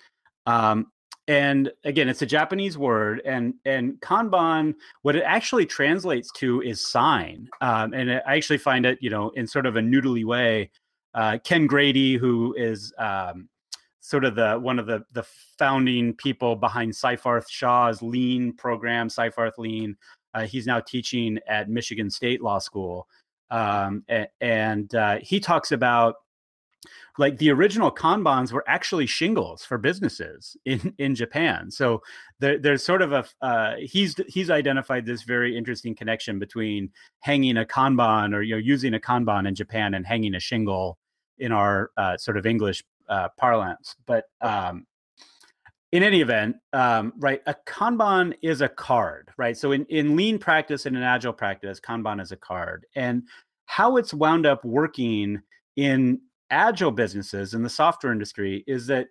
Um, 0.45 0.87
and 1.27 1.71
again 1.85 2.09
it's 2.09 2.21
a 2.21 2.25
japanese 2.25 2.77
word 2.77 3.21
and 3.23 3.53
and 3.63 3.93
kanban 4.01 4.75
what 5.03 5.15
it 5.15 5.23
actually 5.25 5.65
translates 5.65 6.29
to 6.33 6.61
is 6.61 6.85
sign 6.85 7.47
um, 7.61 7.93
and 7.93 8.11
i 8.11 8.35
actually 8.35 8.57
find 8.57 8.85
it 8.85 8.97
you 9.01 9.09
know 9.09 9.29
in 9.29 9.47
sort 9.47 9.65
of 9.65 9.77
a 9.77 9.79
noodly 9.79 10.25
way 10.25 10.69
uh, 11.13 11.37
ken 11.45 11.65
grady 11.65 12.17
who 12.17 12.53
is 12.57 12.93
um, 12.97 13.47
sort 14.01 14.25
of 14.25 14.35
the 14.35 14.55
one 14.55 14.79
of 14.79 14.85
the 14.85 15.01
the 15.13 15.23
founding 15.57 16.13
people 16.15 16.57
behind 16.57 16.91
Seyfarth 16.91 17.47
Shaw's 17.47 18.01
lean 18.01 18.51
program 18.51 19.07
Seyfarth 19.07 19.57
lean 19.57 19.95
uh, 20.33 20.45
he's 20.45 20.67
now 20.67 20.81
teaching 20.81 21.39
at 21.47 21.69
michigan 21.69 22.09
state 22.09 22.41
law 22.41 22.59
school 22.59 23.07
um, 23.51 24.03
and, 24.41 24.93
uh, 24.95 25.19
he 25.21 25.39
talks 25.39 25.71
about 25.71 26.15
like 27.17 27.37
the 27.37 27.51
original 27.51 27.91
kanbans 27.91 28.51
were 28.51 28.63
actually 28.67 29.05
shingles 29.05 29.63
for 29.63 29.77
businesses 29.77 30.57
in 30.65 30.93
in 30.97 31.15
Japan. 31.15 31.69
So 31.69 32.01
there, 32.39 32.57
there's 32.57 32.83
sort 32.83 33.01
of 33.01 33.11
a 33.11 33.25
uh, 33.41 33.75
he's 33.79 34.15
he's 34.27 34.49
identified 34.49 35.05
this 35.05 35.23
very 35.23 35.57
interesting 35.57 35.95
connection 35.95 36.39
between 36.39 36.89
hanging 37.19 37.57
a 37.57 37.65
kanban 37.65 38.33
or 38.33 38.41
you 38.41 38.55
know 38.55 38.59
using 38.59 38.93
a 38.93 38.99
kanban 38.99 39.47
in 39.47 39.55
Japan 39.55 39.93
and 39.93 40.05
hanging 40.05 40.35
a 40.35 40.39
shingle 40.39 40.97
in 41.37 41.51
our 41.51 41.91
uh, 41.97 42.17
sort 42.17 42.37
of 42.37 42.45
English 42.45 42.83
uh, 43.09 43.29
parlance. 43.37 43.95
But 44.05 44.25
um, 44.41 44.85
in 45.93 46.01
any 46.01 46.21
event, 46.21 46.55
um, 46.73 47.13
right, 47.19 47.39
a 47.45 47.55
Kanban 47.67 48.33
is 48.41 48.61
a 48.61 48.67
card, 48.67 49.29
right? 49.37 49.55
So 49.55 49.73
in, 49.73 49.85
in 49.85 50.15
lean 50.15 50.39
practice 50.39 50.87
and 50.87 50.97
in 50.97 51.03
agile 51.03 51.33
practice, 51.33 51.79
Kanban 51.79 52.19
is 52.19 52.31
a 52.31 52.35
card. 52.35 52.87
And 52.95 53.21
how 53.67 53.97
it's 53.97 54.11
wound 54.11 54.47
up 54.47 54.65
working 54.65 55.39
in 55.75 56.19
agile 56.49 56.89
businesses 56.89 57.53
in 57.53 57.61
the 57.61 57.69
software 57.69 58.11
industry 58.11 58.63
is 58.65 58.87
that 58.87 59.05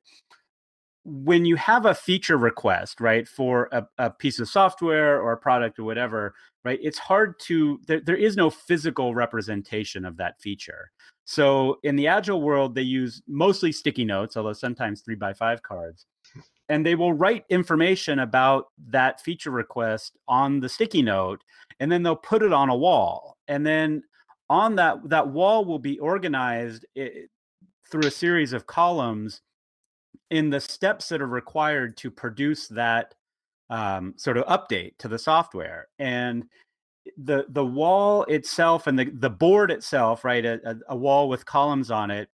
when 1.04 1.44
you 1.44 1.54
have 1.54 1.86
a 1.86 1.94
feature 1.94 2.36
request 2.36 3.00
right 3.00 3.26
for 3.26 3.68
a, 3.72 3.86
a, 3.98 4.10
piece 4.10 4.38
of 4.38 4.48
software 4.48 5.20
or 5.20 5.32
a 5.32 5.36
product 5.36 5.80
or 5.80 5.82
whatever 5.82 6.32
right 6.64 6.78
it's 6.80 6.98
hard 6.98 7.34
to 7.40 7.80
there, 7.88 8.00
there 8.00 8.16
is 8.16 8.36
no 8.36 8.48
physical 8.48 9.12
representation 9.12 10.04
of 10.04 10.16
that 10.16 10.40
feature 10.40 10.92
so 11.24 11.76
in 11.82 11.96
the 11.96 12.06
agile 12.06 12.40
world 12.40 12.76
they 12.76 12.82
use 12.82 13.20
mostly 13.26 13.72
sticky 13.72 14.04
notes 14.04 14.36
although 14.36 14.52
sometimes 14.52 15.00
three 15.00 15.16
by 15.16 15.32
five 15.32 15.60
cards 15.64 16.06
and 16.72 16.86
they 16.86 16.94
will 16.94 17.12
write 17.12 17.44
information 17.50 18.20
about 18.20 18.68
that 18.88 19.20
feature 19.20 19.50
request 19.50 20.16
on 20.26 20.58
the 20.58 20.70
sticky 20.70 21.02
note 21.02 21.44
and 21.80 21.92
then 21.92 22.02
they'll 22.02 22.16
put 22.16 22.42
it 22.42 22.52
on 22.52 22.70
a 22.70 22.74
wall. 22.74 23.36
And 23.46 23.66
then 23.66 24.02
on 24.48 24.76
that 24.76 25.06
that 25.10 25.28
wall 25.28 25.66
will 25.66 25.78
be 25.78 25.98
organized 25.98 26.86
it, 26.94 27.28
through 27.90 28.06
a 28.06 28.10
series 28.10 28.54
of 28.54 28.66
columns 28.66 29.42
in 30.30 30.48
the 30.48 30.60
steps 30.60 31.10
that 31.10 31.20
are 31.20 31.26
required 31.26 31.98
to 31.98 32.10
produce 32.10 32.68
that 32.68 33.12
um, 33.68 34.14
sort 34.16 34.38
of 34.38 34.46
update 34.46 34.96
to 34.96 35.08
the 35.08 35.18
software. 35.18 35.88
And 35.98 36.46
the 37.18 37.44
the 37.50 37.66
wall 37.66 38.24
itself 38.24 38.86
and 38.86 38.98
the 38.98 39.10
the 39.12 39.28
board 39.28 39.70
itself 39.70 40.24
right 40.24 40.46
a, 40.46 40.78
a 40.88 40.96
wall 40.96 41.28
with 41.28 41.44
columns 41.44 41.90
on 41.90 42.10
it 42.10 42.30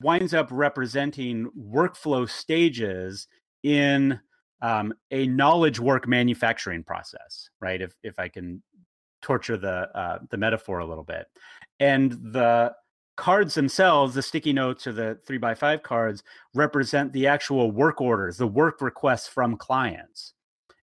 winds 0.00 0.34
up 0.34 0.48
representing 0.50 1.50
workflow 1.58 2.28
stages 2.28 3.28
in 3.62 4.18
um, 4.62 4.92
a 5.10 5.26
knowledge 5.26 5.78
work 5.78 6.08
manufacturing 6.08 6.82
process 6.82 7.50
right 7.60 7.82
if 7.82 7.94
if 8.02 8.18
i 8.18 8.28
can 8.28 8.62
torture 9.26 9.56
the 9.56 9.88
uh, 9.98 10.18
the 10.30 10.36
metaphor 10.36 10.78
a 10.78 10.86
little 10.86 11.04
bit. 11.04 11.26
And 11.80 12.12
the 12.12 12.72
cards 13.16 13.54
themselves, 13.54 14.14
the 14.14 14.22
sticky 14.22 14.52
notes 14.52 14.86
or 14.86 14.92
the 14.92 15.18
three 15.26 15.38
by 15.38 15.54
five 15.54 15.82
cards, 15.82 16.22
represent 16.54 17.12
the 17.12 17.26
actual 17.26 17.70
work 17.72 18.00
orders, 18.00 18.36
the 18.36 18.46
work 18.46 18.80
requests 18.80 19.26
from 19.26 19.56
clients. 19.56 20.34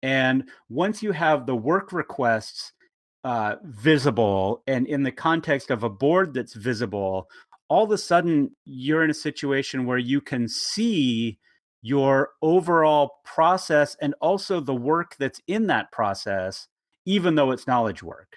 And 0.02 0.48
once 0.68 1.02
you 1.02 1.12
have 1.12 1.46
the 1.46 1.56
work 1.56 1.92
requests 1.92 2.72
uh, 3.22 3.56
visible 3.62 4.62
and 4.66 4.86
in 4.86 5.02
the 5.02 5.12
context 5.12 5.70
of 5.70 5.82
a 5.82 5.88
board 5.88 6.34
that's 6.34 6.54
visible, 6.54 7.28
all 7.68 7.84
of 7.84 7.90
a 7.90 7.98
sudden 7.98 8.50
you're 8.64 9.04
in 9.04 9.10
a 9.10 9.14
situation 9.14 9.86
where 9.86 9.98
you 9.98 10.20
can 10.20 10.48
see 10.48 11.38
your 11.82 12.30
overall 12.40 13.20
process 13.24 13.96
and 14.00 14.14
also 14.20 14.60
the 14.60 14.74
work 14.74 15.16
that's 15.18 15.40
in 15.46 15.66
that 15.66 15.90
process 15.92 16.68
even 17.06 17.34
though 17.34 17.50
it's 17.50 17.66
knowledge 17.66 18.02
work 18.02 18.36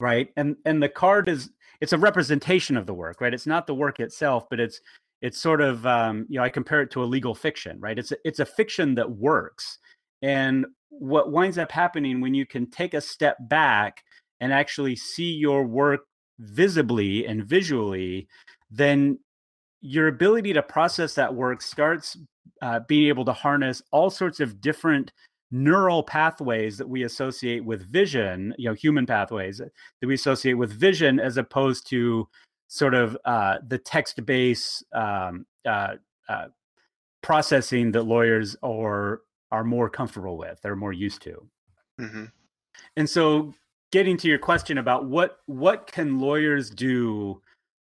right? 0.00 0.28
And 0.36 0.56
and 0.64 0.82
the 0.82 0.88
card 0.88 1.28
is 1.28 1.50
it's 1.80 1.92
a 1.92 1.98
representation 1.98 2.76
of 2.76 2.86
the 2.86 2.94
work 2.94 3.20
right? 3.20 3.34
It's 3.34 3.46
not 3.46 3.66
the 3.66 3.74
work 3.74 4.00
itself 4.00 4.46
but 4.50 4.60
it's 4.60 4.80
it's 5.20 5.40
sort 5.40 5.60
of 5.60 5.84
um, 5.84 6.26
you 6.28 6.38
know 6.38 6.44
i 6.44 6.48
compare 6.48 6.80
it 6.80 6.90
to 6.92 7.02
a 7.02 7.04
legal 7.04 7.34
fiction 7.34 7.78
right? 7.80 7.98
It's 7.98 8.12
a, 8.12 8.16
it's 8.24 8.40
a 8.40 8.46
fiction 8.46 8.94
that 8.96 9.10
works. 9.10 9.78
And 10.22 10.66
what 10.90 11.30
winds 11.32 11.58
up 11.58 11.70
happening 11.70 12.20
when 12.20 12.34
you 12.34 12.46
can 12.46 12.70
take 12.70 12.94
a 12.94 13.00
step 13.00 13.36
back 13.48 14.02
and 14.40 14.52
actually 14.52 14.96
see 14.96 15.32
your 15.32 15.64
work 15.64 16.00
visibly 16.38 17.26
and 17.26 17.44
visually 17.44 18.28
then 18.70 19.18
your 19.80 20.08
ability 20.08 20.52
to 20.52 20.62
process 20.62 21.14
that 21.14 21.34
work 21.34 21.62
starts 21.62 22.16
uh, 22.62 22.80
being 22.88 23.08
able 23.08 23.24
to 23.24 23.32
harness 23.32 23.82
all 23.92 24.10
sorts 24.10 24.40
of 24.40 24.60
different 24.60 25.12
neural 25.50 26.02
pathways 26.02 26.76
that 26.76 26.88
we 26.88 27.04
associate 27.04 27.64
with 27.64 27.82
vision, 27.82 28.54
you 28.58 28.68
know, 28.68 28.74
human 28.74 29.06
pathways 29.06 29.58
that 29.58 30.06
we 30.06 30.14
associate 30.14 30.54
with 30.54 30.72
vision, 30.72 31.18
as 31.18 31.36
opposed 31.36 31.88
to 31.88 32.28
sort 32.66 32.94
of 32.94 33.16
uh, 33.24 33.58
the 33.66 33.78
text-based 33.78 34.84
um, 34.92 35.46
uh, 35.66 35.94
uh, 36.28 36.46
processing 37.22 37.92
that 37.92 38.02
lawyers 38.02 38.56
are 38.62 39.22
are 39.50 39.64
more 39.64 39.88
comfortable 39.88 40.36
with, 40.36 40.60
they're 40.60 40.76
more 40.76 40.92
used 40.92 41.22
to. 41.22 41.48
Mm-hmm. 41.98 42.24
And 42.96 43.08
so, 43.08 43.54
getting 43.92 44.16
to 44.18 44.28
your 44.28 44.38
question 44.38 44.78
about 44.78 45.06
what 45.06 45.38
what 45.46 45.86
can 45.90 46.18
lawyers 46.18 46.70
do 46.70 47.40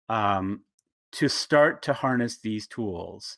um, 0.09 0.61
to 1.13 1.27
start 1.27 1.81
to 1.83 1.93
harness 1.93 2.37
these 2.37 2.67
tools, 2.67 3.37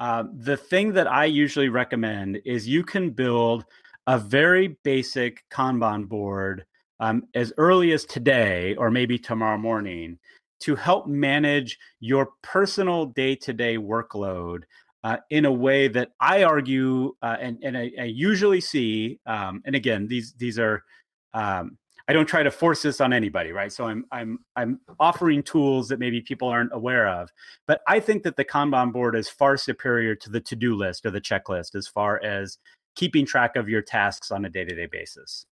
uh, 0.00 0.24
the 0.32 0.56
thing 0.56 0.92
that 0.92 1.06
I 1.06 1.26
usually 1.26 1.68
recommend 1.68 2.40
is 2.44 2.66
you 2.66 2.82
can 2.82 3.10
build 3.10 3.64
a 4.06 4.18
very 4.18 4.78
basic 4.82 5.44
Kanban 5.50 6.08
board 6.08 6.64
um, 7.00 7.24
as 7.34 7.52
early 7.58 7.92
as 7.92 8.04
today 8.04 8.74
or 8.76 8.90
maybe 8.90 9.18
tomorrow 9.18 9.58
morning 9.58 10.18
to 10.60 10.74
help 10.74 11.06
manage 11.06 11.78
your 12.00 12.30
personal 12.42 13.06
day 13.06 13.34
to 13.34 13.52
day 13.52 13.76
workload 13.76 14.62
uh, 15.04 15.16
in 15.30 15.46
a 15.46 15.52
way 15.52 15.88
that 15.88 16.10
I 16.20 16.42
argue 16.42 17.14
uh, 17.22 17.36
and, 17.40 17.58
and 17.62 17.76
I, 17.76 17.90
I, 17.98 18.04
usually 18.04 18.60
see. 18.60 19.18
Um, 19.24 19.62
and 19.64 19.74
again, 19.74 20.06
these 20.06 20.34
these 20.34 20.58
are 20.58 20.84
um, 21.32 21.78
I 22.10 22.12
don't 22.12 22.26
try 22.26 22.42
to 22.42 22.50
force 22.50 22.82
this 22.82 23.00
on 23.00 23.12
anybody, 23.12 23.52
right? 23.52 23.72
So 23.72 23.84
I'm 23.84 24.04
I'm 24.10 24.40
I'm 24.56 24.80
offering 24.98 25.44
tools 25.44 25.88
that 25.90 26.00
maybe 26.00 26.20
people 26.20 26.48
aren't 26.48 26.72
aware 26.72 27.06
of. 27.06 27.30
But 27.68 27.82
I 27.86 28.00
think 28.00 28.24
that 28.24 28.34
the 28.34 28.44
Kanban 28.44 28.92
board 28.92 29.14
is 29.14 29.28
far 29.28 29.56
superior 29.56 30.16
to 30.16 30.28
the 30.28 30.40
to-do 30.40 30.74
list 30.74 31.06
or 31.06 31.12
the 31.12 31.20
checklist 31.20 31.76
as 31.76 31.86
far 31.86 32.20
as 32.24 32.58
keeping 32.96 33.24
track 33.24 33.54
of 33.54 33.68
your 33.68 33.80
tasks 33.80 34.32
on 34.32 34.44
a 34.44 34.48
day-to-day 34.48 34.86
basis. 34.86 35.46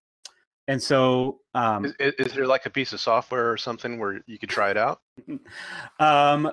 And 0.67 0.83
so, 0.83 1.39
um, 1.55 1.85
is, 1.85 2.13
is, 2.19 2.33
there 2.33 2.45
like 2.45 2.65
a 2.65 2.69
piece 2.69 2.91
of 2.91 2.99
software 2.99 3.49
or 3.49 3.55
something 3.55 3.97
where 3.97 4.19
you 4.27 4.37
could 4.37 4.49
try 4.49 4.69
it 4.69 4.75
out? 4.77 4.99
um, 6.01 6.51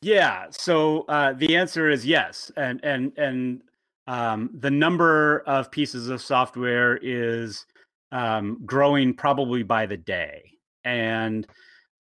yeah. 0.00 0.46
So 0.52 1.06
uh, 1.08 1.32
the 1.32 1.56
answer 1.56 1.90
is 1.90 2.06
yes, 2.06 2.52
and 2.56 2.78
and 2.84 3.18
and 3.18 3.62
um, 4.06 4.50
the 4.54 4.70
number 4.70 5.40
of 5.40 5.72
pieces 5.72 6.08
of 6.08 6.22
software 6.22 6.98
is 7.02 7.66
um, 8.12 8.58
growing 8.64 9.14
probably 9.14 9.62
by 9.62 9.86
the 9.86 9.96
day, 9.96 10.52
and 10.84 11.46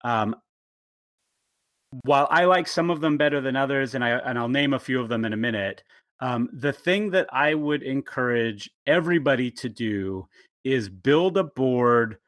um, 0.05 0.37
while 2.03 2.29
I 2.31 2.45
like 2.45 2.69
some 2.69 2.91
of 2.91 3.01
them 3.01 3.17
better 3.17 3.41
than 3.41 3.57
others, 3.57 3.95
and 3.95 4.05
I 4.05 4.11
and 4.11 4.39
I'll 4.39 4.49
name 4.49 4.75
a 4.75 4.79
few 4.79 5.01
of 5.01 5.09
them 5.09 5.25
in 5.25 5.33
a 5.33 5.37
minute. 5.37 5.83
Um, 6.21 6.49
the 6.53 6.73
thing 6.73 7.11
that 7.11 7.29
I 7.33 7.55
would 7.55 7.83
encourage 7.83 8.71
everybody 8.87 9.51
to 9.53 9.69
do 9.69 10.27
is 10.65 10.89
build 10.89 11.37
a 11.37 11.45
board 11.45 12.19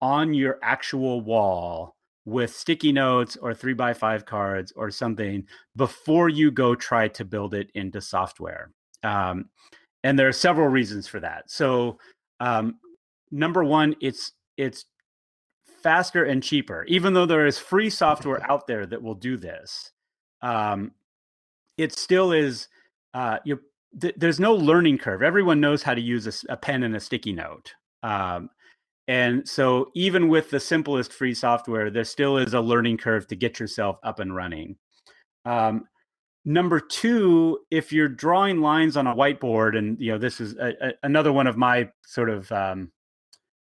on 0.00 0.34
your 0.34 0.58
actual 0.62 1.20
wall 1.20 1.94
with 2.24 2.54
sticky 2.54 2.92
notes 2.92 3.36
or 3.36 3.52
three 3.52 3.74
by 3.74 3.92
five 3.92 4.24
cards 4.24 4.72
or 4.76 4.90
something 4.90 5.46
before 5.76 6.28
you 6.28 6.50
go 6.50 6.74
try 6.74 7.06
to 7.08 7.24
build 7.24 7.54
it 7.54 7.70
into 7.74 8.00
software. 8.00 8.70
Um, 9.02 9.50
and 10.02 10.18
there 10.18 10.28
are 10.28 10.32
several 10.32 10.68
reasons 10.68 11.06
for 11.06 11.20
that. 11.20 11.50
So, 11.50 11.98
um, 12.40 12.76
number 13.34 13.64
one, 13.64 13.96
it's 14.00 14.32
it's 14.56 14.86
faster 15.82 16.24
and 16.24 16.42
cheaper. 16.42 16.84
Even 16.84 17.12
though 17.12 17.26
there 17.26 17.46
is 17.46 17.58
free 17.58 17.90
software 17.90 18.42
out 18.50 18.66
there 18.66 18.86
that 18.86 19.02
will 19.02 19.14
do 19.14 19.36
this, 19.36 19.92
um, 20.40 20.92
it 21.76 21.92
still 21.92 22.32
is. 22.32 22.68
Uh, 23.12 23.38
you 23.44 23.60
th- 24.00 24.14
there's 24.16 24.40
no 24.40 24.54
learning 24.54 24.98
curve. 24.98 25.22
Everyone 25.22 25.60
knows 25.60 25.82
how 25.82 25.94
to 25.94 26.00
use 26.00 26.26
a, 26.26 26.52
a 26.52 26.56
pen 26.56 26.82
and 26.82 26.96
a 26.96 27.00
sticky 27.00 27.32
note. 27.32 27.74
Um, 28.02 28.50
and 29.06 29.46
so, 29.46 29.90
even 29.94 30.28
with 30.28 30.50
the 30.50 30.60
simplest 30.60 31.12
free 31.12 31.34
software, 31.34 31.90
there 31.90 32.04
still 32.04 32.38
is 32.38 32.54
a 32.54 32.60
learning 32.60 32.98
curve 32.98 33.26
to 33.28 33.36
get 33.36 33.60
yourself 33.60 33.98
up 34.02 34.18
and 34.18 34.34
running. 34.34 34.76
Um, 35.44 35.86
number 36.44 36.80
two, 36.80 37.58
if 37.70 37.92
you're 37.92 38.08
drawing 38.08 38.60
lines 38.60 38.96
on 38.96 39.06
a 39.06 39.14
whiteboard, 39.14 39.76
and 39.76 40.00
you 40.00 40.12
know 40.12 40.18
this 40.18 40.40
is 40.40 40.54
a, 40.56 40.72
a, 40.80 40.92
another 41.02 41.32
one 41.32 41.46
of 41.46 41.56
my 41.56 41.90
sort 42.06 42.30
of 42.30 42.50
um, 42.50 42.90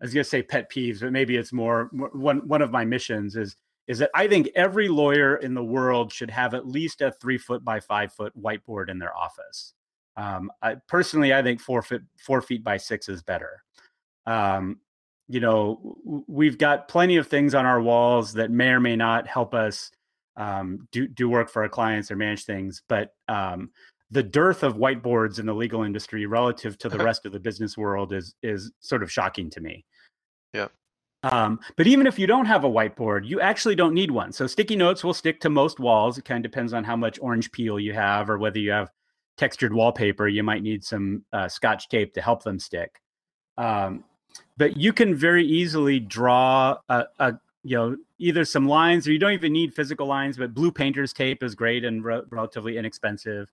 I 0.02 0.06
was 0.06 0.14
going 0.14 0.24
to 0.24 0.30
say 0.30 0.42
pet 0.42 0.72
peeves, 0.72 1.02
but 1.02 1.12
maybe 1.12 1.36
it's 1.36 1.52
more, 1.52 1.90
one 1.92 2.48
one 2.48 2.62
of 2.62 2.72
my 2.72 2.86
missions 2.86 3.36
is 3.36 3.56
is 3.88 3.98
that 3.98 4.12
I 4.14 4.28
think 4.28 4.50
every 4.56 4.88
lawyer 4.88 5.38
in 5.38 5.56
the 5.56 5.64
world 5.64 6.14
should 6.14 6.30
have 6.30 6.54
at 6.54 6.68
least 6.68 7.02
a 7.02 7.12
three 7.12 7.40
foot 7.40 7.66
by 7.66 7.80
five 7.80 8.14
foot 8.14 8.32
whiteboard 8.40 8.88
in 8.88 9.00
their 9.00 9.16
office. 9.18 9.74
Um, 10.16 10.52
I, 10.62 10.76
personally, 10.88 11.34
I 11.34 11.42
think 11.42 11.60
four 11.60 11.82
foot 11.82 12.04
four 12.18 12.42
feet 12.42 12.64
by 12.64 12.78
six 12.78 13.10
is 13.10 13.24
better. 13.24 13.64
Um, 14.26 14.80
you 15.28 15.40
know, 15.40 15.98
we've 16.28 16.58
got 16.58 16.88
plenty 16.88 17.18
of 17.18 17.28
things 17.28 17.56
on 17.56 17.66
our 17.66 17.82
walls 17.82 18.34
that 18.34 18.52
may 18.52 18.70
or 18.70 18.80
may 18.80 18.96
not 18.96 19.28
help 19.28 19.54
us 19.54 19.92
um, 20.38 20.88
do 20.92 21.08
do 21.08 21.28
work 21.28 21.50
for 21.50 21.64
our 21.64 21.70
clients 21.70 22.12
or 22.12 22.16
manage 22.16 22.46
things, 22.46 22.84
but 22.88 23.14
um, 23.28 23.72
the 24.12 24.24
dearth 24.24 24.64
of 24.64 24.76
whiteboards 24.76 25.40
in 25.40 25.46
the 25.46 25.54
legal 25.54 25.84
industry 25.84 26.26
relative 26.26 26.78
to 26.80 26.90
the 26.90 26.98
rest 27.04 27.26
of 27.26 27.32
the 27.32 27.40
business 27.40 27.78
world 27.78 28.14
is 28.14 28.36
is 28.42 28.72
sort 28.80 29.04
of 29.04 29.12
shocking 29.12 29.50
to 29.52 29.62
me. 29.62 29.86
Yeah. 30.54 30.68
Um, 31.24 31.60
but 31.76 31.86
even 31.86 32.08
if 32.08 32.18
you 32.18 32.28
don't 32.28 32.46
have 32.46 32.64
a 32.64 32.70
whiteboard, 32.70 33.28
you 33.28 33.42
actually 33.42 33.76
don't 33.76 33.94
need 33.94 34.10
one. 34.10 34.32
So 34.32 34.48
sticky 34.48 34.78
notes 34.78 35.04
will 35.04 35.14
stick 35.14 35.42
to 35.42 35.50
most 35.50 35.80
walls. 35.80 36.18
It 36.18 36.24
kind 36.24 36.44
of 36.44 36.50
depends 36.50 36.74
on 36.74 36.86
how 36.86 36.96
much 36.96 37.20
orange 37.22 37.52
peel 37.52 37.78
you 37.78 37.94
have 37.94 38.30
or 38.30 38.38
whether 38.38 38.58
you 38.60 38.72
have 38.72 38.90
textured 39.38 39.74
wallpaper. 39.74 40.30
You 40.30 40.44
might 40.44 40.64
need 40.64 40.84
some 40.84 41.26
uh, 41.34 41.50
scotch 41.50 41.90
tape 41.90 42.14
to 42.14 42.22
help 42.22 42.44
them 42.44 42.58
stick. 42.58 43.02
Um, 43.58 44.06
but 44.58 44.78
you 44.78 44.94
can 44.94 45.14
very 45.14 45.46
easily 45.46 46.00
draw 46.00 46.78
a, 46.88 47.06
a, 47.20 47.34
you 47.64 47.76
know 47.76 47.98
either 48.18 48.46
some 48.46 48.68
lines 48.68 49.08
or 49.08 49.12
you 49.12 49.20
don't 49.20 49.34
even 49.34 49.52
need 49.52 49.74
physical 49.74 50.08
lines 50.08 50.38
but 50.38 50.54
blue 50.54 50.72
painter's 50.72 51.14
tape 51.14 51.44
is 51.44 51.56
great 51.56 51.84
and 51.84 52.04
re- 52.04 52.22
relatively 52.30 52.78
inexpensive 52.78 53.52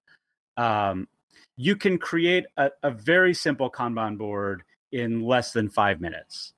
um, 0.56 1.08
you 1.56 1.76
can 1.76 1.98
create 1.98 2.46
a, 2.56 2.70
a 2.82 2.90
very 2.90 3.34
simple 3.34 3.70
kanban 3.70 4.18
board 4.18 4.62
in 4.92 5.22
less 5.22 5.52
than 5.52 5.68
five 5.68 6.00
minutes 6.00 6.52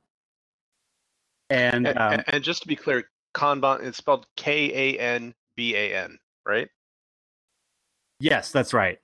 and, 1.51 1.87
and, 1.87 1.99
um, 1.99 2.23
and 2.29 2.45
just 2.45 2.63
to 2.63 2.69
be 2.69 2.77
clear, 2.77 3.09
Kanban 3.35 3.83
it's 3.83 3.99
spelled 3.99 4.27
K 4.37 4.95
A 4.97 4.99
N 4.99 5.35
B 5.57 5.75
A 5.75 5.95
N, 5.95 6.19
right? 6.47 6.69
Yes, 8.21 8.53
that's 8.53 8.75
right. 8.75 8.99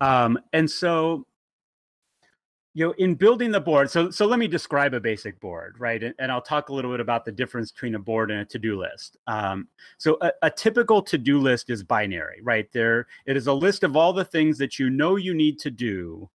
Um, 0.00 0.38
and 0.52 0.70
so 0.70 1.26
you 2.74 2.86
know 2.86 2.92
in 2.98 3.14
building 3.14 3.50
the 3.50 3.60
board 3.60 3.90
so 3.90 4.10
so 4.10 4.26
let 4.26 4.38
me 4.38 4.46
describe 4.46 4.94
a 4.94 5.00
basic 5.00 5.38
board 5.40 5.74
right 5.78 6.04
and, 6.04 6.14
and 6.18 6.30
i'll 6.30 6.40
talk 6.40 6.68
a 6.68 6.72
little 6.72 6.90
bit 6.90 7.00
about 7.00 7.24
the 7.24 7.32
difference 7.32 7.72
between 7.72 7.96
a 7.96 7.98
board 7.98 8.30
and 8.30 8.40
a 8.40 8.44
to-do 8.44 8.80
list 8.80 9.16
um, 9.26 9.66
so 9.98 10.16
a, 10.20 10.30
a, 10.42 10.50
typical 10.50 11.02
to-do 11.02 11.40
list 11.40 11.68
is 11.68 11.82
binary 11.82 12.40
right 12.42 12.70
there 12.72 13.08
it 13.26 13.36
is 13.36 13.48
a 13.48 13.52
list 13.52 13.82
of 13.82 13.96
all 13.96 14.12
the 14.12 14.24
things 14.24 14.56
that 14.56 14.78
you 14.78 14.88
know 14.88 15.16
you 15.16 15.34
need 15.34 15.58
to 15.58 15.70
do 15.70 16.30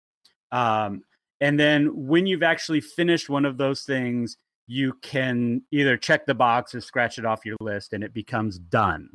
um, 0.53 1.03
and 1.43 1.59
then 1.59 2.07
when 2.07 2.25
you've 2.25 2.45
actually 2.45 2.81
finished 2.81 3.29
one 3.29 3.45
of 3.45 3.57
those 3.57 3.83
things, 3.83 4.37
you 4.69 4.93
can 5.03 5.63
either 5.73 5.97
check 5.97 6.25
the 6.25 6.35
box 6.35 6.73
or 6.73 6.81
scratch 6.81 7.19
it 7.19 7.27
off 7.27 7.45
your 7.45 7.57
list 7.61 7.95
and 7.95 8.05
it 8.05 8.15
becomes 8.15 8.61
done. 8.61 9.09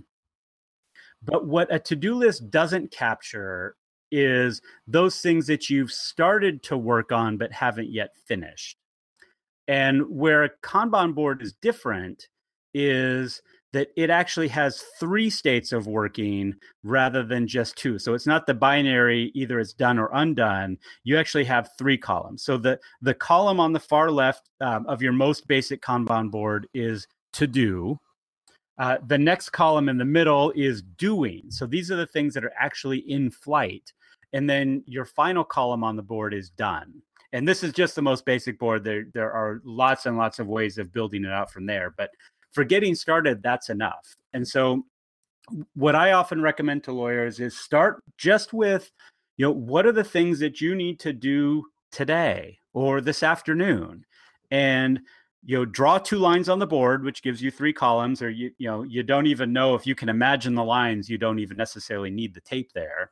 But 1.24 1.48
what 1.48 1.74
a 1.74 1.80
to 1.80 1.96
do 1.96 2.16
list 2.16 2.52
doesn't 2.52 2.92
capture 2.92 3.78
is 4.12 4.62
those 4.88 5.22
things 5.22 5.48
that 5.48 5.70
you've 5.70 5.92
started 5.92 6.64
to 6.64 6.78
work 6.78 7.12
on 7.12 7.38
but 7.38 7.52
haven't 7.52 7.92
yet 7.92 8.16
finished. 8.28 8.78
And 9.68 10.04
where 10.10 10.44
a 10.44 10.50
Kanban 10.64 11.14
board 11.14 11.42
is 11.42 11.54
different 11.54 12.28
is 12.74 13.42
that 13.74 13.90
it 13.98 14.10
actually 14.10 14.48
has 14.48 14.84
three 15.00 15.30
states 15.30 15.72
of 15.72 15.88
working 15.88 16.56
rather 16.84 17.24
than 17.24 17.48
just 17.48 17.76
two. 17.76 18.00
So 18.00 18.14
it's 18.14 18.26
not 18.26 18.48
the 18.48 18.54
binary 18.54 19.32
either 19.36 19.60
it's 19.60 19.74
done 19.74 20.00
or 20.00 20.10
undone. 20.14 20.78
You 21.04 21.18
actually 21.18 21.44
have 21.46 21.70
three 21.78 21.98
columns. 21.98 22.44
So 22.44 22.58
the 22.58 22.80
the 23.02 23.14
column 23.14 23.60
on 23.60 23.74
the 23.74 23.80
far 23.80 24.10
left 24.10 24.50
um, 24.62 24.86
of 24.88 25.02
your 25.02 25.12
most 25.12 25.48
basic 25.48 25.82
Kanban 25.82 26.32
board 26.32 26.68
is 26.74 27.08
to 27.34 27.46
do. 27.46 28.00
Uh, 28.80 28.98
the 29.06 29.18
next 29.18 29.50
column 29.50 29.90
in 29.90 29.98
the 29.98 30.06
middle 30.06 30.52
is 30.56 30.82
doing. 30.82 31.46
So 31.50 31.66
these 31.66 31.92
are 31.92 31.96
the 31.96 32.06
things 32.06 32.34
that 32.36 32.46
are 32.46 32.54
actually 32.60 33.00
in 33.00 33.32
flight. 33.32 33.92
And 34.34 34.50
then 34.50 34.84
your 34.86 35.06
final 35.06 35.44
column 35.44 35.84
on 35.84 35.96
the 35.96 36.04
board 36.04 36.34
is 36.34 36.50
done. 36.50 37.02
And 37.34 37.48
this 37.48 37.64
is 37.64 37.74
just 37.74 37.96
the 37.96 38.02
most 38.02 38.26
basic 38.26 38.58
board. 38.58 38.84
There, 38.84 39.06
there 39.14 39.32
are 39.32 39.62
lots 39.64 40.06
and 40.06 40.18
lots 40.18 40.40
of 40.40 40.48
ways 40.48 40.78
of 40.78 40.94
building 40.94 41.26
it 41.26 41.32
out 41.32 41.52
from 41.52 41.66
there. 41.66 41.94
But 41.98 42.12
for 42.52 42.64
getting 42.64 42.96
started, 42.96 43.44
that's 43.44 43.70
enough. 43.70 44.16
And 44.34 44.48
so, 44.48 44.86
what 45.76 45.96
I 45.96 46.12
often 46.12 46.42
recommend 46.42 46.84
to 46.84 46.92
lawyers 46.92 47.40
is 47.40 47.58
start 47.58 48.04
just 48.18 48.52
with, 48.52 48.92
you 49.38 49.46
know, 49.46 49.52
what 49.52 49.86
are 49.86 49.94
the 49.94 50.04
things 50.04 50.40
that 50.40 50.60
you 50.60 50.76
need 50.76 51.00
to 51.00 51.14
do 51.14 51.64
today 51.90 52.60
or 52.74 53.00
this 53.00 53.24
afternoon? 53.24 54.06
And 54.52 55.00
you 55.48 55.58
know 55.58 55.66
draw 55.66 55.98
two 55.98 56.18
lines 56.18 56.50
on 56.50 56.60
the 56.60 56.68
board 56.68 57.04
which 57.04 57.24
gives 57.24 57.42
you 57.42 57.50
three 57.50 57.74
columns 57.74 58.22
or 58.22 58.30
you 58.30 58.52
you 58.58 58.68
know 58.68 58.84
you 58.84 59.02
don't 59.02 59.28
even 59.28 59.54
know 59.54 59.76
if 59.76 59.88
you 59.88 59.96
can 59.96 60.10
imagine 60.10 60.56
the 60.56 60.64
lines 60.64 61.10
you 61.10 61.18
don't 61.18 61.40
even 61.40 61.58
necessarily 61.58 62.10
need 62.10 62.34
the 62.34 62.42
tape 62.42 62.72
there 62.74 63.12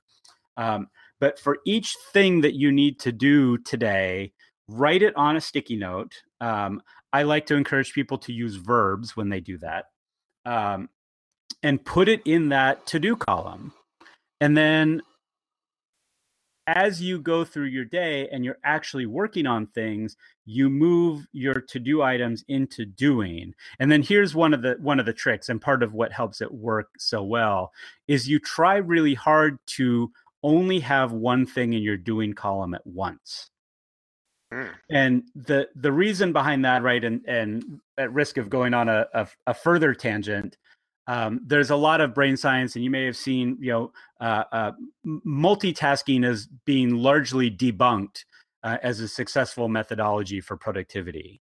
um, 0.58 0.88
but 1.20 1.40
for 1.40 1.58
each 1.66 1.96
thing 2.12 2.42
that 2.42 2.56
you 2.56 2.72
need 2.72 3.00
to 3.00 3.12
do 3.12 3.58
today 3.60 4.34
write 4.68 5.04
it 5.04 5.16
on 5.16 5.36
a 5.36 5.42
sticky 5.42 5.76
note. 5.76 6.24
Um, 6.42 6.82
I 7.14 7.24
like 7.24 7.46
to 7.48 7.56
encourage 7.56 7.94
people 7.94 8.18
to 8.20 8.34
use 8.34 8.56
verbs 8.56 9.16
when 9.16 9.30
they 9.30 9.40
do 9.40 9.58
that. 9.60 9.86
Um, 10.46 10.90
and 11.64 11.84
put 11.84 12.08
it 12.08 12.22
in 12.26 12.50
that 12.50 12.86
to 12.88 13.00
do 13.00 13.16
column. 13.16 13.74
And 14.40 14.56
then 14.56 15.02
as 16.68 17.02
you 17.02 17.20
go 17.20 17.46
through 17.46 17.68
your 17.68 17.86
day 17.86 18.28
and 18.32 18.44
you're 18.44 18.58
actually 18.64 19.06
working 19.06 19.46
on 19.46 19.68
things 19.68 20.18
you 20.46 20.70
move 20.70 21.28
your 21.32 21.62
to 21.62 21.80
do 21.80 22.02
items 22.02 22.44
into 22.48 22.86
doing. 22.86 23.54
And 23.80 23.92
then 23.92 24.02
here's 24.02 24.36
one 24.36 24.54
of 24.54 24.62
the 24.62 24.76
one 24.80 25.00
of 25.00 25.06
the 25.06 25.14
tricks 25.14 25.50
and 25.50 25.62
part 25.62 25.84
of 25.84 25.94
what 25.94 26.12
helps 26.12 26.42
it 26.42 26.52
work 26.52 26.90
so 26.98 27.24
well 27.24 27.72
is 28.08 28.28
you 28.28 28.40
try 28.40 28.78
really 28.78 29.14
hard 29.14 29.58
to 29.68 30.12
only 30.46 30.80
have 30.80 31.12
one 31.12 31.46
thing 31.46 31.74
in 31.74 31.82
your 31.82 31.98
doing 31.98 32.34
column 32.34 32.74
at 32.74 32.86
once 32.86 33.50
Mm. 34.54 34.70
And 34.90 35.24
the 35.36 35.68
the 35.76 35.92
reason 35.92 36.32
behind 36.32 36.64
that, 36.66 36.84
right, 36.84 37.04
and 37.04 37.22
and 37.28 37.80
at 37.98 38.14
risk 38.14 38.38
of 38.38 38.50
going 38.50 38.74
on 38.74 38.90
a 38.90 39.06
a, 39.14 39.28
a 39.48 39.54
further 39.54 39.94
tangent, 39.94 40.58
um, 41.08 41.42
there's 41.46 41.72
a 41.72 41.76
lot 41.76 42.00
of 42.02 42.14
brain 42.14 42.38
science, 42.38 42.76
and 42.76 42.84
you 42.84 42.92
may 42.92 43.06
have 43.06 43.18
seen, 43.18 43.58
you 43.60 43.72
know, 43.72 43.92
uh, 44.22 44.44
uh, 44.52 44.72
multitasking 45.28 46.26
is 46.26 46.48
being 46.66 46.96
largely 46.96 47.50
debunked 47.50 48.24
uh, 48.64 48.78
as 48.84 49.00
a 49.00 49.08
successful 49.08 49.68
methodology 49.68 50.42
for 50.42 50.58
productivity. 50.58 51.42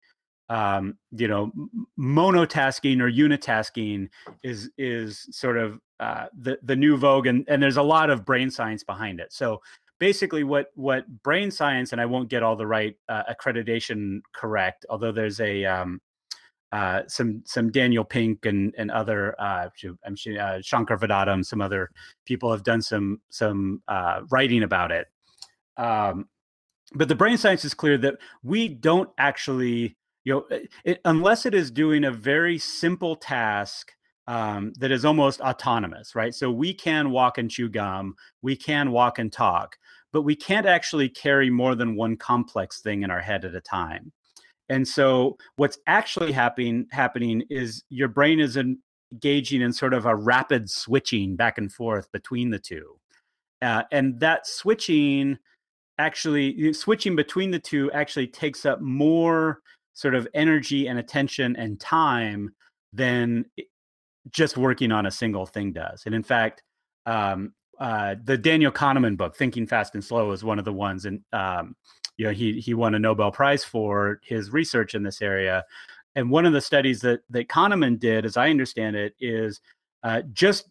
Um, 0.50 0.98
you 1.12 1.28
know, 1.28 1.52
monotasking 1.98 3.00
or 3.00 3.10
unitasking 3.10 4.08
is 4.42 4.68
is 4.76 5.26
sort 5.30 5.56
of 5.56 5.78
uh, 6.00 6.26
the 6.36 6.58
the 6.62 6.76
new 6.76 6.96
vogue, 6.96 7.26
and 7.26 7.44
and 7.48 7.62
there's 7.62 7.76
a 7.76 7.82
lot 7.82 8.10
of 8.10 8.24
brain 8.24 8.50
science 8.50 8.84
behind 8.84 9.20
it. 9.20 9.32
So 9.32 9.62
basically, 10.00 10.44
what 10.44 10.66
what 10.74 11.06
brain 11.22 11.50
science, 11.50 11.92
and 11.92 12.00
I 12.00 12.06
won't 12.06 12.28
get 12.28 12.42
all 12.42 12.56
the 12.56 12.66
right 12.66 12.96
uh, 13.08 13.22
accreditation 13.32 14.20
correct, 14.34 14.84
although 14.90 15.12
there's 15.12 15.40
a 15.40 15.64
um, 15.64 16.00
uh, 16.72 17.02
some 17.06 17.42
some 17.46 17.70
Daniel 17.70 18.04
Pink 18.04 18.44
and 18.44 18.74
and 18.76 18.90
other 18.90 19.40
uh, 19.40 19.68
I'm 20.04 20.16
uh, 20.40 20.58
Shankar 20.62 20.98
Vedantam, 20.98 21.44
some 21.44 21.60
other 21.60 21.90
people 22.26 22.50
have 22.50 22.64
done 22.64 22.82
some 22.82 23.20
some 23.30 23.82
uh, 23.88 24.22
writing 24.30 24.62
about 24.64 24.90
it. 24.90 25.06
Um, 25.76 26.28
but 26.94 27.08
the 27.08 27.14
brain 27.14 27.36
science 27.36 27.64
is 27.64 27.74
clear 27.74 27.96
that 27.98 28.16
we 28.42 28.68
don't 28.68 29.10
actually, 29.16 29.96
you 30.24 30.34
know, 30.34 30.58
it, 30.84 31.00
unless 31.04 31.46
it 31.46 31.54
is 31.54 31.70
doing 31.70 32.04
a 32.04 32.10
very 32.10 32.58
simple 32.58 33.16
task 33.16 33.92
um, 34.26 34.72
that 34.78 34.92
is 34.92 35.04
almost 35.04 35.40
autonomous, 35.40 36.14
right? 36.14 36.34
So 36.34 36.50
we 36.50 36.74
can 36.74 37.10
walk 37.10 37.38
and 37.38 37.50
chew 37.50 37.68
gum, 37.68 38.14
we 38.42 38.54
can 38.54 38.92
walk 38.92 39.18
and 39.18 39.32
talk, 39.32 39.76
but 40.12 40.22
we 40.22 40.36
can't 40.36 40.66
actually 40.66 41.08
carry 41.08 41.50
more 41.50 41.74
than 41.74 41.96
one 41.96 42.16
complex 42.16 42.80
thing 42.80 43.02
in 43.02 43.10
our 43.10 43.20
head 43.20 43.44
at 43.44 43.54
a 43.54 43.60
time. 43.60 44.12
And 44.68 44.86
so 44.86 45.36
what's 45.56 45.78
actually 45.86 46.32
happening 46.32 46.86
happening 46.92 47.42
is 47.50 47.82
your 47.88 48.06
brain 48.06 48.38
is 48.38 48.56
engaging 48.56 49.62
in 49.62 49.72
sort 49.72 49.94
of 49.94 50.06
a 50.06 50.14
rapid 50.14 50.70
switching 50.70 51.34
back 51.34 51.58
and 51.58 51.72
forth 51.72 52.10
between 52.12 52.50
the 52.50 52.58
two. 52.60 52.96
Uh, 53.62 53.82
and 53.90 54.20
that 54.20 54.46
switching 54.46 55.38
actually 55.98 56.72
switching 56.72 57.16
between 57.16 57.50
the 57.50 57.58
two 57.58 57.90
actually 57.92 58.26
takes 58.26 58.64
up 58.64 58.80
more 58.80 59.58
sort 60.00 60.14
of 60.14 60.26
energy 60.32 60.86
and 60.86 60.98
attention 60.98 61.54
and 61.56 61.78
time 61.78 62.54
than 62.94 63.44
just 64.30 64.56
working 64.56 64.92
on 64.92 65.04
a 65.04 65.10
single 65.10 65.44
thing 65.44 65.74
does. 65.74 66.04
And 66.06 66.14
in 66.14 66.22
fact, 66.22 66.62
um, 67.04 67.52
uh, 67.78 68.14
the 68.24 68.38
Daniel 68.38 68.72
Kahneman 68.72 69.18
book, 69.18 69.36
Thinking 69.36 69.66
Fast 69.66 69.94
and 69.94 70.02
Slow, 70.02 70.32
is 70.32 70.42
one 70.42 70.58
of 70.58 70.64
the 70.64 70.72
ones, 70.72 71.04
and 71.04 71.20
um, 71.34 71.76
you 72.16 72.24
know 72.24 72.32
he 72.32 72.60
he 72.60 72.72
won 72.72 72.94
a 72.94 72.98
Nobel 72.98 73.30
Prize 73.30 73.62
for 73.62 74.20
his 74.22 74.52
research 74.52 74.94
in 74.94 75.02
this 75.02 75.20
area. 75.20 75.64
And 76.14 76.30
one 76.30 76.46
of 76.46 76.54
the 76.54 76.60
studies 76.62 77.00
that 77.00 77.20
that 77.28 77.48
Kahneman 77.48 77.98
did, 77.98 78.24
as 78.24 78.38
I 78.38 78.48
understand 78.48 78.96
it, 78.96 79.14
is 79.20 79.60
uh, 80.02 80.22
just 80.32 80.68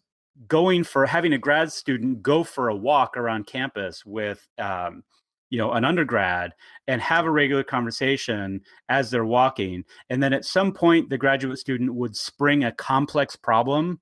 going 0.48 0.82
for 0.82 1.06
having 1.06 1.34
a 1.34 1.38
grad 1.38 1.70
student 1.70 2.22
go 2.22 2.42
for 2.42 2.68
a 2.68 2.76
walk 2.76 3.16
around 3.16 3.46
campus 3.46 4.04
with 4.04 4.46
um, 4.58 5.04
you 5.50 5.58
know 5.58 5.72
an 5.72 5.84
undergrad 5.84 6.52
and 6.86 7.00
have 7.00 7.26
a 7.26 7.30
regular 7.30 7.62
conversation 7.62 8.60
as 8.88 9.10
they're 9.10 9.24
walking 9.24 9.84
and 10.08 10.22
then 10.22 10.32
at 10.32 10.44
some 10.44 10.72
point 10.72 11.10
the 11.10 11.18
graduate 11.18 11.58
student 11.58 11.94
would 11.94 12.16
spring 12.16 12.64
a 12.64 12.72
complex 12.72 13.36
problem 13.36 14.00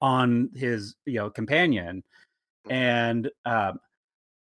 on 0.00 0.50
his 0.54 0.96
you 1.06 1.14
know 1.14 1.30
companion 1.30 2.02
and 2.68 3.30
um, 3.44 3.78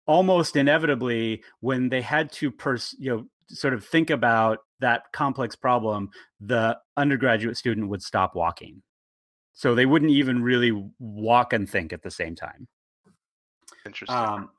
almost 0.05 0.55
inevitably 0.55 1.43
when 1.59 1.89
they 1.89 2.01
had 2.01 2.31
to 2.31 2.51
pers- 2.51 2.95
you 2.99 3.09
know 3.09 3.25
sort 3.49 3.73
of 3.73 3.85
think 3.85 4.09
about 4.09 4.59
that 4.79 5.03
complex 5.13 5.55
problem 5.55 6.09
the 6.39 6.77
undergraduate 6.97 7.57
student 7.57 7.89
would 7.89 8.01
stop 8.01 8.35
walking. 8.35 8.81
So 9.53 9.75
they 9.75 9.85
wouldn't 9.85 10.11
even 10.11 10.41
really 10.41 10.71
walk 10.99 11.53
and 11.53 11.69
think 11.69 11.93
at 11.93 12.01
the 12.01 12.11
same 12.11 12.35
time. 12.35 12.67
Interesting. 13.85 14.17
Um, 14.17 14.49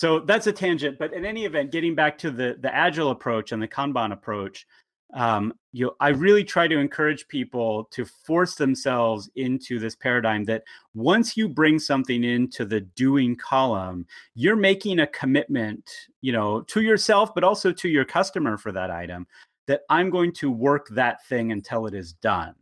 so 0.00 0.20
that's 0.20 0.46
a 0.46 0.52
tangent 0.52 0.98
but 0.98 1.12
in 1.12 1.26
any 1.26 1.44
event 1.44 1.70
getting 1.70 1.94
back 1.94 2.16
to 2.16 2.30
the 2.30 2.56
the 2.60 2.74
agile 2.74 3.10
approach 3.10 3.52
and 3.52 3.62
the 3.62 3.68
kanban 3.68 4.12
approach 4.12 4.66
um, 5.12 5.52
you 5.72 5.90
I 6.00 6.10
really 6.10 6.44
try 6.44 6.68
to 6.68 6.78
encourage 6.78 7.26
people 7.28 7.88
to 7.92 8.04
force 8.04 8.54
themselves 8.54 9.28
into 9.36 9.78
this 9.78 9.96
paradigm 9.96 10.44
that 10.44 10.62
once 10.94 11.36
you 11.36 11.48
bring 11.48 11.78
something 11.78 12.22
into 12.22 12.64
the 12.64 12.80
doing 12.80 13.36
column, 13.36 14.06
you're 14.34 14.56
making 14.56 15.00
a 15.00 15.06
commitment, 15.08 15.88
you 16.20 16.32
know, 16.32 16.60
to 16.62 16.80
yourself, 16.80 17.34
but 17.34 17.44
also 17.44 17.72
to 17.72 17.88
your 17.88 18.04
customer 18.04 18.56
for 18.56 18.72
that 18.72 18.90
item 18.90 19.26
that 19.66 19.82
I'm 19.88 20.10
going 20.10 20.32
to 20.34 20.50
work 20.50 20.88
that 20.90 21.24
thing 21.26 21.52
until 21.52 21.86
it 21.86 21.94
is 21.94 22.12
done. 22.12 22.54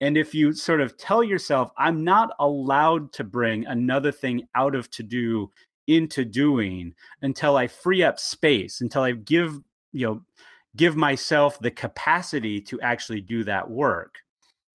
And 0.00 0.18
if 0.18 0.34
you 0.34 0.52
sort 0.52 0.82
of 0.82 0.96
tell 0.98 1.24
yourself, 1.24 1.70
I'm 1.78 2.04
not 2.04 2.30
allowed 2.38 3.12
to 3.14 3.24
bring 3.24 3.66
another 3.66 4.12
thing 4.12 4.46
out 4.54 4.74
of 4.74 4.90
to 4.92 5.02
do 5.02 5.50
into 5.86 6.24
doing 6.24 6.94
until 7.22 7.56
I 7.56 7.66
free 7.66 8.02
up 8.02 8.18
space, 8.18 8.80
until 8.80 9.02
I 9.02 9.12
give, 9.12 9.60
you 9.92 10.06
know, 10.06 10.22
give 10.76 10.96
myself 10.96 11.58
the 11.58 11.70
capacity 11.70 12.60
to 12.60 12.80
actually 12.80 13.20
do 13.20 13.44
that 13.44 13.70
work. 13.70 14.16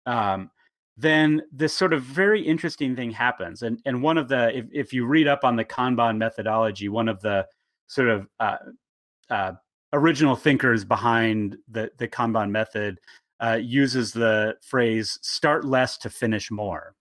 Um, 0.06 0.50
then 0.98 1.42
this 1.52 1.74
sort 1.74 1.94
of 1.94 2.04
very 2.04 2.42
interesting 2.42 2.96
thing 2.96 3.12
happens 3.12 3.62
and 3.62 3.82
and 3.86 4.04
one 4.04 4.18
of 4.18 4.28
the 4.28 4.56
if, 4.56 4.66
if 4.72 4.94
you 4.94 5.06
read 5.06 5.28
up 5.28 5.44
on 5.44 5.56
the 5.56 5.66
kanban 5.66 6.18
methodology 6.18 6.90
one 6.90 7.08
of 7.08 7.22
the 7.22 7.46
sort 7.88 8.10
of 8.10 8.28
uh, 8.40 8.58
uh, 9.30 9.54
original 9.94 10.36
thinkers 10.36 10.84
behind 10.84 11.58
the 11.70 11.90
the 11.98 12.08
kanban 12.08 12.52
method 12.52 13.00
uh, 13.40 13.58
uses 13.60 14.12
the 14.12 14.56
phrase 14.62 15.18
start 15.22 15.66
less 15.66 15.98
to 15.98 16.10
finish 16.10 16.52
more 16.52 16.94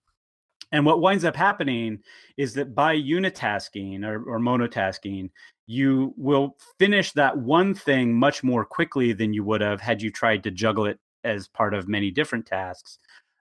and 0.73 0.87
what 0.87 1.01
winds 1.01 1.25
up 1.25 1.37
happening 1.37 1.99
is 2.37 2.55
that 2.55 2.75
by 2.75 2.97
unitasking 2.97 4.05
or, 4.05 4.23
or 4.23 4.39
monotasking, 4.39 5.31
you 5.67 6.15
will 6.17 6.57
finish 6.79 7.13
that 7.13 7.37
one 7.39 7.75
thing 7.75 8.15
much 8.15 8.43
more 8.43 8.65
quickly 8.65 9.13
than 9.13 9.33
you 9.33 9.45
would 9.45 9.61
have 9.61 9.81
had 9.81 10.03
you 10.03 10.11
tried 10.11 10.43
to 10.45 10.51
juggle 10.51 10.87
it 10.87 10.99
as 11.25 11.49
part 11.49 11.75
of 11.75 11.89
many 11.89 12.11
different 12.11 12.47
tasks. 12.47 12.99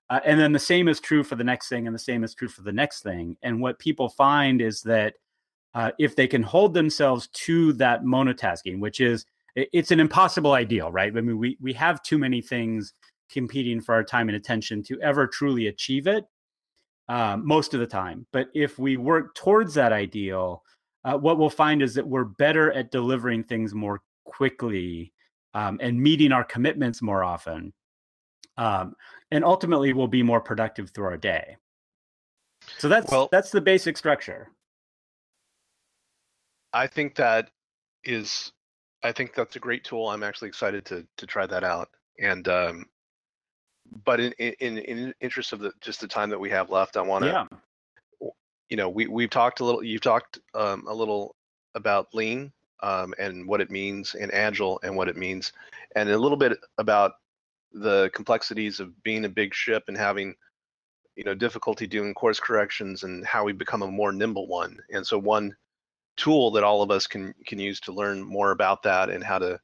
Uh, 0.09 0.19
and 0.25 0.39
then 0.39 0.51
the 0.51 0.59
same 0.59 0.88
is 0.88 0.99
true 0.99 1.23
for 1.23 1.36
the 1.36 1.43
next 1.43 1.69
thing, 1.69 1.86
and 1.86 1.93
the 1.93 1.99
same 1.99 2.23
is 2.23 2.34
true 2.34 2.47
for 2.47 2.63
the 2.63 2.71
next 2.71 3.03
thing. 3.03 3.38
And 3.43 3.61
what 3.61 3.77
people 3.77 4.09
find 4.09 4.59
is 4.59 4.82
that 4.82 5.13
uh, 5.75 5.91
if 5.99 6.15
they 6.15 6.27
can 6.27 6.41
hold 6.41 6.73
themselves 6.73 7.27
to 7.27 7.73
that 7.73 8.03
monotasking, 8.03 8.80
which 8.80 8.99
is 8.99 9.25
it's 9.55 9.91
an 9.91 9.99
impossible 9.99 10.53
ideal, 10.53 10.91
right? 10.91 11.15
I 11.15 11.21
mean, 11.21 11.38
we 11.38 11.57
we 11.61 11.73
have 11.73 12.01
too 12.01 12.17
many 12.17 12.41
things 12.41 12.93
competing 13.30 13.82
for 13.82 13.93
our 13.93 14.03
time 14.03 14.30
and 14.30 14.36
attention 14.36 14.82
to 14.84 14.99
ever 15.01 15.27
truly 15.27 15.67
achieve 15.67 16.07
it 16.07 16.25
um, 17.10 17.45
most 17.45 17.74
of 17.74 17.80
the 17.80 17.88
time. 17.88 18.26
But 18.32 18.49
if 18.53 18.80
we 18.80 18.95
work 18.95 19.36
towards 19.36 19.74
that 19.74 19.91
ideal, 19.91 20.64
uh, 21.03 21.18
what 21.18 21.38
we'll 21.38 21.49
find 21.49 21.82
is 21.82 21.95
that 21.95 22.07
we're 22.07 22.24
better 22.24 22.72
at 22.72 22.91
delivering 22.91 23.43
things 23.43 23.74
more 23.74 24.01
quickly 24.26 25.12
um, 25.55 25.80
and 25.82 26.01
meeting 26.01 26.32
our 26.32 26.43
commitments 26.43 27.01
more 27.01 27.24
often. 27.24 27.74
Um, 28.57 28.95
and 29.32 29.43
ultimately, 29.43 29.93
we'll 29.93 30.07
be 30.07 30.24
more 30.24 30.41
productive 30.41 30.91
through 30.91 31.05
our 31.05 31.18
day. 31.18 31.57
So 32.78 32.88
that's 32.88 33.10
well, 33.12 33.30
that's 33.32 33.51
the 33.51 33.62
basic 33.62 33.97
structure. 33.97 34.49
I 36.74 36.86
think 36.86 37.16
that 37.16 37.49
is, 38.03 38.51
I 39.01 39.12
think 39.12 39.34
that's 39.34 39.55
a 39.55 39.60
great 39.60 39.84
tool. 39.84 40.10
I'm 40.10 40.24
actually 40.24 40.49
excited 40.49 40.86
to 40.86 41.07
to 41.18 41.26
try 41.26 41.47
that 41.47 41.64
out. 41.64 41.89
And 42.20 42.47
um, 42.49 42.86
but 44.06 44.20
in, 44.20 44.32
in 44.34 44.78
in 44.78 45.14
interest 45.22 45.54
of 45.54 45.60
the 45.60 45.72
just 45.82 46.02
the 46.02 46.08
time 46.08 46.30
that 46.30 46.40
we 46.40 46.50
have 46.50 46.70
left, 46.70 46.98
I 46.98 47.02
want 47.02 47.26
to, 47.26 47.48
yeah. 48.22 48.30
you 48.70 48.78
know, 48.78 48.90
we 48.90 49.08
we've 49.08 49.30
talked 49.30 49.60
a 49.60 49.66
little. 49.66 49.84
You've 49.84 50.02
talked 50.02 50.40
um, 50.54 50.86
a 50.88 50.94
little 50.94 51.36
about 51.76 52.14
lean 52.14 52.52
um, 52.82 53.14
and 53.20 53.48
what 53.48 53.62
it 53.62 53.72
means, 53.72 54.16
and 54.16 54.34
agile 54.34 54.80
and 54.84 54.96
what 54.96 55.08
it 55.08 55.18
means, 55.18 55.54
and 55.96 56.10
a 56.10 56.18
little 56.18 56.38
bit 56.38 56.58
about 56.78 57.14
the 57.72 58.10
complexities 58.14 58.80
of 58.80 59.04
being 59.04 59.26
a 59.26 59.30
big 59.30 59.54
ship 59.54 59.84
and 59.88 59.98
having, 59.98 60.34
you 61.16 61.24
know, 61.24 61.36
difficulty 61.36 61.86
doing 61.86 62.14
course 62.14 62.40
corrections 62.40 63.04
and 63.04 63.26
how 63.26 63.44
we 63.44 63.54
become 63.54 63.84
a 63.84 63.92
more 63.92 64.12
nimble 64.12 64.48
one. 64.48 64.80
And 64.92 65.06
so 65.06 65.20
one 65.20 65.56
tool 66.18 66.52
that 66.52 66.64
all 66.64 66.82
of 66.82 66.92
us 66.92 67.08
can 67.08 67.34
can 67.46 67.60
use 67.60 67.80
to 67.82 67.94
learn 67.94 68.22
more 68.22 68.52
about 68.52 68.84
that 68.84 69.10
and 69.10 69.24
how 69.24 69.40
to 69.40 69.60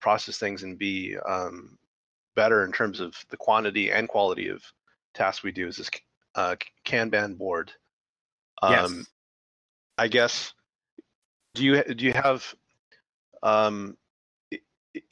process 0.00 0.38
things 0.38 0.62
and 0.62 0.78
be 0.78 1.16
um, 1.18 1.77
better 2.38 2.64
in 2.64 2.70
terms 2.70 3.00
of 3.00 3.16
the 3.30 3.36
quantity 3.36 3.90
and 3.90 4.08
quality 4.08 4.48
of 4.48 4.62
tasks 5.12 5.42
we 5.42 5.50
do 5.50 5.66
is 5.66 5.76
this 5.76 5.90
uh, 6.36 6.54
Kanban 6.86 7.36
board. 7.36 7.72
Um, 8.62 8.72
yes. 8.72 9.06
I 9.98 10.06
guess. 10.06 10.54
Do 11.56 11.64
you 11.64 11.82
do 11.82 12.04
you 12.04 12.12
have? 12.12 12.54
Um, 13.42 13.96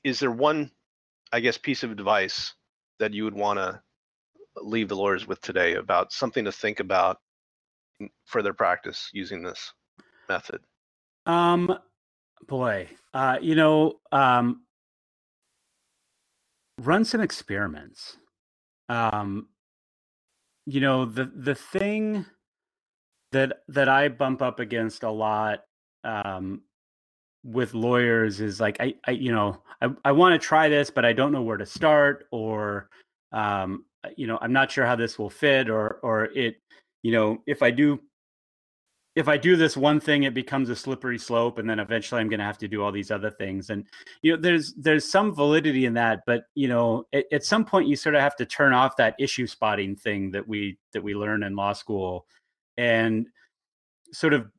is 0.05 0.20
there 0.20 0.31
one, 0.31 0.70
I 1.33 1.41
guess, 1.41 1.59
piece 1.59 1.83
of 1.83 1.91
advice 1.91 2.55
that 3.01 3.12
you 3.12 3.24
would 3.24 3.35
want 3.35 3.59
to 3.59 3.83
leave 4.57 4.89
the 4.89 4.97
lawyers 4.97 5.27
with 5.27 5.41
today 5.41 5.74
about 5.74 6.12
something 6.12 6.45
to 6.45 6.53
think 6.53 6.79
about 6.79 7.18
for 8.24 8.41
their 8.41 8.55
practice 8.55 9.11
using 9.12 9.43
this 9.43 9.72
method? 10.29 10.61
Um, 11.27 11.77
boy, 12.47 12.87
uh, 13.12 13.39
you 13.41 13.57
know, 13.57 13.95
um, 14.12 14.66
run 16.83 17.05
some 17.05 17.20
experiments. 17.20 18.16
Um, 18.89 19.49
you 20.66 20.81
know, 20.81 21.05
the 21.05 21.31
the 21.35 21.55
thing 21.55 22.27
that 23.33 23.61
that 23.68 23.89
I 23.89 24.09
bump 24.09 24.43
up 24.43 24.61
against 24.61 25.03
a 25.03 25.11
lot 25.11 25.64
um, 26.05 26.62
with 27.45 27.74
lawyers 27.74 28.41
is 28.41 28.61
like 28.61 28.77
I, 28.81 28.95
I 29.07 29.12
you 29.12 29.33
know 29.33 29.61
I, 29.81 29.89
I 30.05 30.12
want 30.12 30.41
to 30.41 30.45
try 30.45 30.68
this 30.68 30.91
but 30.91 31.05
I 31.05 31.12
don't 31.12 31.33
know 31.33 31.43
where 31.43 31.57
to 31.57 31.66
start 31.66 32.27
or 32.31 32.89
um, 33.33 33.85
you 34.16 34.27
know 34.27 34.39
I'm 34.41 34.53
not 34.53 34.70
sure 34.70 34.87
how 34.87 34.97
this 34.97 35.18
will 35.18 35.31
fit 35.31 35.68
or 35.68 35.99
or 36.03 36.24
it 36.37 36.57
you 37.03 37.12
know 37.12 37.39
if 37.47 37.62
I 37.62 37.70
do 37.70 38.01
if 39.17 39.29
I 39.29 39.39
do 39.39 39.57
this 39.57 39.79
one 39.79 39.99
thing, 39.99 40.25
it 40.25 40.35
becomes 40.35 40.69
a 40.69 40.77
slippery 40.77 41.19
slope, 41.19 41.59
and 41.59 41.69
then 41.69 41.81
eventually 41.81 42.21
I'm 42.21 42.29
going 42.29 42.39
to 42.39 42.45
have 42.45 42.59
to 42.59 42.69
do 42.69 42.83
all 42.83 42.93
these 42.93 43.11
other 43.11 43.31
things. 43.31 43.71
And 43.71 43.87
you 44.21 44.37
know, 44.37 44.41
there's 44.41 44.75
there's 44.75 45.11
some 45.11 45.35
validity 45.35 45.87
in 45.87 45.95
that, 45.95 46.21
but 46.27 46.45
you 46.55 46.69
know, 46.69 47.07
at, 47.14 47.25
at 47.33 47.45
some 47.45 47.64
point 47.64 47.89
you 47.89 47.97
sort 47.97 48.14
of 48.14 48.21
have 48.21 48.37
to 48.37 48.45
turn 48.45 48.75
off 48.75 48.99
that 48.99 49.17
issue 49.19 49.47
spotting 49.47 49.97
thing 49.97 50.31
that 50.33 50.47
we 50.47 50.79
that 50.93 51.03
we 51.03 51.14
learn 51.14 51.43
in 51.43 51.57
law 51.57 51.73
school, 51.73 52.27
and 52.77 53.27
sort 54.12 54.35
of 54.35 54.51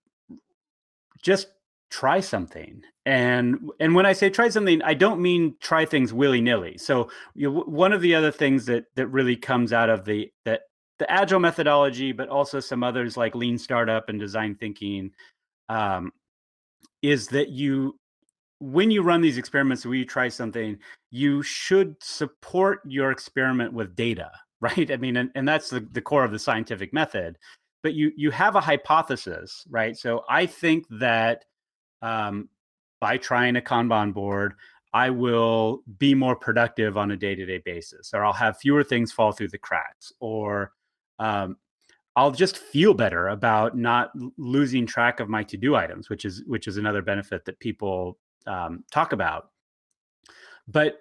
just 1.21 1.49
try 1.91 2.19
something. 2.19 2.81
And 3.05 3.69
and 3.79 3.93
when 3.93 4.07
I 4.07 4.13
say 4.13 4.31
try 4.31 4.49
something, 4.49 4.81
I 4.81 4.95
don't 4.95 5.21
mean 5.21 5.55
try 5.61 5.85
things 5.85 6.13
willy 6.13 6.41
nilly. 6.41 6.79
So 6.79 7.11
you 7.35 7.51
know, 7.51 7.61
one 7.61 7.93
of 7.93 8.01
the 8.01 8.15
other 8.15 8.31
things 8.31 8.65
that 8.65 8.85
that 8.95 9.07
really 9.07 9.35
comes 9.35 9.71
out 9.71 9.91
of 9.91 10.03
the 10.03 10.31
that 10.45 10.61
the 10.99 11.09
agile 11.11 11.39
methodology, 11.39 12.11
but 12.11 12.29
also 12.29 12.59
some 12.59 12.83
others 12.83 13.17
like 13.17 13.35
lean 13.35 13.57
startup 13.57 14.09
and 14.09 14.19
design 14.19 14.55
thinking, 14.55 15.11
um, 15.69 16.11
is 17.01 17.27
that 17.27 17.49
you 17.49 17.99
when 18.59 18.89
you 18.89 19.03
run 19.03 19.21
these 19.21 19.37
experiments 19.37 19.85
when 19.85 19.99
you 19.99 20.05
try 20.05 20.27
something 20.27 20.79
you 21.11 21.43
should 21.43 21.95
support 22.01 22.79
your 22.85 23.11
experiment 23.11 23.71
with 23.71 23.95
data 23.95 24.31
right? 24.61 24.91
I 24.91 24.97
mean 24.97 25.17
and, 25.17 25.29
and 25.35 25.47
that's 25.47 25.69
the, 25.69 25.81
the 25.91 26.01
core 26.01 26.23
of 26.23 26.31
the 26.31 26.39
scientific 26.39 26.91
method 26.91 27.37
but 27.83 27.93
you 27.93 28.11
you 28.15 28.31
have 28.31 28.55
a 28.55 28.61
hypothesis 28.61 29.63
right? 29.69 29.95
So 29.95 30.23
i 30.27 30.47
think 30.47 30.85
that 30.89 31.45
um, 32.01 32.49
by 32.99 33.17
trying 33.17 33.55
a 33.55 33.61
kanban 33.61 34.13
board 34.13 34.55
I 34.93 35.09
will 35.09 35.83
be 35.99 36.15
more 36.15 36.35
productive 36.35 36.97
on 36.97 37.11
a 37.11 37.17
day 37.17 37.35
to 37.35 37.45
day 37.45 37.61
basis, 37.63 38.13
or 38.13 38.25
I'll 38.25 38.33
have 38.33 38.57
fewer 38.57 38.83
things 38.83 39.11
fall 39.11 39.31
through 39.31 39.49
the 39.49 39.57
cracks, 39.57 40.11
or 40.19 40.71
um, 41.19 41.57
I'll 42.15 42.31
just 42.31 42.57
feel 42.57 42.95
better 42.95 43.27
about 43.27 43.77
not 43.77 44.11
losing 44.37 44.87
track 44.87 45.19
of 45.19 45.29
my 45.29 45.43
to 45.43 45.57
do 45.57 45.75
items, 45.75 46.09
which 46.09 46.25
is 46.25 46.43
which 46.47 46.67
is 46.67 46.77
another 46.77 47.03
benefit 47.03 47.45
that 47.45 47.59
people 47.59 48.17
um, 48.47 48.83
talk 48.91 49.13
about. 49.13 49.51
But 50.67 50.99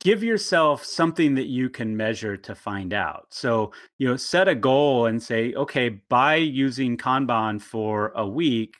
give 0.00 0.24
yourself 0.24 0.82
something 0.82 1.34
that 1.34 1.48
you 1.48 1.68
can 1.68 1.94
measure 1.94 2.38
to 2.38 2.54
find 2.54 2.94
out. 2.94 3.26
So 3.30 3.72
you 3.98 4.08
know, 4.08 4.16
set 4.16 4.48
a 4.48 4.54
goal 4.54 5.06
and 5.06 5.22
say, 5.22 5.52
okay, 5.52 5.90
by 6.08 6.36
using 6.36 6.96
Kanban 6.96 7.60
for 7.60 8.12
a 8.16 8.26
week, 8.26 8.76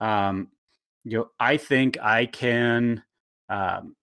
um, 0.00 0.48
you 1.04 1.18
know, 1.18 1.30
I 1.38 1.56
think 1.56 1.98
I 2.02 2.26
can 2.26 3.04
um, 3.48 3.94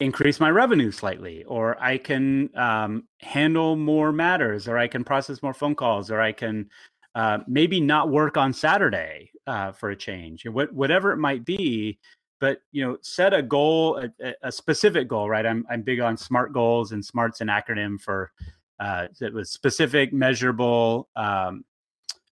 increase 0.00 0.40
my 0.40 0.50
revenue 0.50 0.90
slightly 0.90 1.42
or 1.44 1.82
i 1.82 1.96
can 1.96 2.50
um, 2.56 3.04
handle 3.20 3.76
more 3.76 4.12
matters 4.12 4.68
or 4.68 4.76
i 4.76 4.86
can 4.86 5.02
process 5.02 5.42
more 5.42 5.54
phone 5.54 5.74
calls 5.74 6.10
or 6.10 6.20
i 6.20 6.32
can 6.32 6.68
uh, 7.14 7.38
maybe 7.46 7.80
not 7.80 8.10
work 8.10 8.36
on 8.36 8.52
saturday 8.52 9.30
uh, 9.46 9.72
for 9.72 9.90
a 9.90 9.96
change 9.96 10.46
what, 10.46 10.72
whatever 10.72 11.12
it 11.12 11.18
might 11.18 11.44
be. 11.44 11.98
But 12.38 12.58
you 12.70 12.84
know 12.84 12.98
set 13.00 13.32
a 13.32 13.42
goal 13.42 13.98
a, 14.20 14.34
a, 14.42 14.52
specific 14.52 15.08
goal 15.08 15.30
right? 15.30 15.46
I'm, 15.46 15.64
I'm 15.70 15.80
big 15.80 16.00
on 16.00 16.18
smart 16.18 16.52
goals 16.52 16.92
and 16.92 17.02
smart's 17.02 17.40
an 17.40 17.48
acronym 17.48 17.98
for 17.98 18.30
uh, 18.78 19.06
it 19.22 19.32
was 19.32 19.50
specific 19.50 20.12
measurable 20.12 21.08
um, 21.16 21.64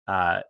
uh, 0.09 0.41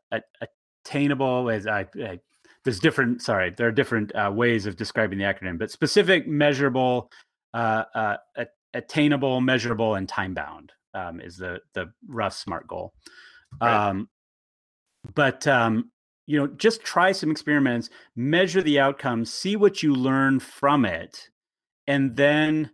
attainable 0.84 1.50
as 1.50 1.66
I, 1.66 1.80
I 2.00 2.20
there's 2.64 2.78
different 2.78 3.22
sorry 3.22 3.50
there 3.56 3.66
are 3.68 3.72
different 3.72 4.14
uh, 4.14 4.30
ways 4.32 4.66
of 4.66 4.76
describing 4.76 5.18
the 5.18 5.24
acronym 5.24 5.58
but 5.58 5.70
specific 5.70 6.26
measurable 6.26 7.10
uh, 7.54 7.84
uh, 7.94 8.16
attainable 8.74 9.40
measurable 9.40 9.94
and 9.94 10.08
time 10.08 10.34
bound 10.34 10.72
um, 10.94 11.20
is 11.20 11.36
the 11.36 11.58
the 11.74 11.86
rough 12.08 12.34
smart 12.34 12.66
goal 12.66 12.92
right. 13.60 13.88
um, 13.88 14.08
but 15.14 15.46
um, 15.46 15.90
you 16.26 16.38
know 16.38 16.46
just 16.46 16.82
try 16.82 17.12
some 17.12 17.30
experiments 17.30 17.90
measure 18.14 18.62
the 18.62 18.78
outcomes 18.78 19.32
see 19.32 19.56
what 19.56 19.82
you 19.82 19.94
learn 19.94 20.38
from 20.38 20.84
it 20.84 21.28
and 21.86 22.16
then 22.16 22.70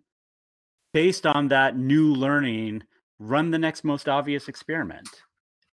based 0.92 1.26
on 1.26 1.48
that 1.48 1.76
new 1.76 2.12
learning 2.12 2.82
run 3.18 3.50
the 3.50 3.58
next 3.58 3.84
most 3.84 4.08
obvious 4.08 4.48
experiment 4.48 5.08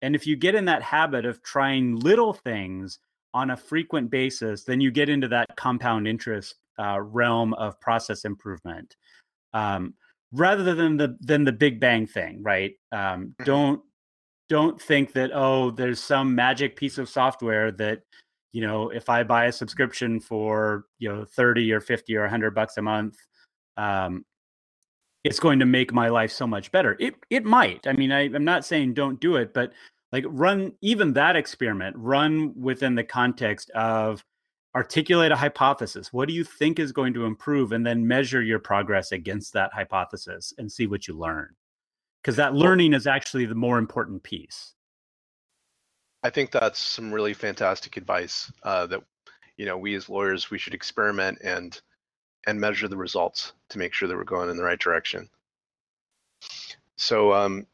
and 0.01 0.15
if 0.15 0.27
you 0.27 0.35
get 0.35 0.55
in 0.55 0.65
that 0.65 0.83
habit 0.83 1.25
of 1.25 1.41
trying 1.43 1.95
little 1.95 2.33
things 2.33 2.99
on 3.33 3.51
a 3.51 3.57
frequent 3.57 4.09
basis, 4.09 4.63
then 4.63 4.79
you 4.79 4.91
get 4.91 5.09
into 5.09 5.27
that 5.27 5.55
compound 5.55 6.07
interest 6.07 6.55
uh, 6.79 6.99
realm 7.01 7.53
of 7.55 7.79
process 7.79 8.25
improvement, 8.25 8.95
um, 9.53 9.93
rather 10.31 10.75
than 10.75 10.97
the 10.97 11.17
than 11.21 11.43
the 11.43 11.51
Big 11.51 11.79
Bang 11.79 12.07
thing, 12.07 12.41
right? 12.41 12.73
Um, 12.91 12.99
mm-hmm. 12.99 13.43
don't 13.43 13.81
don't 14.49 14.81
think 14.81 15.13
that 15.13 15.31
oh, 15.33 15.71
there's 15.71 15.99
some 15.99 16.35
magic 16.35 16.75
piece 16.75 16.97
of 16.97 17.09
software 17.09 17.71
that 17.73 18.01
you 18.51 18.61
know 18.61 18.89
if 18.89 19.09
I 19.09 19.23
buy 19.23 19.45
a 19.45 19.51
subscription 19.51 20.19
for 20.19 20.85
you 20.99 21.09
know 21.09 21.25
thirty 21.25 21.71
or 21.71 21.79
fifty 21.79 22.15
or 22.15 22.27
hundred 22.27 22.55
bucks 22.55 22.77
a 22.77 22.81
month. 22.81 23.15
Um, 23.77 24.25
it's 25.23 25.39
going 25.39 25.59
to 25.59 25.65
make 25.65 25.93
my 25.93 26.09
life 26.09 26.31
so 26.31 26.45
much 26.45 26.71
better. 26.71 26.97
It 26.99 27.15
it 27.29 27.45
might. 27.45 27.87
I 27.87 27.93
mean, 27.93 28.11
I, 28.11 28.23
I'm 28.23 28.43
not 28.43 28.65
saying 28.65 28.93
don't 28.93 29.19
do 29.19 29.37
it, 29.37 29.53
but 29.53 29.71
like 30.13 30.23
run 30.27 30.71
even 30.79 31.11
that 31.13 31.35
experiment 31.35 31.95
run 31.97 32.53
within 32.55 32.95
the 32.95 33.03
context 33.03 33.69
of 33.71 34.23
articulate 34.75 35.31
a 35.31 35.35
hypothesis. 35.35 36.13
What 36.13 36.27
do 36.27 36.33
you 36.33 36.43
think 36.43 36.79
is 36.79 36.91
going 36.91 37.13
to 37.15 37.25
improve? 37.25 37.71
and 37.71 37.85
then 37.85 38.07
measure 38.07 38.41
your 38.41 38.59
progress 38.59 39.11
against 39.11 39.53
that 39.53 39.71
hypothesis 39.73 40.53
and 40.57 40.71
see 40.71 40.87
what 40.87 41.07
you 41.07 41.17
learn. 41.17 41.49
Because 42.21 42.35
that 42.37 42.53
learning 42.53 42.93
is 42.93 43.05
actually 43.05 43.45
the 43.45 43.55
more 43.55 43.77
important 43.77 44.23
piece. 44.23 44.73
I 46.23 46.29
think 46.29 46.51
that's 46.51 46.79
some 46.79 47.11
really 47.11 47.33
fantastic 47.33 47.97
advice 47.97 48.51
uh, 48.63 48.85
that 48.87 49.01
you 49.57 49.65
know 49.65 49.77
we 49.77 49.95
as 49.95 50.07
lawyers 50.07 50.49
we 50.49 50.57
should 50.57 50.73
experiment 50.73 51.39
and 51.43 51.81
and 52.47 52.59
measure 52.59 52.87
the 52.87 52.97
results 52.97 53.53
to 53.69 53.79
make 53.79 53.93
sure 53.93 54.07
that 54.07 54.15
we're 54.15 54.23
going 54.23 54.49
in 54.49 54.57
the 54.57 54.63
right 54.63 54.79
direction. 54.79 55.29
So 56.97 57.33
um, 57.33 57.65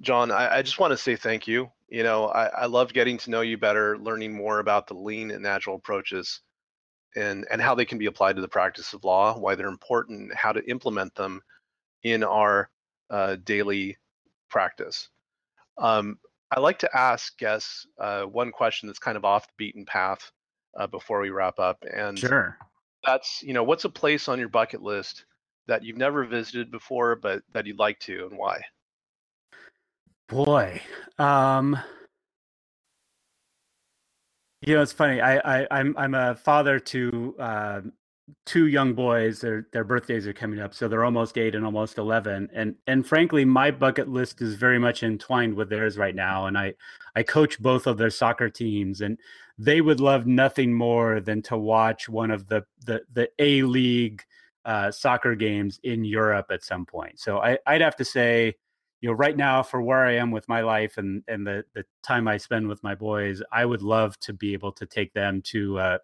John, 0.00 0.30
I, 0.30 0.58
I 0.58 0.62
just 0.62 0.78
want 0.78 0.92
to 0.92 0.96
say 0.96 1.16
thank 1.16 1.46
you. 1.46 1.70
You 1.88 2.02
know, 2.02 2.26
I, 2.26 2.46
I 2.46 2.66
love 2.66 2.92
getting 2.92 3.18
to 3.18 3.30
know 3.30 3.40
you 3.40 3.56
better, 3.56 3.98
learning 3.98 4.34
more 4.34 4.58
about 4.58 4.86
the 4.86 4.94
lean 4.94 5.30
and 5.30 5.46
agile 5.46 5.76
approaches 5.76 6.40
and, 7.16 7.46
and 7.50 7.60
how 7.60 7.74
they 7.74 7.84
can 7.84 7.98
be 7.98 8.06
applied 8.06 8.36
to 8.36 8.42
the 8.42 8.48
practice 8.48 8.92
of 8.92 9.04
law, 9.04 9.38
why 9.38 9.54
they're 9.54 9.68
important, 9.68 10.34
how 10.34 10.52
to 10.52 10.68
implement 10.70 11.14
them 11.14 11.40
in 12.02 12.22
our 12.22 12.70
uh, 13.10 13.36
daily 13.44 13.96
practice. 14.50 15.08
Um, 15.78 16.18
I 16.50 16.60
like 16.60 16.78
to 16.80 16.96
ask 16.96 17.36
guests 17.38 17.86
uh, 17.98 18.22
one 18.22 18.52
question 18.52 18.86
that's 18.86 18.98
kind 18.98 19.16
of 19.16 19.24
off 19.24 19.46
the 19.46 19.52
beaten 19.56 19.84
path 19.84 20.30
uh, 20.78 20.86
before 20.86 21.20
we 21.20 21.30
wrap 21.30 21.58
up. 21.58 21.82
And 21.92 22.18
sure. 22.18 22.56
that's, 23.04 23.42
you 23.42 23.52
know, 23.52 23.64
what's 23.64 23.84
a 23.84 23.90
place 23.90 24.28
on 24.28 24.38
your 24.38 24.48
bucket 24.48 24.82
list 24.82 25.24
that 25.66 25.84
you've 25.84 25.98
never 25.98 26.24
visited 26.24 26.70
before, 26.70 27.16
but 27.16 27.42
that 27.52 27.66
you'd 27.66 27.78
like 27.78 27.98
to 28.00 28.26
and 28.30 28.38
why? 28.38 28.60
Boy, 30.28 30.82
um, 31.18 31.78
you 34.60 34.74
know, 34.74 34.82
it's 34.82 34.92
funny. 34.92 35.20
I, 35.22 35.62
I 35.62 35.66
I'm 35.70 35.96
I'm 35.96 36.14
a 36.14 36.34
father 36.34 36.78
to 36.80 37.34
uh, 37.38 37.80
two 38.44 38.66
young 38.66 38.92
boys. 38.92 39.40
Their 39.40 39.68
their 39.72 39.84
birthdays 39.84 40.26
are 40.26 40.34
coming 40.34 40.60
up, 40.60 40.74
so 40.74 40.86
they're 40.86 41.04
almost 41.06 41.38
eight 41.38 41.54
and 41.54 41.64
almost 41.64 41.96
eleven. 41.96 42.50
And 42.52 42.74
and 42.86 43.06
frankly, 43.06 43.46
my 43.46 43.70
bucket 43.70 44.08
list 44.08 44.42
is 44.42 44.54
very 44.54 44.78
much 44.78 45.02
entwined 45.02 45.54
with 45.54 45.70
theirs 45.70 45.96
right 45.96 46.14
now. 46.14 46.44
And 46.46 46.58
I 46.58 46.74
I 47.16 47.22
coach 47.22 47.58
both 47.58 47.86
of 47.86 47.96
their 47.96 48.10
soccer 48.10 48.50
teams, 48.50 49.00
and 49.00 49.18
they 49.56 49.80
would 49.80 50.00
love 50.00 50.26
nothing 50.26 50.74
more 50.74 51.20
than 51.20 51.40
to 51.42 51.56
watch 51.56 52.06
one 52.06 52.30
of 52.30 52.48
the 52.48 52.64
the 52.84 53.00
the 53.14 53.30
A 53.38 53.62
League 53.62 54.22
uh, 54.66 54.90
soccer 54.90 55.34
games 55.34 55.80
in 55.84 56.04
Europe 56.04 56.46
at 56.50 56.64
some 56.64 56.84
point. 56.84 57.18
So 57.18 57.38
I 57.38 57.58
I'd 57.66 57.80
have 57.80 57.96
to 57.96 58.04
say 58.04 58.56
you 59.00 59.08
know 59.08 59.14
right 59.14 59.36
now 59.36 59.62
for 59.62 59.80
where 59.80 60.04
i 60.04 60.12
am 60.12 60.30
with 60.30 60.48
my 60.48 60.60
life 60.60 60.98
and 60.98 61.22
and 61.28 61.46
the 61.46 61.64
the 61.74 61.84
time 62.02 62.26
i 62.26 62.36
spend 62.36 62.66
with 62.66 62.82
my 62.82 62.94
boys 62.94 63.42
i 63.52 63.64
would 63.64 63.82
love 63.82 64.18
to 64.20 64.32
be 64.32 64.52
able 64.52 64.72
to 64.72 64.86
take 64.86 65.12
them 65.14 65.40
to 65.42 65.78
a 65.78 65.98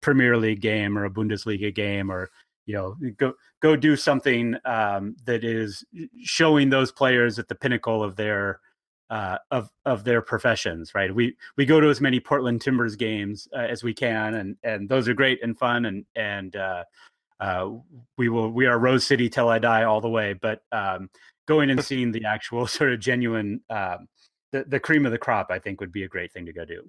premier 0.00 0.36
league 0.36 0.60
game 0.60 0.96
or 0.96 1.04
a 1.04 1.10
bundesliga 1.10 1.74
game 1.74 2.10
or 2.10 2.30
you 2.66 2.74
know 2.74 2.96
go 3.16 3.32
go 3.60 3.74
do 3.74 3.96
something 3.96 4.56
um, 4.64 5.16
that 5.24 5.44
is 5.44 5.84
showing 6.22 6.68
those 6.68 6.92
players 6.92 7.38
at 7.38 7.48
the 7.48 7.54
pinnacle 7.54 8.02
of 8.02 8.16
their 8.16 8.60
uh, 9.08 9.38
of 9.52 9.70
of 9.84 10.04
their 10.04 10.20
professions 10.20 10.92
right? 10.94 11.14
We 11.14 11.36
we 11.56 11.64
go 11.64 11.80
to 11.80 11.88
as 11.88 12.00
many 12.00 12.20
portland 12.20 12.60
timbers 12.60 12.96
games 12.96 13.48
uh, 13.56 13.60
as 13.60 13.82
we 13.82 13.94
can 13.94 14.34
and 14.34 14.56
and 14.64 14.88
those 14.88 15.08
are 15.08 15.14
great 15.14 15.42
and 15.42 15.56
fun 15.56 15.86
and 15.86 16.04
and 16.16 16.56
uh, 16.56 16.84
uh 17.38 17.70
we 18.18 18.28
will 18.28 18.50
we 18.50 18.66
are 18.66 18.78
rose 18.78 19.06
city 19.06 19.28
till 19.28 19.48
i 19.48 19.58
die 19.58 19.84
all 19.84 20.00
the 20.00 20.08
way 20.08 20.32
but 20.32 20.62
um, 20.72 21.08
going 21.46 21.70
and 21.70 21.84
seeing 21.90 22.12
the 22.12 22.24
actual 22.24 22.66
sort 22.78 22.92
of 22.92 23.00
genuine 23.00 23.60
um, 23.70 24.08
the, 24.52 24.64
the 24.68 24.80
cream 24.80 25.06
of 25.06 25.12
the 25.12 25.18
crop 25.18 25.50
i 25.50 25.58
think 25.58 25.80
would 25.80 25.92
be 25.92 26.04
a 26.04 26.08
great 26.08 26.32
thing 26.32 26.46
to 26.46 26.52
go 26.52 26.64
do 26.64 26.88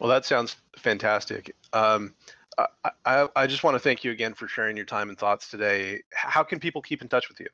Well, 0.00 0.08
that 0.08 0.24
sounds 0.24 0.56
fantastic. 0.78 1.54
Um, 1.74 2.14
I, 2.58 2.90
I, 3.04 3.28
I 3.36 3.46
just 3.46 3.62
want 3.62 3.74
to 3.74 3.78
thank 3.78 4.02
you 4.02 4.10
again 4.10 4.34
for 4.34 4.48
sharing 4.48 4.76
your 4.76 4.86
time 4.86 5.08
and 5.10 5.18
thoughts 5.18 5.50
today. 5.50 6.00
How 6.14 6.42
can 6.42 6.58
people 6.58 6.82
keep 6.82 7.02
in 7.02 7.08
touch 7.08 7.28
with 7.28 7.38
you? 7.40 7.46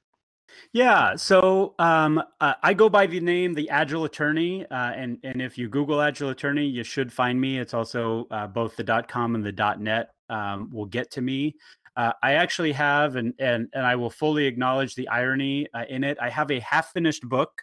Yeah, 0.72 1.16
so 1.16 1.74
um, 1.78 2.22
uh, 2.40 2.54
I 2.62 2.72
go 2.72 2.88
by 2.88 3.06
the 3.06 3.20
name 3.20 3.52
the 3.52 3.68
Agile 3.68 4.04
Attorney, 4.04 4.64
uh, 4.66 4.92
and 4.92 5.18
and 5.22 5.42
if 5.42 5.58
you 5.58 5.68
Google 5.68 6.00
Agile 6.00 6.30
Attorney, 6.30 6.66
you 6.66 6.84
should 6.84 7.12
find 7.12 7.38
me. 7.38 7.58
It's 7.58 7.74
also 7.74 8.26
uh, 8.30 8.46
both 8.46 8.76
the 8.76 9.04
.com 9.08 9.34
and 9.34 9.44
the 9.44 9.76
.net 9.78 10.10
um, 10.30 10.70
will 10.72 10.86
get 10.86 11.10
to 11.12 11.20
me. 11.20 11.56
Uh, 11.96 12.12
I 12.22 12.32
actually 12.32 12.72
have, 12.72 13.16
and 13.16 13.32
and 13.38 13.68
and 13.72 13.86
I 13.86 13.96
will 13.96 14.10
fully 14.10 14.46
acknowledge 14.46 14.94
the 14.94 15.08
irony 15.08 15.66
uh, 15.72 15.84
in 15.88 16.04
it. 16.04 16.18
I 16.20 16.28
have 16.28 16.50
a 16.50 16.60
half-finished 16.60 17.22
book 17.28 17.62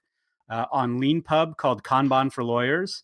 uh, 0.50 0.66
on 0.72 1.00
LeanPub 1.00 1.58
called 1.58 1.84
Kanban 1.84 2.32
for 2.32 2.44
Lawyers 2.44 3.04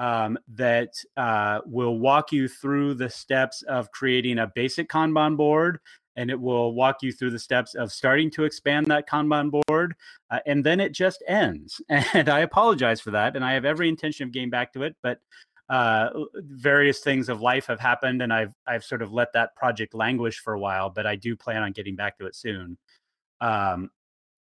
um, 0.00 0.38
that 0.54 0.94
uh, 1.18 1.60
will 1.66 1.98
walk 1.98 2.32
you 2.32 2.48
through 2.48 2.94
the 2.94 3.10
steps 3.10 3.62
of 3.62 3.92
creating 3.92 4.38
a 4.38 4.50
basic 4.54 4.88
Kanban 4.88 5.36
board. 5.36 5.78
And 6.16 6.30
it 6.30 6.40
will 6.40 6.74
walk 6.74 7.02
you 7.02 7.12
through 7.12 7.30
the 7.30 7.38
steps 7.38 7.74
of 7.74 7.92
starting 7.92 8.30
to 8.32 8.44
expand 8.44 8.86
that 8.86 9.08
Kanban 9.08 9.62
board. 9.66 9.94
Uh, 10.30 10.40
and 10.44 10.64
then 10.64 10.80
it 10.80 10.92
just 10.92 11.22
ends. 11.28 11.80
And 11.88 12.28
I 12.28 12.40
apologize 12.40 13.00
for 13.00 13.12
that. 13.12 13.36
And 13.36 13.44
I 13.44 13.52
have 13.52 13.64
every 13.64 13.88
intention 13.88 14.26
of 14.26 14.32
getting 14.32 14.50
back 14.50 14.72
to 14.72 14.82
it. 14.82 14.96
But 15.02 15.20
uh, 15.70 16.10
various 16.34 16.98
things 16.98 17.28
of 17.28 17.40
life 17.40 17.66
have 17.66 17.78
happened, 17.78 18.22
and 18.22 18.32
I've 18.32 18.52
I've 18.66 18.84
sort 18.84 19.02
of 19.02 19.12
let 19.12 19.32
that 19.34 19.54
project 19.54 19.94
languish 19.94 20.40
for 20.40 20.52
a 20.52 20.58
while. 20.58 20.90
But 20.90 21.06
I 21.06 21.14
do 21.14 21.36
plan 21.36 21.62
on 21.62 21.72
getting 21.72 21.94
back 21.94 22.18
to 22.18 22.26
it 22.26 22.34
soon. 22.34 22.76
Um, 23.40 23.90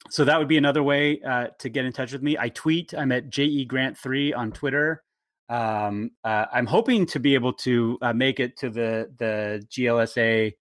so 0.09 0.23
that 0.23 0.37
would 0.37 0.47
be 0.47 0.57
another 0.57 0.83
way 0.83 1.19
uh, 1.21 1.47
to 1.59 1.69
get 1.69 1.85
in 1.85 1.91
touch 1.91 2.13
with 2.13 2.21
me. 2.21 2.37
I 2.37 2.49
tweet. 2.49 2.93
I'm 2.93 3.11
at 3.11 3.29
je 3.29 3.65
grant 3.65 3.97
three 3.97 4.31
on 4.31 4.51
Twitter. 4.51 5.03
Um, 5.49 6.11
uh, 6.23 6.45
I'm 6.53 6.67
hoping 6.67 7.07
to 7.07 7.19
be 7.19 7.33
able 7.33 7.53
to 7.53 7.97
uh, 8.01 8.13
make 8.13 8.39
it 8.39 8.55
to 8.57 8.69
the 8.69 9.11
the 9.17 9.65
GLSA 9.71 10.53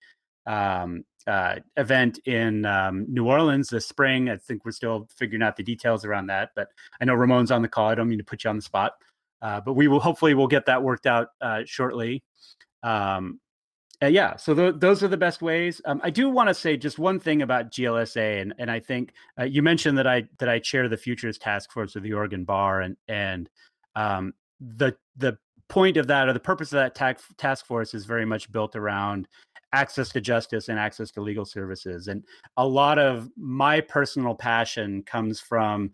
um, 0.46 1.04
uh, 1.26 1.57
event 1.76 2.18
in 2.24 2.64
um, 2.64 3.04
New 3.09 3.26
Orleans 3.26 3.68
this 3.68 3.86
spring. 3.86 4.30
I 4.30 4.38
think 4.38 4.64
we're 4.64 4.72
still 4.72 5.07
figuring 5.18 5.42
out 5.42 5.57
the 5.57 5.62
details 5.62 6.07
around 6.07 6.28
that, 6.28 6.50
but 6.57 6.68
I 6.98 7.04
know 7.04 7.14
Ramon's 7.14 7.50
on 7.50 7.61
the 7.61 7.68
call. 7.68 7.88
I 7.88 7.94
don't 7.94 8.09
mean 8.09 8.18
to 8.18 8.24
put 8.24 8.44
you 8.44 8.50
on 8.50 8.57
the 8.57 8.62
spot, 8.62 8.94
uh, 9.43 9.61
but 9.61 9.74
we 9.74 9.89
will 9.89 10.01
hopefully 10.01 10.34
we'll 10.34 10.47
get 10.47 10.66
that 10.66 10.82
worked 10.82 11.07
out 11.07 11.28
uh, 11.41 11.62
shortly. 11.64 12.22
Um, 12.82 13.41
yeah, 14.03 14.37
so 14.37 14.55
th- 14.55 14.74
those 14.78 15.03
are 15.03 15.09
the 15.09 15.16
best 15.16 15.41
ways. 15.41 15.80
Um, 15.87 16.01
I 16.05 16.11
do 16.11 16.28
want 16.28 16.49
to 16.49 16.55
say 16.55 16.76
just 16.76 16.99
one 16.99 17.18
thing 17.18 17.43
about 17.43 17.70
GLSA, 17.70 18.43
and 18.43 18.55
and 18.59 18.70
I 18.70 18.78
think 18.78 19.12
uh, 19.41 19.45
you 19.45 19.62
mentioned 19.62 19.97
that 19.99 20.07
I 20.07 20.24
that 20.39 20.49
I 20.49 20.59
chair 20.59 20.89
the 20.89 20.97
Futures 20.97 21.39
Task 21.39 21.72
Force 21.72 21.97
of 21.97 22.03
the 22.03 22.12
Oregon 22.12 22.45
Bar, 22.45 22.82
and 22.82 22.97
and 23.09 23.49
um, 23.95 24.34
the 24.61 24.95
the 25.16 25.39
point 25.68 25.97
of 25.97 26.07
that 26.09 26.28
or 26.28 26.32
the 26.32 26.41
purpose 26.41 26.72
of 26.72 26.76
that 26.76 26.95
task 26.95 27.24
task 27.39 27.66
force 27.66 27.95
is 27.95 28.05
very 28.05 28.24
much 28.26 28.53
built 28.53 28.76
around 28.76 29.26
access 29.72 30.11
to 30.11 30.20
justice 30.20 30.68
and 30.68 30.78
access 30.78 31.11
to 31.12 31.20
legal 31.22 31.47
services, 31.47 32.09
and 32.09 32.22
a 32.59 32.66
lot 32.66 32.99
of 32.99 33.30
my 33.37 33.80
personal 33.80 34.34
passion 34.34 35.03
comes 35.05 35.41
from 35.41 35.91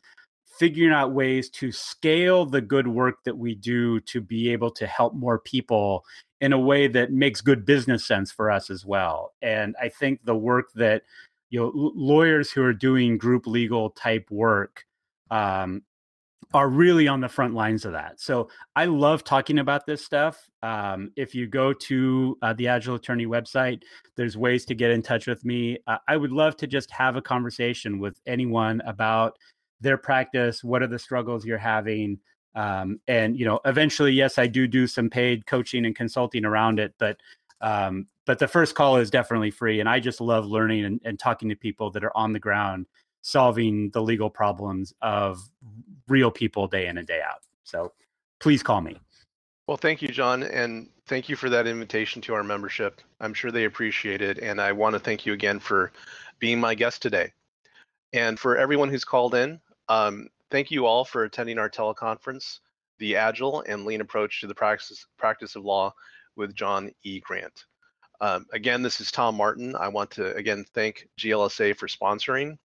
figuring 0.59 0.93
out 0.93 1.13
ways 1.13 1.49
to 1.51 1.73
scale 1.73 2.45
the 2.45 2.61
good 2.61 2.87
work 2.87 3.25
that 3.25 3.37
we 3.37 3.55
do 3.55 4.01
to 4.01 4.21
be 4.21 4.51
able 4.53 4.71
to 4.71 4.87
help 4.87 5.15
more 5.15 5.39
people 5.39 6.05
in 6.41 6.53
a 6.53 6.59
way 6.59 6.89
that 6.89 7.13
makes 7.13 7.41
good 7.41 7.65
business 7.65 8.05
sense 8.05 8.31
for 8.31 8.51
us 8.51 8.69
as 8.69 8.85
well. 8.85 9.33
And 9.43 9.75
I 9.81 9.89
think 9.89 10.21
the 10.25 10.37
work 10.37 10.67
that 10.75 11.03
you 11.51 11.61
know 11.61 11.73
lawyers 11.75 12.51
who 12.51 12.63
are 12.63 12.73
doing 12.73 13.19
group 13.19 13.47
legal 13.47 13.91
type 13.91 14.31
work 14.31 14.85
um, 15.31 15.83
are 16.55 16.69
really 16.69 17.09
on 17.09 17.21
the 17.21 17.29
front 17.29 17.55
lines 17.55 17.85
of 17.85 17.93
that. 17.93 18.21
So 18.21 18.49
I 18.77 18.85
love 18.85 19.25
talking 19.25 19.59
about 19.59 19.87
this 19.87 20.05
stuff. 20.05 20.51
Um, 20.63 21.11
if 21.17 21.35
you 21.35 21.47
go 21.47 21.73
to 21.73 22.39
uh, 22.43 22.53
the 22.53 22.69
Agile 22.69 22.97
Attorney 22.97 23.27
website, 23.27 23.83
there's 24.17 24.37
ways 24.37 24.65
to 24.67 24.75
get 24.75 24.91
in 24.91 25.03
touch 25.03 25.27
with 25.27 25.45
me. 25.45 25.79
Uh, 25.87 25.99
I 26.09 26.17
would 26.17 26.33
love 26.33 26.57
to 26.59 26.67
just 26.67 26.91
have 26.91 27.17
a 27.17 27.23
conversation 27.23 27.99
with 27.99 28.21
anyone 28.27 28.83
about 28.83 29.39
their 29.83 29.97
practice. 29.97 30.65
What 30.65 30.83
are 30.83 30.87
the 30.87 30.99
struggles 30.99 31.45
you're 31.45 31.59
having? 31.59 32.19
um, 32.55 33.01
and 33.09 33.39
you 33.39 33.45
know 33.45 33.61
eventually 33.65 34.13
yes 34.13 34.39
i 34.39 34.47
do 34.47 34.67
do 34.67 34.87
some 34.87 35.09
paid 35.09 35.47
coaching 35.47 35.87
and 35.87 35.97
consulting 35.97 36.45
around 36.45 36.79
it 36.79 36.95
but 36.99 37.19
um, 37.61 38.07
but 38.27 38.39
the 38.39 38.49
first 38.49 38.75
call 38.75 38.97
is 38.97 39.11
definitely 39.11 39.51
free 39.51 39.81
and 39.81 39.89
i 39.89 39.99
just 39.99 40.21
love 40.21 40.47
learning 40.47 40.85
and, 40.85 41.01
and 41.05 41.19
talking 41.19 41.49
to 41.49 41.57
people 41.57 41.91
that 41.91 42.05
are 42.05 42.17
on 42.17 42.33
the 42.33 42.39
ground 42.39 42.87
solving 43.23 43.91
the 43.91 44.03
legal 44.03 44.29
problems 44.29 44.93
of 45.03 45.41
real 46.09 46.31
people 46.31 46.67
day 46.67 46.87
in 46.87 46.99
and 46.99 47.07
day 47.07 47.21
out 47.23 47.41
so 47.65 47.93
please 48.41 48.63
call 48.63 48.81
me 48.81 48.99
well 49.67 49.77
thank 49.77 50.03
you 50.03 50.09
john 50.09 50.43
and 50.43 50.89
thank 51.07 51.29
you 51.29 51.37
for 51.37 51.49
that 51.49 51.67
invitation 51.67 52.21
to 52.21 52.35
our 52.35 52.45
membership 52.45 53.01
i'm 53.21 53.33
sure 53.33 53.51
they 53.51 53.65
appreciate 53.65 54.21
it 54.21 54.39
and 54.39 54.61
i 54.61 54.73
want 54.73 54.93
to 54.93 54.99
thank 54.99 55.25
you 55.25 55.33
again 55.33 55.59
for 55.59 55.93
being 56.39 56.61
my 56.61 56.75
guest 56.75 57.01
today 57.01 57.31
and 58.13 58.39
for 58.39 58.59
everyone 58.59 58.91
who's 58.91 59.05
called 59.05 59.35
in 59.35 59.59
um, 59.93 60.29
Thank 60.53 60.71
you 60.71 60.85
all 60.85 61.05
for 61.07 61.25
attending 61.25 61.59
our 61.59 61.71
teleconference, 61.71 62.61
The 62.99 63.17
Agile 63.17 63.65
and 63.67 63.87
Lean 63.87 64.03
Approach 64.03 64.43
to 64.43 64.47
the 64.47 64.55
Practice, 64.55 65.07
practice 65.17 65.57
of 65.57 65.65
Law 65.65 65.95
with 66.37 66.55
John 66.55 66.91
E. 67.05 67.21
Grant. 67.21 67.65
Um, 68.21 68.45
again, 68.53 68.83
this 68.83 69.01
is 69.01 69.11
Tom 69.11 69.35
Martin. 69.35 69.75
I 69.75 69.89
want 69.89 70.11
to 70.11 70.37
again 70.37 70.67
thank 70.75 71.09
GLSA 71.19 71.75
for 71.77 71.89
sponsoring. 71.89 72.59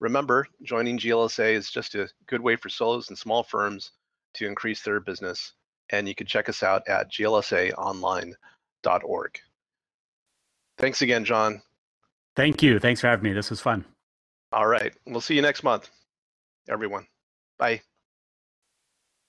Remember, 0.00 0.46
joining 0.62 0.98
GLSA 0.98 1.52
is 1.52 1.70
just 1.70 1.94
a 1.94 2.08
good 2.26 2.40
way 2.40 2.56
for 2.56 2.70
solos 2.70 3.10
and 3.10 3.18
small 3.18 3.42
firms 3.42 3.92
to 4.34 4.46
increase 4.46 4.82
their 4.82 5.00
business. 5.00 5.52
And 5.90 6.08
you 6.08 6.14
can 6.14 6.26
check 6.26 6.48
us 6.48 6.62
out 6.62 6.88
at 6.88 7.12
glsaonline.org. 7.12 9.40
Thanks 10.78 11.02
again, 11.02 11.26
John. 11.26 11.60
Thank 12.34 12.62
you. 12.62 12.78
Thanks 12.78 13.02
for 13.02 13.08
having 13.08 13.24
me. 13.24 13.34
This 13.34 13.50
was 13.50 13.60
fun. 13.60 13.84
All 14.52 14.66
right. 14.66 14.94
We'll 15.06 15.20
see 15.20 15.34
you 15.34 15.42
next 15.42 15.62
month, 15.62 15.90
everyone. 16.68 17.06
Bye. 17.58 17.82